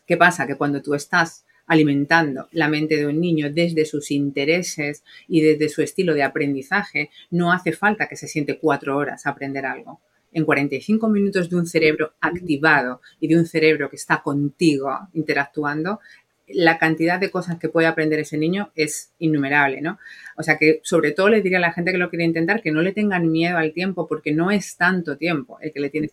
¿Qué 0.07 0.17
pasa? 0.17 0.47
Que 0.47 0.57
cuando 0.57 0.83
tú 0.83 0.95
estás 0.95 1.47
alimentando 1.71 2.49
la 2.51 2.69
mente 2.69 2.97
de 2.97 3.07
un 3.07 3.21
niño 3.21 3.49
desde 3.49 3.85
sus 3.85 4.11
intereses 4.11 5.05
y 5.29 5.41
desde 5.41 5.69
su 5.69 5.83
estilo 5.83 6.15
de 6.15 6.25
aprendizaje, 6.25 7.11
no 7.31 7.53
hace 7.53 7.71
falta 7.71 8.09
que 8.09 8.17
se 8.17 8.27
siente 8.27 8.59
cuatro 8.59 8.97
horas 8.97 9.25
a 9.25 9.31
aprender 9.31 9.65
algo. 9.65 10.01
En 10.33 10.45
45 10.45 11.09
minutos 11.09 11.49
de 11.49 11.55
un 11.55 11.69
cerebro 11.69 12.15
activado 12.21 13.01
y 13.21 13.29
de 13.29 13.37
un 13.37 13.47
cerebro 13.47 13.89
que 13.89 13.95
está 13.95 14.21
contigo 14.21 14.91
interactuando, 15.13 16.01
la 16.49 16.77
cantidad 16.77 17.21
de 17.21 17.31
cosas 17.31 17.61
que 17.61 17.69
puede 17.69 17.87
aprender 17.87 18.19
ese 18.19 18.37
niño 18.37 18.73
es 18.75 19.13
innumerable, 19.21 19.81
¿no? 19.81 20.01
O 20.37 20.43
sea 20.43 20.59
que 20.59 20.81
sobre 20.83 21.13
todo 21.13 21.29
le 21.29 21.41
diría 21.41 21.59
a 21.59 21.61
la 21.61 21.73
gente 21.73 21.93
que 21.93 21.99
lo 21.99 22.11
quiere 22.11 22.25
intentar 22.25 22.63
que 22.63 22.73
no 22.73 22.83
le 22.83 22.91
tengan 22.91 23.31
miedo 23.31 23.59
al 23.59 23.73
tiempo 23.73 24.09
porque 24.09 24.33
no 24.33 24.51
es 24.51 24.77
tanto 24.77 25.17
tiempo 25.17 25.59
el 25.61 25.73
que 25.73 25.79
le 25.79 25.91
tienes 25.91 26.11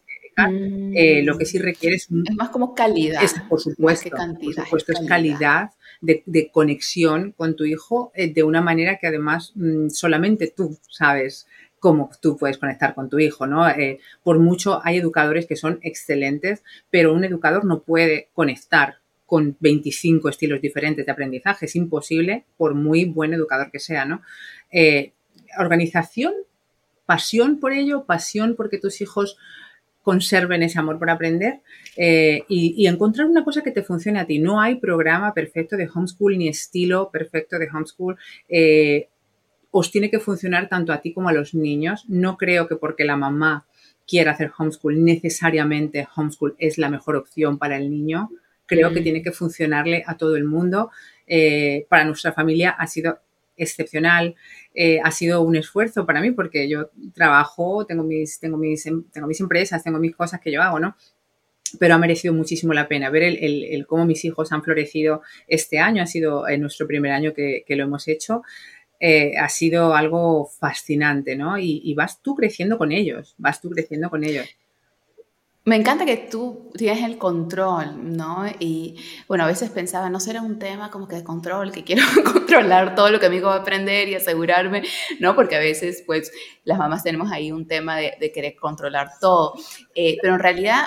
eh, 0.94 1.24
lo 1.24 1.38
que 1.38 1.46
sí 1.46 1.58
requiere 1.58 1.96
es... 1.96 2.04
es 2.04 2.36
más 2.36 2.50
como 2.50 2.76
calidad. 2.76 3.24
Es, 3.24 3.34
por 3.50 3.60
supuesto, 3.60 4.10
por 4.10 4.54
supuesto 4.54 4.94
es 4.94 5.08
calidad 5.08 5.72
de, 6.02 6.52
conexión 6.52 7.32
con 7.32 7.56
tu 7.56 7.66
hijo 7.66 8.12
eh, 8.14 8.32
de 8.32 8.44
una 8.44 8.62
manera 8.62 8.98
que 8.98 9.08
además 9.08 9.52
mm, 9.56 9.90
solamente 9.90 10.54
tú 10.56 10.78
sabes 10.90 11.48
cómo 11.80 12.10
tú 12.22 12.38
puedes 12.38 12.58
conectar 12.58 12.94
con 12.94 13.10
tu 13.10 13.20
hijo, 13.20 13.48
¿no? 13.48 13.68
Eh, 13.68 14.00
por 14.24 14.40
mucho 14.40 14.80
hay 14.84 14.98
educadores 14.98 15.46
que 15.46 15.56
son 15.56 15.80
excelentes, 15.82 16.64
pero 16.90 17.14
un 17.14 17.24
educador 17.24 17.66
no 17.66 17.82
puede 17.82 18.30
conectar 18.34 18.98
con 19.26 19.58
25 19.60 20.30
estilos 20.30 20.62
diferentes 20.62 21.06
de 21.06 21.12
aprendizaje. 21.12 21.66
Es 21.66 21.76
imposible, 21.76 22.46
por 22.58 22.76
muy 22.76 23.06
buen 23.06 23.34
educador 23.34 23.72
que 23.72 23.80
sea, 23.80 24.06
¿no? 24.06 24.22
organización, 25.58 26.34
pasión 27.06 27.60
por 27.60 27.74
ello, 27.74 28.06
pasión 28.06 28.56
porque 28.56 28.78
tus 28.78 29.02
hijos 29.02 29.38
conserven 30.08 30.64
ese 30.64 30.80
amor 30.80 30.98
por 31.00 31.10
aprender 31.10 31.60
eh, 31.98 32.46
y, 32.48 32.88
encontrar 32.88 33.28
una 33.28 33.44
cosa 33.44 33.62
que 33.62 33.72
te 33.72 33.84
funcione 33.84 34.22
a 34.22 34.26
ti. 34.26 34.40
No 34.40 34.62
hay 34.62 34.76
programa 34.76 35.34
perfecto 35.34 35.76
de 35.76 35.90
homeschool 35.94 36.38
ni 36.38 36.48
estilo 36.48 37.12
perfecto 37.12 37.60
de 37.60 37.68
homeschool. 37.70 38.16
Eh, 38.48 39.10
os 39.70 39.92
tiene 39.92 40.10
que 40.10 40.20
funcionar 40.20 40.70
tanto 40.70 40.94
a 40.94 41.02
ti 41.02 41.12
como 41.12 41.28
a 41.28 41.34
los 41.34 41.54
niños. 41.54 42.06
No 42.08 42.38
creo 42.38 42.70
que 42.70 42.78
porque 42.78 43.04
la 43.04 43.18
mamá 43.18 43.66
quiera 44.08 44.32
hacer 44.32 44.50
homeschool, 44.58 45.04
necesariamente 45.04 46.08
homeschool 46.16 46.56
es 46.58 46.78
la 46.78 46.88
mejor 46.88 47.18
opción 47.18 47.58
para 47.58 47.76
el 47.76 47.90
niño. 47.90 48.30
Creo 48.66 48.94
que 48.94 49.02
mm. 49.02 49.04
tiene 49.04 49.22
que 49.22 49.34
funcionarle 49.34 50.06
a 50.08 50.16
todo 50.16 50.38
el 50.38 50.46
mundo. 50.46 50.90
Eh, 51.28 51.86
para 51.90 52.06
nuestra 52.06 52.32
familia 52.32 52.70
ha 52.70 52.88
sido 52.88 53.20
excepcional. 53.58 54.36
Eh, 54.74 55.00
ha 55.04 55.12
sido 55.12 55.42
un 55.42 55.56
esfuerzo 55.56 56.06
para 56.06 56.22
mí 56.22 56.32
porque 56.32 56.70
yo 56.70 56.90
trabajo, 57.14 57.86
tengo 57.86 58.04
mis, 58.04 58.40
tengo, 58.40 58.58
mis, 58.58 58.86
em, 58.86 59.04
tengo 59.12 59.28
mis 59.28 59.40
empresas, 59.40 59.84
tengo 59.84 60.00
mis 60.00 60.16
cosas 60.16 60.40
que 60.40 60.52
yo 60.52 60.62
hago, 60.62 60.80
¿no? 60.80 60.96
Pero 61.80 61.96
ha 61.96 61.98
merecido 61.98 62.34
muchísimo 62.34 62.74
la 62.74 62.88
pena 62.88 63.10
ver 63.10 63.24
el, 63.24 63.86
cómo 63.88 64.06
mis 64.06 64.24
hijos 64.24 64.52
han 64.54 64.64
florecido 64.64 65.22
este 65.48 65.80
año. 65.80 66.02
Ha 66.02 66.08
sido 66.08 66.48
en 66.48 66.62
nuestro 66.62 66.88
primer 66.88 67.12
año 67.12 67.34
que, 67.34 67.66
lo 67.68 67.84
hemos 67.84 68.08
hecho. 68.08 68.44
Eh, 69.00 69.38
ha 69.38 69.50
sido 69.50 69.94
algo 69.94 70.48
fascinante, 70.48 71.36
¿no? 71.36 71.58
y, 71.60 71.94
vas 71.94 72.22
tú 72.22 72.36
creciendo 72.36 72.78
con 72.78 72.92
ellos, 72.92 73.36
vas 73.38 73.60
tú 73.60 73.70
creciendo 73.70 74.10
con 74.10 74.24
ellos. 74.24 74.48
Me 75.68 75.76
encanta 75.76 76.06
que 76.06 76.16
tú 76.16 76.72
tienes 76.78 77.04
el 77.04 77.18
control, 77.18 78.16
¿no? 78.16 78.46
Y 78.58 78.96
bueno, 79.28 79.44
a 79.44 79.48
veces 79.48 79.70
pensaba, 79.70 80.10
no 80.10 80.22
será 80.22 80.42
un 80.42 80.60
tema 80.60 80.90
como 80.90 81.10
que 81.10 81.18
de 81.18 81.26
control, 81.26 81.74
que 81.74 81.84
quiero 81.84 82.04
controlar 82.34 82.96
todo 82.96 83.10
lo 83.10 83.20
que 83.20 83.30
mi 83.30 83.36
hijo 83.36 83.48
va 83.48 83.56
a 83.56 83.60
aprender 83.60 84.08
y 84.08 84.16
asegurarme, 84.16 84.84
¿no? 85.20 85.36
Porque 85.36 85.58
a 85.58 85.60
veces, 85.60 86.06
pues, 86.08 86.32
las 86.64 86.78
mamás 86.78 87.04
tenemos 87.04 87.34
ahí 87.34 87.52
un 87.52 87.68
tema 87.68 87.98
de, 87.98 88.32
querer 88.34 88.56
controlar 88.56 89.10
todo. 89.20 89.56
Eh, 89.94 90.18
pero 90.22 90.36
en 90.36 90.40
realidad, 90.40 90.86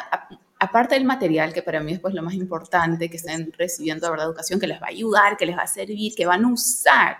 aparte 0.59 0.95
del 0.95 1.05
material, 1.05 1.53
que 1.53 1.61
para 1.61 1.81
mí 1.81 1.93
es 1.93 2.01
pues 2.01 2.14
lo 2.14 2.22
más 2.22 2.33
importante, 2.33 3.11
que 3.11 3.18
estén 3.18 3.53
recibiendo, 3.53 4.07
la 4.07 4.12
verdad, 4.12 4.26
educación 4.28 4.59
que 4.59 4.66
les 4.66 4.81
va 4.81 4.87
a 4.87 4.91
ayudar, 4.91 5.37
que 5.37 5.45
les 5.45 5.59
va 5.59 5.64
a 5.64 5.66
servir, 5.66 6.14
que 6.14 6.24
van 6.24 6.47
a 6.47 6.49
usar, 6.51 7.18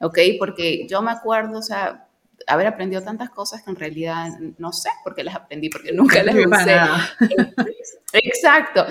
¿ok? 0.00 0.18
Porque 0.38 0.86
yo 0.88 1.02
me 1.02 1.10
acuerdo, 1.10 1.58
o 1.58 1.62
sea, 1.62 2.08
haber 2.46 2.66
aprendido 2.66 3.02
tantas 3.02 3.30
cosas 3.30 3.62
que 3.62 3.70
en 3.70 3.76
realidad 3.76 4.28
no 4.58 4.72
sé 4.72 4.90
por 5.04 5.14
qué 5.14 5.24
las 5.24 5.34
aprendí, 5.34 5.68
porque 5.68 5.92
nunca 5.92 6.22
las 6.22 6.34
usé. 6.46 6.76
Exacto. 8.12 8.86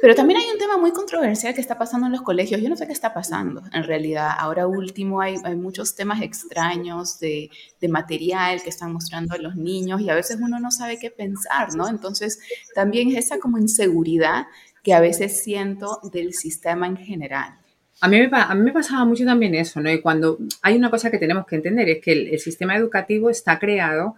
Pero 0.00 0.14
también 0.14 0.38
hay 0.40 0.46
un 0.52 0.58
tema 0.58 0.76
muy 0.76 0.92
controversial 0.92 1.54
que 1.54 1.60
está 1.60 1.78
pasando 1.78 2.06
en 2.06 2.12
los 2.12 2.20
colegios. 2.20 2.60
Yo 2.60 2.68
no 2.68 2.76
sé 2.76 2.86
qué 2.86 2.92
está 2.92 3.14
pasando 3.14 3.62
en 3.72 3.82
realidad. 3.84 4.30
Ahora 4.38 4.66
último 4.66 5.22
hay, 5.22 5.36
hay 5.42 5.56
muchos 5.56 5.94
temas 5.94 6.20
extraños 6.20 7.18
de, 7.18 7.50
de, 7.80 7.88
material 7.88 8.62
que 8.62 8.68
están 8.68 8.92
mostrando 8.92 9.34
a 9.34 9.38
los 9.38 9.56
niños 9.56 10.02
y 10.02 10.10
a 10.10 10.14
veces 10.14 10.38
uno 10.40 10.60
no 10.60 10.70
sabe 10.70 10.98
qué 10.98 11.10
pensar, 11.10 11.74
¿no? 11.74 11.88
Entonces 11.88 12.38
también 12.74 13.08
es 13.08 13.24
esa 13.24 13.38
como 13.38 13.56
inseguridad 13.56 14.46
que 14.82 14.92
a 14.92 15.00
veces 15.00 15.42
siento 15.42 16.00
del 16.12 16.34
sistema 16.34 16.86
en 16.86 16.98
general. 16.98 17.58
A 18.00 18.08
mí, 18.08 18.18
me, 18.18 18.28
a 18.32 18.54
mí 18.54 18.62
me 18.62 18.72
pasaba 18.72 19.04
mucho 19.04 19.24
también 19.24 19.54
eso, 19.54 19.80
¿no? 19.80 19.90
Y 19.90 20.00
cuando 20.00 20.38
hay 20.62 20.76
una 20.76 20.90
cosa 20.90 21.10
que 21.10 21.18
tenemos 21.18 21.46
que 21.46 21.56
entender 21.56 21.88
es 21.88 22.02
que 22.02 22.12
el, 22.12 22.38
sistema 22.38 22.76
educativo 22.76 23.30
está 23.30 23.58
creado 23.58 24.16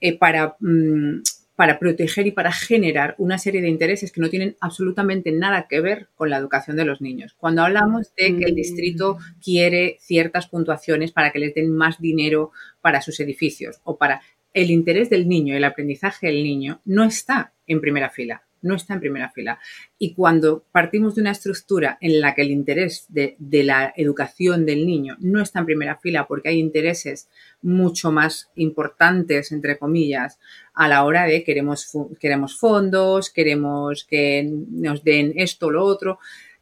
eh, 0.00 0.16
para, 0.16 0.56
mm, 0.60 1.22
para 1.56 1.80
proteger 1.80 2.28
y 2.28 2.30
para 2.30 2.52
generar 2.52 3.16
una 3.18 3.36
serie 3.36 3.62
de 3.62 3.68
intereses 3.68 4.12
que 4.12 4.20
no 4.20 4.30
tienen 4.30 4.56
absolutamente 4.60 5.32
nada 5.32 5.66
que 5.68 5.80
ver 5.80 6.08
con 6.14 6.30
la 6.30 6.36
educación 6.36 6.76
de 6.76 6.84
los 6.84 7.00
niños. 7.00 7.34
Cuando 7.36 7.62
hablamos 7.62 8.14
de 8.14 8.36
que 8.36 8.44
el 8.44 8.54
distrito 8.54 9.16
mm. 9.16 9.40
quiere 9.42 9.98
ciertas 10.00 10.46
puntuaciones 10.46 11.10
para 11.10 11.32
que 11.32 11.40
les 11.40 11.54
den 11.54 11.74
más 11.74 12.00
dinero 12.00 12.52
para 12.80 13.02
sus 13.02 13.18
edificios 13.18 13.80
o 13.82 13.98
para 13.98 14.22
el 14.54 14.70
interés 14.70 15.10
del 15.10 15.28
niño, 15.28 15.56
el 15.56 15.64
aprendizaje 15.64 16.28
del 16.28 16.44
niño, 16.44 16.80
no 16.84 17.02
está 17.04 17.52
en 17.66 17.80
primera 17.80 18.10
fila 18.10 18.42
no 18.62 18.74
está 18.74 18.94
en 18.94 19.00
primera 19.00 19.30
fila. 19.30 19.58
Y 19.98 20.14
cuando 20.14 20.64
partimos 20.72 21.14
de 21.14 21.22
una 21.22 21.30
estructura 21.30 21.98
en 22.00 22.20
la 22.20 22.34
que 22.34 22.42
el 22.42 22.50
interés 22.50 23.06
de, 23.08 23.36
la 23.38 23.92
educación 23.96 24.66
del 24.66 24.86
niño 24.86 25.16
no 25.20 25.40
está 25.40 25.60
en 25.60 25.66
primera 25.66 25.96
fila 25.96 26.26
porque 26.26 26.50
hay 26.50 26.58
intereses 26.58 27.28
mucho 27.62 28.10
más 28.12 28.50
importantes, 28.56 29.52
entre 29.52 29.78
comillas, 29.78 30.38
a 30.74 30.88
la 30.88 31.04
hora 31.04 31.24
de 31.24 31.44
queremos, 31.44 31.90
queremos 32.18 32.58
fondos, 32.58 33.30
queremos 33.30 34.04
que 34.04 34.48
nos 34.70 35.04
den 35.04 35.32
esto 35.36 35.70
lo 35.70 35.84
otro, 35.84 36.18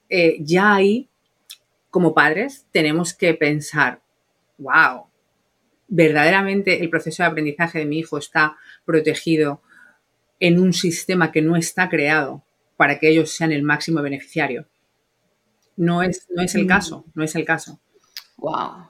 eh, 0.09 0.36
ya 0.40 0.74
ahí, 0.74 1.09
como 1.90 2.14
padres, 2.14 2.66
tenemos 2.72 3.14
que 3.14 3.34
pensar, 3.34 4.01
wow, 4.59 5.07
verdaderamente 5.88 6.80
el 6.80 6.90
proceso 6.90 7.22
de 7.22 7.28
aprendizaje 7.28 7.78
de 7.78 7.86
mi 7.86 7.99
hijo 7.99 8.18
está 8.18 8.57
protegido 8.84 9.62
en 10.41 10.59
un 10.59 10.72
sistema 10.72 11.32
que 11.32 11.43
no 11.43 11.57
está 11.57 11.89
creado 11.89 12.43
para 12.76 12.99
que 12.99 13.09
ellos 13.09 13.30
sean 13.30 13.53
el 13.53 13.62
máximo 13.62 14.03
beneficiario. 14.03 14.66
No 15.76 16.03
es, 16.03 16.26
no 16.30 16.43
es 16.43 16.55
el 16.55 16.64
mm. 16.64 16.68
caso, 16.68 17.05
no 17.14 17.24
es 17.24 17.34
el 17.34 17.45
caso. 17.45 17.80
Wow. 18.36 18.89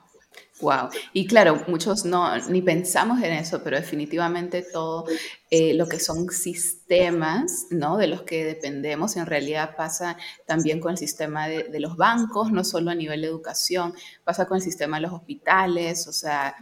Wow. 0.61 0.89
Y 1.13 1.27
claro, 1.27 1.63
muchos 1.69 2.05
no 2.05 2.37
ni 2.49 2.63
pensamos 2.63 3.23
en 3.23 3.33
eso, 3.33 3.63
pero 3.63 3.77
definitivamente 3.77 4.63
todo 4.63 5.05
eh, 5.51 5.73
lo 5.75 5.87
que 5.87 6.01
son 6.01 6.29
sistemas, 6.31 7.67
¿no? 7.71 7.97
De 7.97 8.09
los 8.09 8.23
que 8.23 8.45
dependemos, 8.45 9.17
en 9.17 9.27
realidad 9.27 9.77
pasa 9.77 10.17
también 10.47 10.81
con 10.81 10.93
el 10.93 10.99
sistema 10.99 11.47
de, 11.47 11.79
los 11.79 11.97
bancos, 11.97 12.51
no 12.51 12.65
solo 12.65 12.91
a 12.91 12.95
nivel 12.97 13.21
de 13.21 13.29
educación, 13.29 13.95
pasa 14.25 14.47
con 14.47 14.57
el 14.57 14.63
sistema 14.63 14.97
de 14.97 15.03
los 15.03 15.13
hospitales, 15.13 16.09
o 16.09 16.13
sea, 16.13 16.57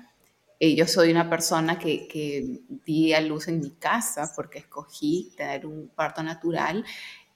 eh, 0.58 0.74
yo 0.74 0.86
soy 0.86 1.10
una 1.10 1.28
persona 1.28 1.78
que, 1.78 2.08
que, 2.08 2.60
di 2.84 3.12
a 3.12 3.20
luz 3.20 3.48
en 3.48 3.60
mi 3.60 3.72
casa 3.72 4.32
porque 4.34 4.58
escogí 4.60 5.32
tener 5.36 5.66
un 5.66 5.88
parto 5.88 6.22
natural, 6.22 6.84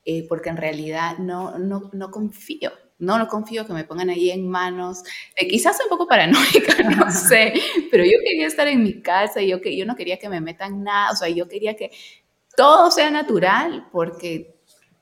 eh, 0.04 0.26
porque 0.28 0.48
en 0.48 0.56
realidad 0.56 1.18
no, 1.18 1.58
no, 1.58 1.90
no 1.92 2.10
confío. 2.10 2.72
No, 2.98 3.18
no 3.18 3.28
confío 3.28 3.66
que 3.66 3.72
me 3.72 3.84
pongan 3.84 4.10
ahí 4.10 4.30
en 4.30 4.46
manos. 4.46 5.02
Eh, 5.36 5.48
quizás 5.48 5.78
un 5.82 5.88
poco 5.88 6.06
paranoica, 6.06 6.82
no 6.98 7.10
sé, 7.10 7.54
pero 7.90 8.04
yo 8.04 8.18
quería 8.22 8.46
estar 8.46 8.68
en 8.68 8.82
mi 8.82 9.00
casa 9.00 9.40
yo, 9.42 9.60
que, 9.60 9.76
yo 9.76 9.86
no 9.86 9.96
quería 9.96 10.18
que 10.18 10.28
me 10.28 10.40
metan 10.40 10.82
nada, 10.82 11.12
o 11.12 11.16
sea, 11.16 11.28
yo 11.28 11.48
quería 11.48 11.76
que 11.76 11.90
todo 12.56 12.90
sea 12.90 13.10
natural, 13.10 13.88
porque 13.90 14.54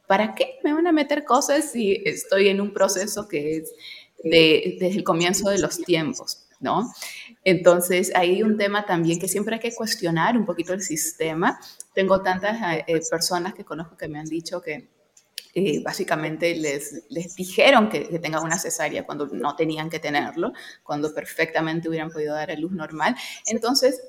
¿para 0.06 0.34
qué 0.34 0.58
me 0.64 0.72
van 0.72 0.86
a 0.86 0.92
meter 0.92 1.24
cosas 1.24 1.72
si 1.72 2.00
estoy 2.04 2.48
en 2.48 2.60
un 2.60 2.72
proceso 2.72 3.26
que 3.28 3.58
es 3.58 3.74
de, 4.22 4.76
desde 4.80 4.98
el 4.98 5.04
comienzo 5.04 5.50
de 5.50 5.58
los 5.58 5.78
tiempos? 5.78 6.47
¿No? 6.60 6.92
Entonces, 7.44 8.12
hay 8.14 8.42
un 8.42 8.56
tema 8.56 8.84
también 8.86 9.18
que 9.18 9.28
siempre 9.28 9.54
hay 9.54 9.60
que 9.60 9.74
cuestionar 9.74 10.36
un 10.36 10.44
poquito 10.44 10.72
el 10.72 10.82
sistema. 10.82 11.58
Tengo 11.94 12.22
tantas 12.22 12.60
eh, 12.60 12.84
eh, 12.86 13.00
personas 13.10 13.54
que 13.54 13.64
conozco 13.64 13.96
que 13.96 14.08
me 14.08 14.18
han 14.18 14.26
dicho 14.26 14.60
que 14.60 14.88
eh, 15.54 15.82
básicamente 15.82 16.54
les, 16.54 17.04
les 17.08 17.34
dijeron 17.34 17.88
que, 17.88 18.08
que, 18.08 18.18
tengan 18.18 18.44
una 18.44 18.58
cesárea 18.58 19.04
cuando 19.06 19.26
no 19.28 19.56
tenían 19.56 19.88
que 19.88 19.98
tenerlo, 19.98 20.52
cuando 20.82 21.14
perfectamente 21.14 21.88
hubieran 21.88 22.10
podido 22.10 22.34
dar 22.34 22.50
a 22.50 22.54
luz 22.54 22.72
normal. 22.72 23.16
Entonces, 23.46 24.00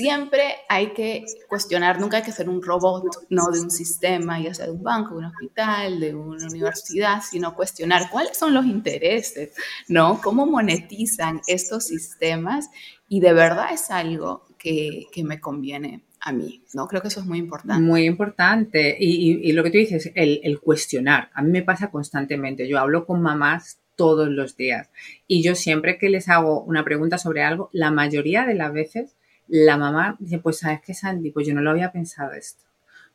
siempre 0.00 0.54
hay 0.68 0.92
que 0.94 1.26
cuestionar, 1.46 2.00
nunca 2.00 2.18
hay 2.18 2.22
que 2.22 2.32
ser 2.32 2.48
un 2.48 2.62
robot, 2.62 3.04
no 3.28 3.50
de 3.52 3.60
un 3.60 3.70
sistema, 3.70 4.40
ya 4.40 4.54
sea 4.54 4.64
de 4.64 4.72
un 4.72 4.82
banco, 4.82 5.10
de 5.10 5.18
un 5.18 5.24
hospital, 5.26 6.00
de 6.00 6.14
una 6.14 6.46
universidad, 6.46 7.22
sino 7.22 7.54
cuestionar 7.54 8.08
cuáles 8.10 8.38
son 8.38 8.54
los 8.54 8.64
intereses, 8.64 9.52
¿no? 9.88 10.18
¿Cómo 10.22 10.46
monetizan 10.46 11.42
estos 11.46 11.84
sistemas? 11.84 12.70
Y 13.08 13.20
de 13.20 13.34
verdad 13.34 13.74
es 13.74 13.90
algo 13.90 14.46
que, 14.58 15.06
que 15.12 15.22
me 15.22 15.38
conviene 15.38 16.04
a 16.20 16.32
mí, 16.32 16.64
¿no? 16.72 16.86
Creo 16.86 17.02
que 17.02 17.08
eso 17.08 17.20
es 17.20 17.26
muy 17.26 17.38
importante. 17.38 17.82
Muy 17.82 18.04
importante. 18.04 18.96
Y, 18.98 19.48
y, 19.48 19.52
lo 19.52 19.62
que 19.62 19.70
tú 19.70 19.78
dices, 19.78 20.12
el, 20.14 20.40
el, 20.44 20.60
cuestionar. 20.60 21.30
A 21.34 21.42
mí 21.42 21.50
me 21.50 21.62
pasa 21.62 21.90
constantemente. 21.90 22.68
Yo 22.68 22.78
hablo 22.78 23.04
con 23.04 23.20
mamás 23.20 23.80
todos 23.96 24.30
los 24.30 24.56
días 24.56 24.88
y 25.26 25.42
yo 25.42 25.54
siempre 25.54 25.98
que 25.98 26.08
les 26.08 26.30
hago 26.30 26.62
una 26.62 26.84
pregunta 26.84 27.18
sobre 27.18 27.42
algo, 27.42 27.68
la 27.74 27.90
mayoría 27.90 28.46
de 28.46 28.54
las 28.54 28.72
veces 28.72 29.14
la 29.50 29.76
mamá 29.76 30.16
dice, 30.18 30.38
pues 30.38 30.58
sabes 30.58 30.80
qué, 30.80 30.94
Sandy, 30.94 31.30
pues 31.30 31.46
yo 31.46 31.54
no 31.54 31.60
lo 31.60 31.70
había 31.70 31.92
pensado 31.92 32.32
esto, 32.32 32.64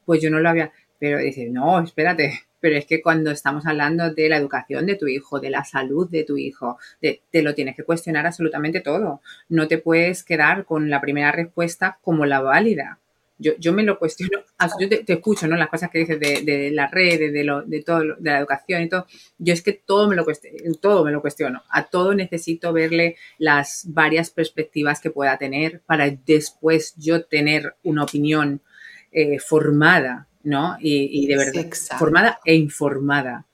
pues 0.06 0.22
yo 0.22 0.30
no 0.30 0.40
lo 0.40 0.50
había, 0.50 0.72
pero 1.00 1.18
dice, 1.20 1.50
no, 1.50 1.80
espérate, 1.80 2.42
pero 2.60 2.78
es 2.78 2.86
que 2.86 3.02
cuando 3.02 3.32
estamos 3.32 3.66
hablando 3.66 4.14
de 4.14 4.28
la 4.28 4.38
educación 4.38 4.86
de 4.86 4.96
tu 4.96 5.08
hijo, 5.08 5.40
de 5.40 5.50
la 5.50 5.64
salud 5.64 6.10
de 6.10 6.24
tu 6.24 6.38
hijo, 6.38 6.78
te 7.00 7.42
lo 7.42 7.54
tienes 7.54 7.76
que 7.76 7.84
cuestionar 7.84 8.26
absolutamente 8.26 8.82
todo. 8.82 9.22
No 9.50 9.68
te 9.68 9.78
puedes 9.78 10.24
quedar 10.24 10.66
con 10.66 10.90
la 10.90 11.00
primera 11.00 11.32
respuesta 11.32 12.00
como 12.02 12.26
la 12.26 12.42
válida. 12.42 13.00
Yo, 13.38 13.54
yo 13.60 13.74
me 13.74 13.84
lo 13.84 14.00
cuestiono, 14.00 14.40
yo 14.80 14.90
te, 14.90 15.04
escucho, 15.08 15.48
¿no? 15.48 15.56
Las 15.56 15.70
cosas 15.70 15.90
que 15.90 16.00
dices 16.00 16.20
de, 16.20 16.42
de 16.42 16.72
las 16.72 16.92
redes, 16.92 17.34
de, 17.34 17.44
lo, 17.44 17.62
de 17.64 17.82
todo, 17.82 18.00
de 18.18 18.32
la 18.32 18.40
educación 18.40 18.84
y 18.84 18.90
todo. 18.90 19.06
Yo 19.38 19.54
es 19.54 19.62
que 19.62 19.74
todo 19.74 20.08
me 20.08 20.16
lo 20.16 20.24
cuestiono, 20.24 20.58
todo 20.80 21.04
me 21.04 21.12
lo 21.12 21.22
cuestiono. 21.22 21.64
A 21.70 21.84
todo 21.84 22.14
necesito 22.14 22.72
verle 22.74 23.18
las 23.38 23.84
varias 23.88 24.30
perspectivas 24.30 25.02
que 25.02 25.12
pueda 25.12 25.38
tener 25.38 25.82
para 25.86 26.10
después 26.10 26.96
yo 26.98 27.26
tener 27.26 27.76
una 27.84 28.04
opinión 28.04 28.62
eh, 29.12 29.40
formada, 29.40 30.28
¿no? 30.44 30.78
Y, 30.80 31.26
de 31.28 31.38
verdad, 31.38 31.66
formada 31.98 32.40
e 32.46 32.56
informada. 32.56 33.46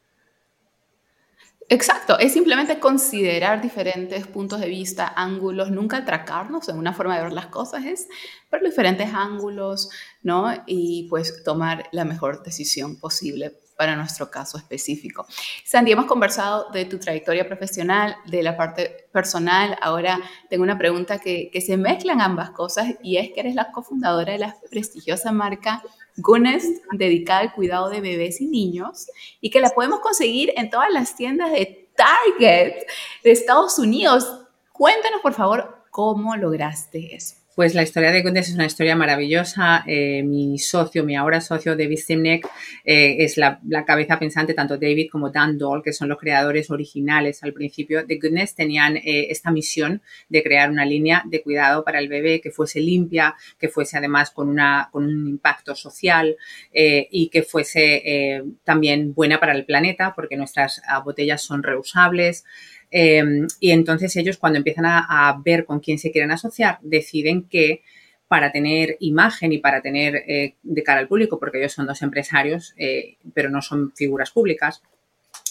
Exacto, 1.71 2.19
es 2.19 2.33
simplemente 2.33 2.81
considerar 2.81 3.61
diferentes 3.61 4.27
puntos 4.27 4.59
de 4.59 4.67
vista, 4.67 5.07
ángulos, 5.15 5.71
nunca 5.71 5.99
atracarnos 5.99 6.67
en 6.67 6.77
una 6.77 6.91
forma 6.91 7.15
de 7.15 7.23
ver 7.23 7.31
las 7.31 7.45
cosas, 7.45 7.85
es 7.85 8.09
ver 8.51 8.61
diferentes 8.61 9.13
ángulos, 9.13 9.89
¿no? 10.21 10.53
Y 10.65 11.07
pues 11.09 11.45
tomar 11.45 11.87
la 11.93 12.03
mejor 12.03 12.43
decisión 12.43 12.99
posible 12.99 13.53
para 13.77 13.95
nuestro 13.95 14.29
caso 14.29 14.57
específico. 14.57 15.25
Sandy, 15.63 15.93
hemos 15.93 16.07
conversado 16.07 16.69
de 16.73 16.83
tu 16.83 16.99
trayectoria 16.99 17.47
profesional, 17.47 18.17
de 18.25 18.43
la 18.43 18.57
parte 18.57 19.07
personal. 19.13 19.77
Ahora 19.81 20.19
tengo 20.49 20.63
una 20.63 20.77
pregunta 20.77 21.19
que, 21.19 21.49
que 21.53 21.61
se 21.61 21.77
mezclan 21.77 22.19
ambas 22.19 22.49
cosas 22.49 22.95
y 23.01 23.15
es 23.15 23.31
que 23.31 23.39
eres 23.39 23.55
la 23.55 23.71
cofundadora 23.71 24.33
de 24.33 24.39
la 24.39 24.57
prestigiosa 24.69 25.31
marca 25.31 25.81
Gunnest, 26.17 26.83
dedicada 26.93 27.39
al 27.39 27.53
cuidado 27.53 27.89
de 27.89 28.01
bebés 28.01 28.41
y 28.41 28.47
niños, 28.47 29.07
y 29.39 29.49
que 29.49 29.59
la 29.59 29.69
podemos 29.69 29.99
conseguir 29.99 30.53
en 30.55 30.69
todas 30.69 30.91
las 30.91 31.15
tiendas 31.15 31.51
de 31.51 31.89
Target 31.95 32.85
de 33.23 33.31
Estados 33.31 33.79
Unidos. 33.79 34.47
Cuéntanos, 34.71 35.21
por 35.21 35.33
favor, 35.33 35.85
cómo 35.89 36.35
lograste 36.35 37.15
eso. 37.15 37.40
Pues 37.61 37.75
la 37.75 37.83
historia 37.83 38.11
de 38.11 38.23
Gundes 38.23 38.49
es 38.49 38.55
una 38.55 38.65
historia 38.65 38.95
maravillosa. 38.95 39.83
Eh, 39.85 40.23
mi 40.23 40.57
socio, 40.57 41.03
mi 41.03 41.15
ahora 41.15 41.41
socio 41.41 41.75
David 41.75 41.99
Simnek, 41.99 42.47
eh, 42.83 43.17
es 43.19 43.37
la, 43.37 43.59
cabeza 43.85 44.17
pensante, 44.17 44.55
tanto 44.55 44.79
David 44.79 45.09
como 45.11 45.29
Dan 45.29 45.59
Doll, 45.59 45.83
que 45.83 45.93
son 45.93 46.09
los 46.09 46.17
creadores 46.17 46.71
originales 46.71 47.43
al 47.43 47.53
principio 47.53 48.03
de 48.03 48.17
Goodness, 48.17 48.55
tenían 48.55 48.97
eh, 48.97 49.27
esta 49.29 49.51
misión 49.51 50.01
de 50.27 50.41
crear 50.41 50.71
una 50.71 50.85
línea 50.85 51.21
de 51.27 51.43
cuidado 51.43 51.83
para 51.83 51.99
el 51.99 52.07
bebé 52.07 52.41
que 52.41 52.49
fuese 52.49 52.79
limpia, 52.79 53.35
que 53.59 53.69
fuese 53.69 53.95
además 53.95 54.31
con, 54.31 54.49
una, 54.49 54.89
con 54.91 55.03
un 55.03 55.27
impacto 55.27 55.75
social 55.75 56.35
y 56.73 57.29
que 57.29 57.43
fuese 57.43 58.41
también 58.63 59.13
buena 59.13 59.39
para 59.39 59.53
el 59.53 59.65
planeta, 59.65 60.13
porque 60.15 60.35
nuestras 60.35 60.81
botellas 61.05 61.43
son 61.43 61.61
reusables. 61.61 62.43
Em, 62.91 63.47
y 63.61 63.71
entonces 63.71 64.15
ellos 64.17 64.37
cuando 64.37 64.57
empiezan 64.57 64.85
a, 64.85 65.41
ver 65.43 65.65
con 65.65 65.79
quién 65.79 65.97
se 65.97 66.11
quieren 66.11 66.31
asociar, 66.31 66.77
deciden 66.81 67.47
que 67.47 67.83
para 68.27 68.51
tener 68.51 68.97
imagen 68.99 69.53
y 69.53 69.57
para 69.57 69.81
tener 69.81 70.15
eh, 70.27 70.55
de 70.61 70.83
cara 70.83 70.99
al 70.99 71.07
público, 71.07 71.39
porque 71.39 71.57
ellos 71.57 71.73
son 71.73 71.87
dos 71.87 72.01
empresarios, 72.01 72.73
eh, 72.77 73.17
pero 73.33 73.49
no 73.49 73.61
son 73.61 73.93
figuras 73.93 74.31
públicas, 74.31 74.81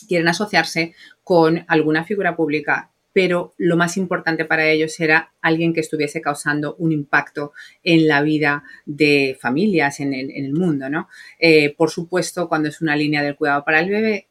quieren 0.06 0.28
asociarse 0.28 0.94
con 1.24 1.64
alguna 1.66 2.04
figura 2.04 2.36
pública, 2.36 2.90
pero 3.12 3.54
lo 3.58 3.76
más 3.76 3.96
importante 3.96 4.44
para 4.44 4.68
ellos 4.68 4.98
era 5.00 5.32
alguien 5.40 5.72
que 5.74 5.80
estuviese 5.80 6.20
causando 6.20 6.76
un 6.76 6.92
impacto 6.92 7.52
en 7.82 8.06
la 8.06 8.22
vida 8.22 8.62
de 8.86 9.36
familias 9.40 10.00
en 10.00 10.14
el, 10.14 10.52
mundo, 10.52 10.88
¿no? 10.88 11.08
Eh, 11.38 11.74
por 11.76 11.90
supuesto, 11.90 12.48
cuando 12.48 12.68
es 12.68 12.80
una 12.80 12.96
línea 12.96 13.22
del 13.22 13.36
cuidado 13.36 13.64
para 13.64 13.80
el 13.80 13.90
bebé, 13.90 14.28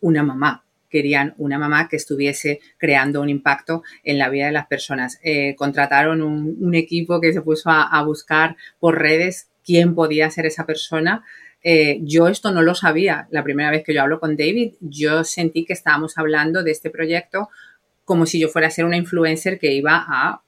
una 0.00 0.22
mamá, 0.22 0.64
querían 0.90 1.34
una 1.38 1.58
mamá 1.58 1.88
que 1.88 1.96
estuviese 1.96 2.60
creando 2.76 3.20
un 3.22 3.30
impacto 3.30 3.82
en 4.04 4.18
la 4.18 4.28
vida 4.28 4.46
de 4.46 4.52
las 4.52 4.66
personas. 4.66 5.18
Eh, 5.22 5.54
contrataron 5.56 6.22
un, 6.22 6.74
equipo 6.74 7.20
que 7.20 7.32
se 7.32 7.42
puso 7.42 7.70
a, 7.70 8.02
buscar 8.02 8.56
por 8.78 8.98
redes 8.98 9.48
quién 9.64 9.94
podía 9.94 10.30
ser 10.30 10.46
esa 10.46 10.66
persona. 10.66 11.24
Eh, 11.62 11.98
yo 12.02 12.28
esto 12.28 12.52
no 12.52 12.62
lo 12.62 12.74
sabía. 12.74 13.28
La 13.30 13.42
primera 13.44 13.70
vez 13.70 13.84
que 13.84 13.94
yo 13.94 14.02
hablo 14.02 14.20
con 14.20 14.36
David, 14.36 14.74
yo 14.80 15.24
sentí 15.24 15.64
que 15.64 15.72
estábamos 15.72 16.18
hablando 16.18 16.62
de 16.62 16.70
este 16.70 16.90
proyecto 16.90 17.48
como 18.04 18.26
si 18.26 18.40
yo 18.40 18.48
fuera 18.48 18.66
a 18.66 18.72
ser 18.72 18.84
una 18.84 18.96
influencer 18.96 19.58
que 19.60 19.72
iba 19.72 20.04
a 20.08 20.42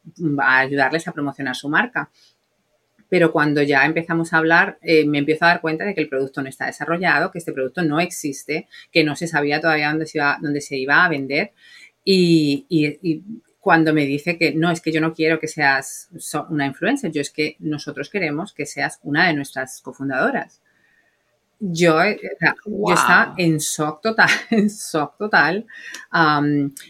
ayudarles 0.58 1.06
a 1.06 1.12
promocionar 1.12 1.54
su 1.54 1.68
marca 1.68 2.10
pero 3.12 3.30
cuando 3.30 3.60
ya 3.60 3.84
empezamos 3.84 4.32
a 4.32 4.38
hablar, 4.38 4.78
eh, 4.80 5.04
me 5.04 5.18
empiezo 5.18 5.44
a 5.44 5.48
dar 5.48 5.60
cuenta 5.60 5.84
de 5.84 5.94
que 5.94 6.00
el 6.00 6.08
producto 6.08 6.40
no 6.40 6.48
está 6.48 6.64
desarrollado, 6.64 7.30
que 7.30 7.40
este 7.40 7.52
producto 7.52 7.82
no 7.82 8.00
existe, 8.00 8.68
que 8.90 9.04
no 9.04 9.16
se 9.16 9.26
sabía 9.26 9.60
todavía 9.60 9.90
dónde 9.90 10.06
se 10.06 10.16
iba, 10.16 10.38
dónde 10.40 10.62
se 10.62 10.78
iba 10.78 11.04
a 11.04 11.10
vender. 11.10 11.52
Y, 12.06 12.64
y, 12.70 13.22
cuando 13.60 13.92
me 13.92 14.06
dice 14.06 14.38
que 14.38 14.54
no, 14.54 14.70
es 14.70 14.80
que 14.80 14.92
yo 14.92 15.02
no 15.02 15.12
quiero 15.12 15.38
que 15.38 15.46
seas 15.46 16.08
una 16.48 16.64
influencer, 16.64 17.12
yo 17.12 17.20
es 17.20 17.30
que 17.30 17.56
nosotros 17.58 18.08
queremos 18.08 18.54
que 18.54 18.64
seas 18.64 18.98
una 19.02 19.26
de 19.26 19.34
nuestras 19.34 19.82
cofundadoras 19.82 20.61
yo, 21.64 22.02
eh, 22.02 22.18
estaba 22.90 23.34
en 23.38 23.58
shock 23.58 24.02
total, 24.02 24.28
en 24.50 24.66
shock 24.66 25.16
total, 25.16 25.64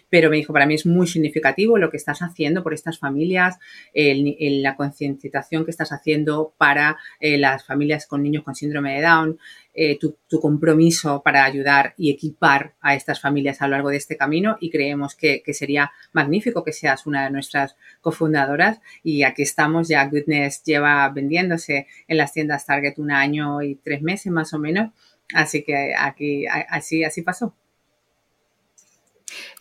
pero 0.09 0.31
me 0.31 0.37
dijo, 0.37 0.55
para 0.55 0.65
mí 0.65 0.75
es 0.75 0.87
muy 0.87 1.07
significativo 1.07 1.77
lo 1.77 1.91
que 1.91 1.99
estás 1.99 2.21
haciendo 2.23 2.63
por 2.63 2.73
estas 2.73 2.99
familias, 2.99 3.59
la 3.93 4.75
concienciación 4.77 5.67
que 5.67 5.71
estás 5.71 5.93
haciendo 5.93 6.55
para 6.57 6.97
eh, 7.21 7.37
las 7.37 7.67
familias 7.67 8.07
con 8.07 8.23
niños 8.23 8.45
con 8.45 8.55
síndrome 8.55 8.95
de 8.95 9.03
Down, 9.03 9.39
eh, 9.75 9.99
tu, 9.99 10.17
compromiso 10.41 11.23
para 11.23 11.45
ayudar 11.45 11.95
y 11.97 12.11
equipar 12.11 12.75
a 12.83 12.95
estas 12.95 13.21
familias 13.21 13.63
a 13.63 13.67
lo 13.67 13.73
largo 13.73 13.89
de 13.89 13.97
este 13.97 14.19
camino 14.19 14.59
y 14.61 14.71
creemos 14.71 15.15
que, 15.15 15.43
sería 15.55 15.93
magnífico 16.13 16.63
que 16.63 16.73
seas 16.73 17.07
una 17.07 17.25
de 17.25 17.31
nuestras 17.31 17.77
cofundadoras 18.03 18.81
y 19.03 19.23
aquí 19.23 19.43
estamos, 19.43 19.89
ya 19.89 20.05
Goodness 20.07 20.63
lleva 20.65 21.09
vendiéndose 21.09 21.87
en 22.07 22.17
las 22.19 22.33
tiendas 22.33 22.67
Target 22.67 22.99
un 22.99 23.13
año 23.13 23.63
y 23.63 23.77
tres 23.77 24.03
meses 24.03 24.31
más 24.31 24.53
o 24.53 24.59
menos, 24.59 24.91
así 25.35 25.63
que 25.63 25.95
aquí 25.97 26.45
así, 26.47 27.05
así 27.05 27.23
pasó. 27.23 27.55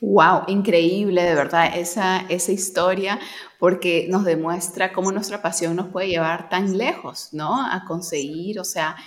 Wow, 0.01 0.43
increíble 0.47 1.23
de 1.23 1.35
verdad 1.35 1.77
esa, 1.77 2.25
esa 2.27 2.51
historia 2.51 3.19
porque 3.59 4.07
nos 4.09 4.25
demuestra 4.25 4.91
cómo 4.91 5.11
nuestra 5.11 5.41
pasión 5.41 5.75
nos 5.75 5.87
puede 5.87 6.09
llevar 6.09 6.49
tan 6.49 6.77
lejos, 6.77 7.29
¿no? 7.31 7.65
A 7.65 7.85
conseguir, 7.85 8.59
o 8.59 8.65
sea, 8.65 8.97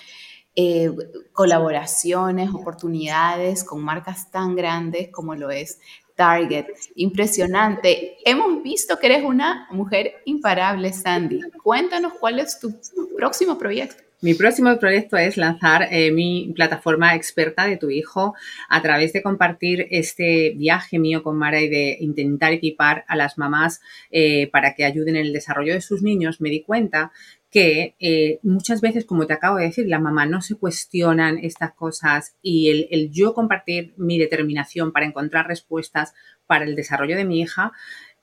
eh, 0.57 0.91
colaboraciones, 1.33 2.51
oportunidades 2.51 3.65
con 3.65 3.83
marcas 3.83 4.31
tan 4.31 4.55
grandes 4.55 5.11
como 5.11 5.35
lo 5.35 5.51
es 5.51 5.79
Target. 6.15 6.67
Impresionante. 6.95 8.17
Hemos 8.25 8.63
visto 8.63 8.99
que 8.99 9.07
eres 9.07 9.25
una 9.25 9.67
mujer 9.71 10.23
imparable, 10.25 10.93
Sandy. 10.93 11.41
Cuéntanos 11.63 12.13
cuál 12.21 12.39
es 12.39 12.61
tu 12.61 12.73
próximo 13.17 13.59
proyecto. 13.59 14.05
Mi 14.25 14.33
próximo 14.33 14.79
proyecto 14.79 15.19
es 15.19 15.37
lanzar 15.37 15.87
eh, 15.91 16.11
mi 16.11 16.51
plataforma 16.55 17.15
experta 17.15 17.67
de 17.67 17.77
tu 17.77 17.91
hijo 17.91 18.35
a 18.71 18.81
través 18.81 19.13
de 19.13 19.23
compartir 19.23 19.87
este 19.91 20.55
viaje 20.57 20.99
mío 20.99 21.23
con 21.23 21.37
Mara 21.37 21.61
y 21.61 21.69
de 21.69 21.99
intentar 22.01 22.53
equipar 22.53 23.05
a 23.07 23.17
las 23.17 23.37
mamás 23.37 23.83
eh, 24.11 24.49
para 24.51 24.75
que 24.75 24.87
ayuden 24.87 25.17
en 25.17 25.27
el 25.27 25.35
desarrollo 25.35 25.75
de 25.75 25.83
sus 25.83 26.01
niños. 26.01 26.41
Me 26.41 26.49
di 26.49 26.63
cuenta 26.63 27.13
que 27.55 27.95
eh, 28.01 28.41
muchas 28.43 28.81
veces, 28.81 29.05
como 29.05 29.29
te 29.29 29.33
acabo 29.33 29.59
de 29.59 29.67
decir, 29.67 29.87
la 29.87 30.01
mamá 30.01 30.27
no 30.27 30.43
se 30.43 30.57
cuestionan 30.57 31.39
estas 31.39 31.73
cosas 31.73 32.35
y 32.43 32.69
el, 32.71 32.89
el, 32.91 33.13
yo 33.13 33.33
compartir 33.33 33.95
mi 33.97 34.19
determinación 34.19 34.91
para 34.91 35.07
encontrar 35.07 35.47
respuestas 35.47 36.15
para 36.49 36.65
el 36.65 36.75
desarrollo 36.75 37.17
de 37.17 37.25
mi 37.25 37.41
hija 37.41 37.71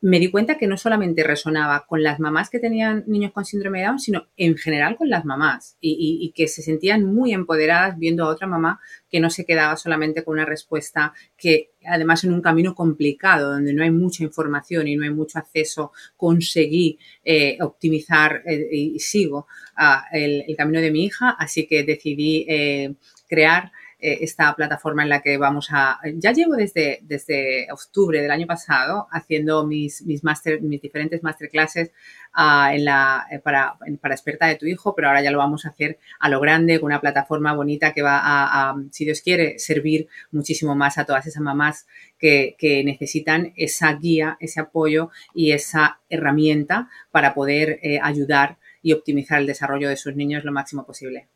me 0.02 0.20
di 0.20 0.32
cuenta 0.32 0.58
que 0.58 0.66
no 0.66 0.78
solamente 0.78 1.24
resonaba 1.24 1.86
con 1.86 2.02
las 2.02 2.20
mamás 2.20 2.50
que 2.50 2.58
tenían 2.60 3.04
niños 3.06 3.32
con 3.32 3.46
síndrome 3.46 3.80
de 3.80 3.86
Down, 3.86 4.00
sino 4.00 4.28
en 4.36 4.58
general 4.58 4.98
con 4.98 5.10
las 5.10 5.26
mamás. 5.26 5.78
Y, 5.80 6.34
que 6.36 6.48
se 6.48 6.64
sentían 6.64 7.06
muy 7.06 7.34
empoderadas 7.34 7.98
viendo 8.00 8.24
a 8.24 8.30
otra 8.30 8.48
mamá 8.48 8.80
que 9.10 9.20
no 9.20 9.30
se 9.30 9.46
quedaba 9.46 9.78
solamente 9.78 10.24
con 10.24 10.34
una 10.34 10.46
respuesta 10.46 11.14
que 11.38 11.72
además 11.86 12.24
en 12.24 12.34
un 12.34 12.42
camino 12.42 12.74
complicado 12.74 13.52
donde 13.52 13.74
no 13.74 13.84
hay 13.84 13.92
mucha 13.92 14.24
información 14.24 14.88
y 14.88 14.96
no 14.96 15.04
hay 15.04 15.12
mucho 15.12 15.38
acceso, 15.38 15.92
conseguí 16.16 16.98
eh, 17.24 17.58
optimizar 17.62 18.42
eh, 18.46 18.70
y 18.72 19.00
sigo 19.00 19.48
ah, 19.76 20.06
el, 20.12 20.44
camino 20.58 20.80
de 20.80 20.92
mi 20.92 21.06
hija, 21.06 21.32
así 21.32 21.68
que 21.68 21.84
decidí 21.84 22.46
eh, 22.48 22.96
crear 23.28 23.72
eh, 24.02 24.20
esta 24.22 24.54
plataforma 24.56 25.04
en 25.04 25.10
la 25.10 25.22
que 25.22 25.38
vamos 25.38 25.68
a... 25.72 26.00
Ya 26.16 26.32
llevo 26.32 26.56
desde, 26.56 27.00
desde 27.04 27.72
octubre 27.72 28.22
del 28.22 28.32
año 28.32 28.48
pasado 28.48 29.08
haciendo 29.12 29.66
mis, 29.66 30.02
mis, 30.04 30.24
mis 30.62 30.82
diferentes 30.82 31.22
masterclasses 31.22 31.92
uh, 32.36 32.74
en 32.74 32.86
la, 32.86 33.28
eh, 33.32 33.40
para, 33.40 33.78
para 34.02 34.14
experta 34.16 34.48
de 34.48 34.56
tu 34.56 34.66
hijo, 34.66 34.96
pero 34.96 35.08
ahora 35.08 35.22
ya 35.22 35.32
lo 35.32 35.38
vamos 35.38 35.66
a 35.66 35.70
hacer 35.70 36.00
a 36.20 36.30
lo 36.30 36.40
grande 36.40 36.80
con 36.80 36.88
una 36.88 37.00
plataforma 37.00 37.54
bonita 37.54 37.94
que 37.94 38.02
va 38.02 38.20
a, 38.24 38.76
si 38.92 39.06
Dios 39.06 39.22
quiere, 39.22 39.60
servir 39.60 40.08
muchísimo 40.32 40.76
más 40.76 40.98
a 40.98 41.06
todas 41.06 41.28
esas 41.28 41.42
mamás 41.42 41.88
que, 42.18 42.56
que 42.58 42.84
necesitan 42.84 43.54
esa 43.56 43.94
guía, 43.94 44.38
ese 44.40 44.62
apoyo 44.62 45.12
y 45.34 45.52
esa 45.52 46.00
herramienta 46.10 46.90
para 47.12 47.34
poder 47.34 47.80
eh, 47.84 48.00
ayudar 48.02 48.58
y 48.82 48.94
optimizar 48.94 49.40
el 49.40 49.48
desarrollo 49.48 49.90
de 49.90 49.98
sus 49.98 50.16
niños 50.16 50.44
lo 50.44 50.52
máximo 50.52 50.86
posible. 50.86 51.28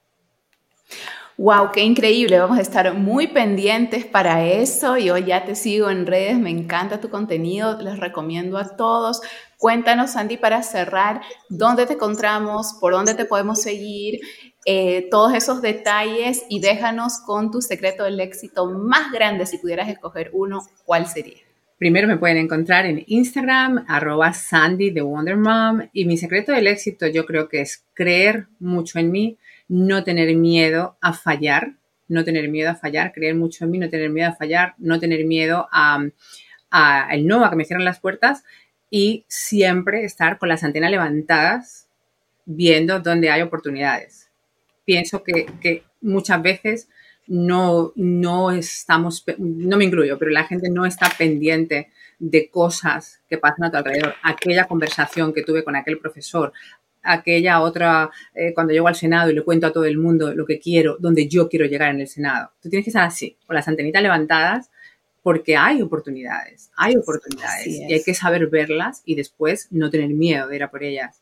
Wow, 1.38 1.72
qué 1.74 1.82
increíble. 1.82 2.40
Vamos 2.40 2.58
a 2.58 2.62
estar 2.62 2.94
muy 2.94 3.28
pendientes 3.28 4.06
para 4.06 4.46
eso. 4.46 4.98
Yo 4.98 5.18
ya 5.18 5.44
te 5.44 5.56
sigo 5.56 5.90
en 5.90 6.06
redes, 6.06 6.38
me 6.40 6.50
encanta 6.50 7.02
tu 7.02 7.10
contenido, 7.10 7.78
les 7.82 8.00
recomiendo 8.00 8.58
a 8.58 8.78
todos. 8.78 9.20
Cuéntanos, 9.58 10.12
Sandy, 10.12 10.38
para 10.38 10.64
cerrar, 10.64 11.22
dónde 11.50 11.86
te 11.88 11.94
encontramos, 11.94 12.78
por 12.80 12.94
dónde 12.94 13.16
te 13.16 13.26
podemos 13.26 13.62
seguir, 13.62 14.22
eh, 14.66 15.10
todos 15.12 15.34
esos 15.34 15.62
detalles 15.62 16.46
y 16.48 16.62
déjanos 16.62 17.20
con 17.20 17.52
tu 17.52 17.62
secreto 17.62 18.06
del 18.06 18.22
éxito 18.22 18.68
más 18.68 19.12
grande. 19.12 19.46
Si 19.46 19.58
pudieras 19.58 19.90
escoger 19.90 20.30
uno, 20.32 20.62
¿cuál 20.86 21.06
sería? 21.06 21.40
Primero 21.78 22.08
me 22.08 22.16
pueden 22.16 22.38
encontrar 22.38 22.86
en 22.86 23.04
Instagram, 23.08 23.84
arroba 23.90 24.32
Sandy. 24.32 24.94
Y 25.92 26.06
mi 26.06 26.18
secreto 26.18 26.54
del 26.54 26.68
éxito 26.68 27.08
yo 27.08 27.26
creo 27.26 27.50
que 27.50 27.60
es 27.60 27.84
creer 27.94 28.48
mucho 28.60 29.00
en 29.00 29.12
mí, 29.12 29.38
no 29.68 30.04
tener 30.04 30.36
miedo 30.36 30.98
a 31.02 31.14
fallar, 31.14 31.76
no 32.08 32.24
tener 32.24 32.50
miedo 32.50 32.70
a 32.70 32.76
fallar, 32.76 33.14
creer 33.14 33.36
mucho 33.36 33.66
en 33.66 33.72
mí, 33.72 33.78
no 33.80 33.90
tener 33.90 34.10
miedo 34.10 34.30
a 34.30 34.36
fallar, 34.36 34.76
no 34.78 35.00
tener 35.00 35.26
miedo 35.26 35.68
a, 35.72 36.04
el 37.12 37.28
no, 37.28 37.44
a 37.44 37.50
que 37.50 37.56
me 37.56 37.66
cierren 37.66 37.86
las 37.86 38.00
puertas 38.00 38.44
y 38.90 39.26
siempre 39.28 40.04
estar 40.04 40.38
con 40.38 40.50
las 40.50 40.64
antenas 40.64 40.92
levantadas 40.92 41.88
viendo 42.46 43.00
dónde 43.00 43.30
hay 43.30 43.42
oportunidades. 43.42 44.30
Pienso 44.84 45.24
que, 45.24 45.84
muchas 46.02 46.42
veces 46.44 46.90
no, 47.26 47.92
no 47.96 48.52
estamos, 48.52 49.26
no 49.40 49.78
me 49.78 49.86
incluyo, 49.86 50.20
pero 50.20 50.30
la 50.30 50.44
gente 50.44 50.70
no 50.70 50.86
está 50.86 51.10
pendiente 51.18 51.90
de 52.20 52.50
cosas 52.50 53.22
que 53.28 53.40
pasan 53.40 53.66
a 53.66 53.72
tu 53.72 53.78
alrededor. 53.78 54.14
Aquella 54.22 54.66
conversación 54.66 55.34
que 55.34 55.42
tuve 55.42 55.64
con 55.64 55.76
aquel 55.76 55.98
profesor, 55.98 56.54
aquella 57.06 57.62
otra, 57.62 58.10
eh, 58.34 58.54
cuando 58.54 58.74
llego 58.74 58.88
al 58.88 58.96
Senado 58.96 59.30
y 59.30 59.34
le 59.34 59.44
cuento 59.44 59.68
a 59.68 59.72
todo 59.72 59.86
el 59.86 59.98
mundo 59.98 60.34
lo 60.34 60.46
que 60.46 60.60
quiero, 60.60 60.98
donde 61.00 61.28
yo 61.28 61.48
quiero 61.48 61.66
llegar 61.66 61.92
en 61.92 62.02
el 62.02 62.08
Senado. 62.08 62.52
Tú 62.62 62.70
tienes 62.70 62.84
que 62.86 62.90
estar 62.90 63.04
así, 63.04 63.38
con 63.46 63.56
las 63.56 63.68
antenitas 63.68 64.02
levantadas, 64.02 64.70
porque 65.24 65.58
hay 65.58 65.82
oportunidades, 65.82 66.70
hay 66.78 66.96
oportunidades 66.98 67.66
y 67.66 67.92
hay 67.92 68.04
que 68.04 68.14
saber 68.14 68.48
verlas 68.48 69.02
y 69.06 69.16
después 69.16 69.68
no 69.72 69.90
tener 69.90 70.10
miedo 70.10 70.48
de 70.48 70.56
ir 70.56 70.64
a 70.64 70.70
por 70.70 70.84
ellas. 70.84 71.22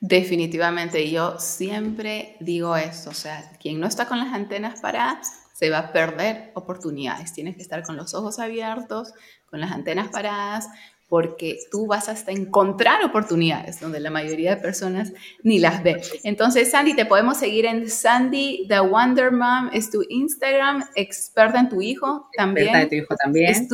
Definitivamente, 0.00 1.10
yo 1.10 1.38
siempre 1.38 2.36
digo 2.40 2.76
eso, 2.76 3.10
o 3.10 3.14
sea, 3.14 3.52
quien 3.60 3.80
no 3.80 3.86
está 3.86 4.06
con 4.06 4.18
las 4.18 4.32
antenas 4.32 4.80
paradas 4.80 5.44
se 5.54 5.70
va 5.70 5.78
a 5.78 5.92
perder 5.92 6.50
oportunidades. 6.54 7.32
Tienes 7.32 7.56
que 7.56 7.62
estar 7.62 7.82
con 7.84 7.96
los 7.96 8.12
ojos 8.12 8.38
abiertos, 8.38 9.12
con 9.46 9.60
las 9.60 9.72
antenas 9.72 10.08
paradas, 10.08 10.68
porque 11.14 11.60
tú 11.70 11.86
vas 11.86 12.08
hasta 12.08 12.32
encontrar 12.32 13.04
oportunidades 13.04 13.78
donde 13.78 14.00
la 14.00 14.10
mayoría 14.10 14.56
de 14.56 14.60
personas 14.60 15.12
ni 15.44 15.60
las 15.60 15.80
ve. 15.84 16.02
Entonces, 16.24 16.72
Sandy, 16.72 16.96
te 16.96 17.06
podemos 17.06 17.36
seguir 17.36 17.66
en 17.66 17.88
Sandy 17.88 18.66
the 18.68 18.80
Wonder 18.80 19.30
Mom, 19.30 19.70
es 19.72 19.92
tu 19.92 20.02
Instagram, 20.08 20.84
experta 20.96 21.60
en 21.60 21.68
tu 21.68 21.80
hijo 21.80 22.28
también. 22.36 22.66
Experta 22.66 22.82
en 22.82 22.88
tu 22.88 22.94
hijo 22.96 23.14
también. 23.14 23.68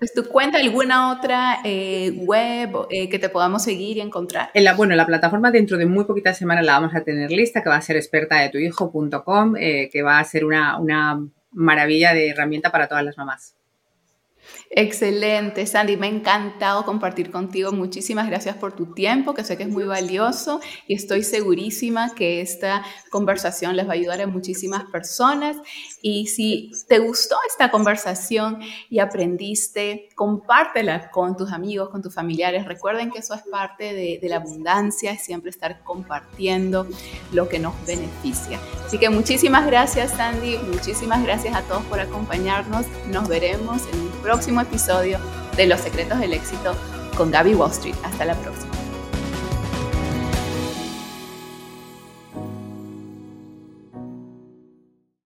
¿Es 0.00 0.14
tu, 0.14 0.24
cuenta 0.24 0.56
alguna 0.56 1.12
otra 1.12 1.58
eh, 1.64 2.12
web 2.16 2.70
eh, 2.88 3.10
que 3.10 3.18
te 3.18 3.28
podamos 3.28 3.62
seguir 3.62 3.98
y 3.98 4.00
encontrar? 4.00 4.48
En 4.54 4.64
la, 4.64 4.72
bueno, 4.72 4.94
la 4.94 5.04
plataforma 5.04 5.50
dentro 5.50 5.76
de 5.76 5.84
muy 5.84 6.04
poquitas 6.04 6.38
semanas 6.38 6.64
la 6.64 6.80
vamos 6.80 6.94
a 6.94 7.04
tener 7.04 7.30
lista, 7.30 7.62
que 7.62 7.68
va 7.68 7.76
a 7.76 7.82
ser 7.82 7.96
experta 7.96 8.40
de 8.40 8.48
tu 8.48 8.56
hijo.com, 8.56 9.54
eh, 9.58 9.90
que 9.92 10.00
va 10.00 10.18
a 10.18 10.24
ser 10.24 10.46
una, 10.46 10.78
una 10.78 11.28
maravilla 11.52 12.14
de 12.14 12.30
herramienta 12.30 12.72
para 12.72 12.88
todas 12.88 13.04
las 13.04 13.18
mamás. 13.18 13.54
Excelente, 14.70 15.66
Sandy, 15.66 15.96
me 15.96 16.06
ha 16.06 16.10
encantado 16.10 16.84
compartir 16.84 17.30
contigo. 17.30 17.70
Muchísimas 17.72 18.26
gracias 18.26 18.56
por 18.56 18.74
tu 18.74 18.92
tiempo, 18.94 19.34
que 19.34 19.44
sé 19.44 19.56
que 19.56 19.64
es 19.64 19.68
muy 19.68 19.84
valioso 19.84 20.60
y 20.88 20.94
estoy 20.94 21.22
segurísima 21.22 22.14
que 22.14 22.40
esta 22.40 22.84
conversación 23.10 23.76
les 23.76 23.86
va 23.86 23.90
a 23.90 23.94
ayudar 23.94 24.20
a 24.20 24.26
muchísimas 24.26 24.84
personas. 24.84 25.56
Y 26.02 26.26
si 26.26 26.72
te 26.88 26.98
gustó 26.98 27.36
esta 27.48 27.70
conversación 27.70 28.60
y 28.90 28.98
aprendiste, 28.98 30.08
compártela 30.14 31.10
con 31.10 31.36
tus 31.36 31.52
amigos, 31.52 31.90
con 31.90 32.02
tus 32.02 32.14
familiares. 32.14 32.64
Recuerden 32.64 33.10
que 33.10 33.18
eso 33.18 33.34
es 33.34 33.42
parte 33.42 33.94
de, 33.94 34.18
de 34.20 34.28
la 34.28 34.36
abundancia, 34.36 35.16
siempre 35.18 35.50
estar 35.50 35.82
compartiendo 35.84 36.86
lo 37.32 37.48
que 37.48 37.58
nos 37.58 37.74
beneficia. 37.86 38.58
Así 38.86 38.98
que 38.98 39.08
muchísimas 39.10 39.66
gracias, 39.66 40.12
Sandy. 40.12 40.58
Muchísimas 40.58 41.22
gracias 41.22 41.54
a 41.54 41.62
todos 41.62 41.84
por 41.84 42.00
acompañarnos. 42.00 42.86
Nos 43.10 43.28
veremos 43.28 43.82
en 43.92 44.00
un 44.00 44.10
próximo 44.22 44.53
episodio 44.60 45.18
de 45.56 45.66
Los 45.66 45.80
Secretos 45.80 46.18
del 46.18 46.32
Éxito 46.32 46.74
con 47.16 47.30
Gaby 47.30 47.54
Wall 47.54 47.70
Street. 47.70 47.96
Hasta 48.02 48.24
la 48.24 48.34
próxima. 48.34 48.83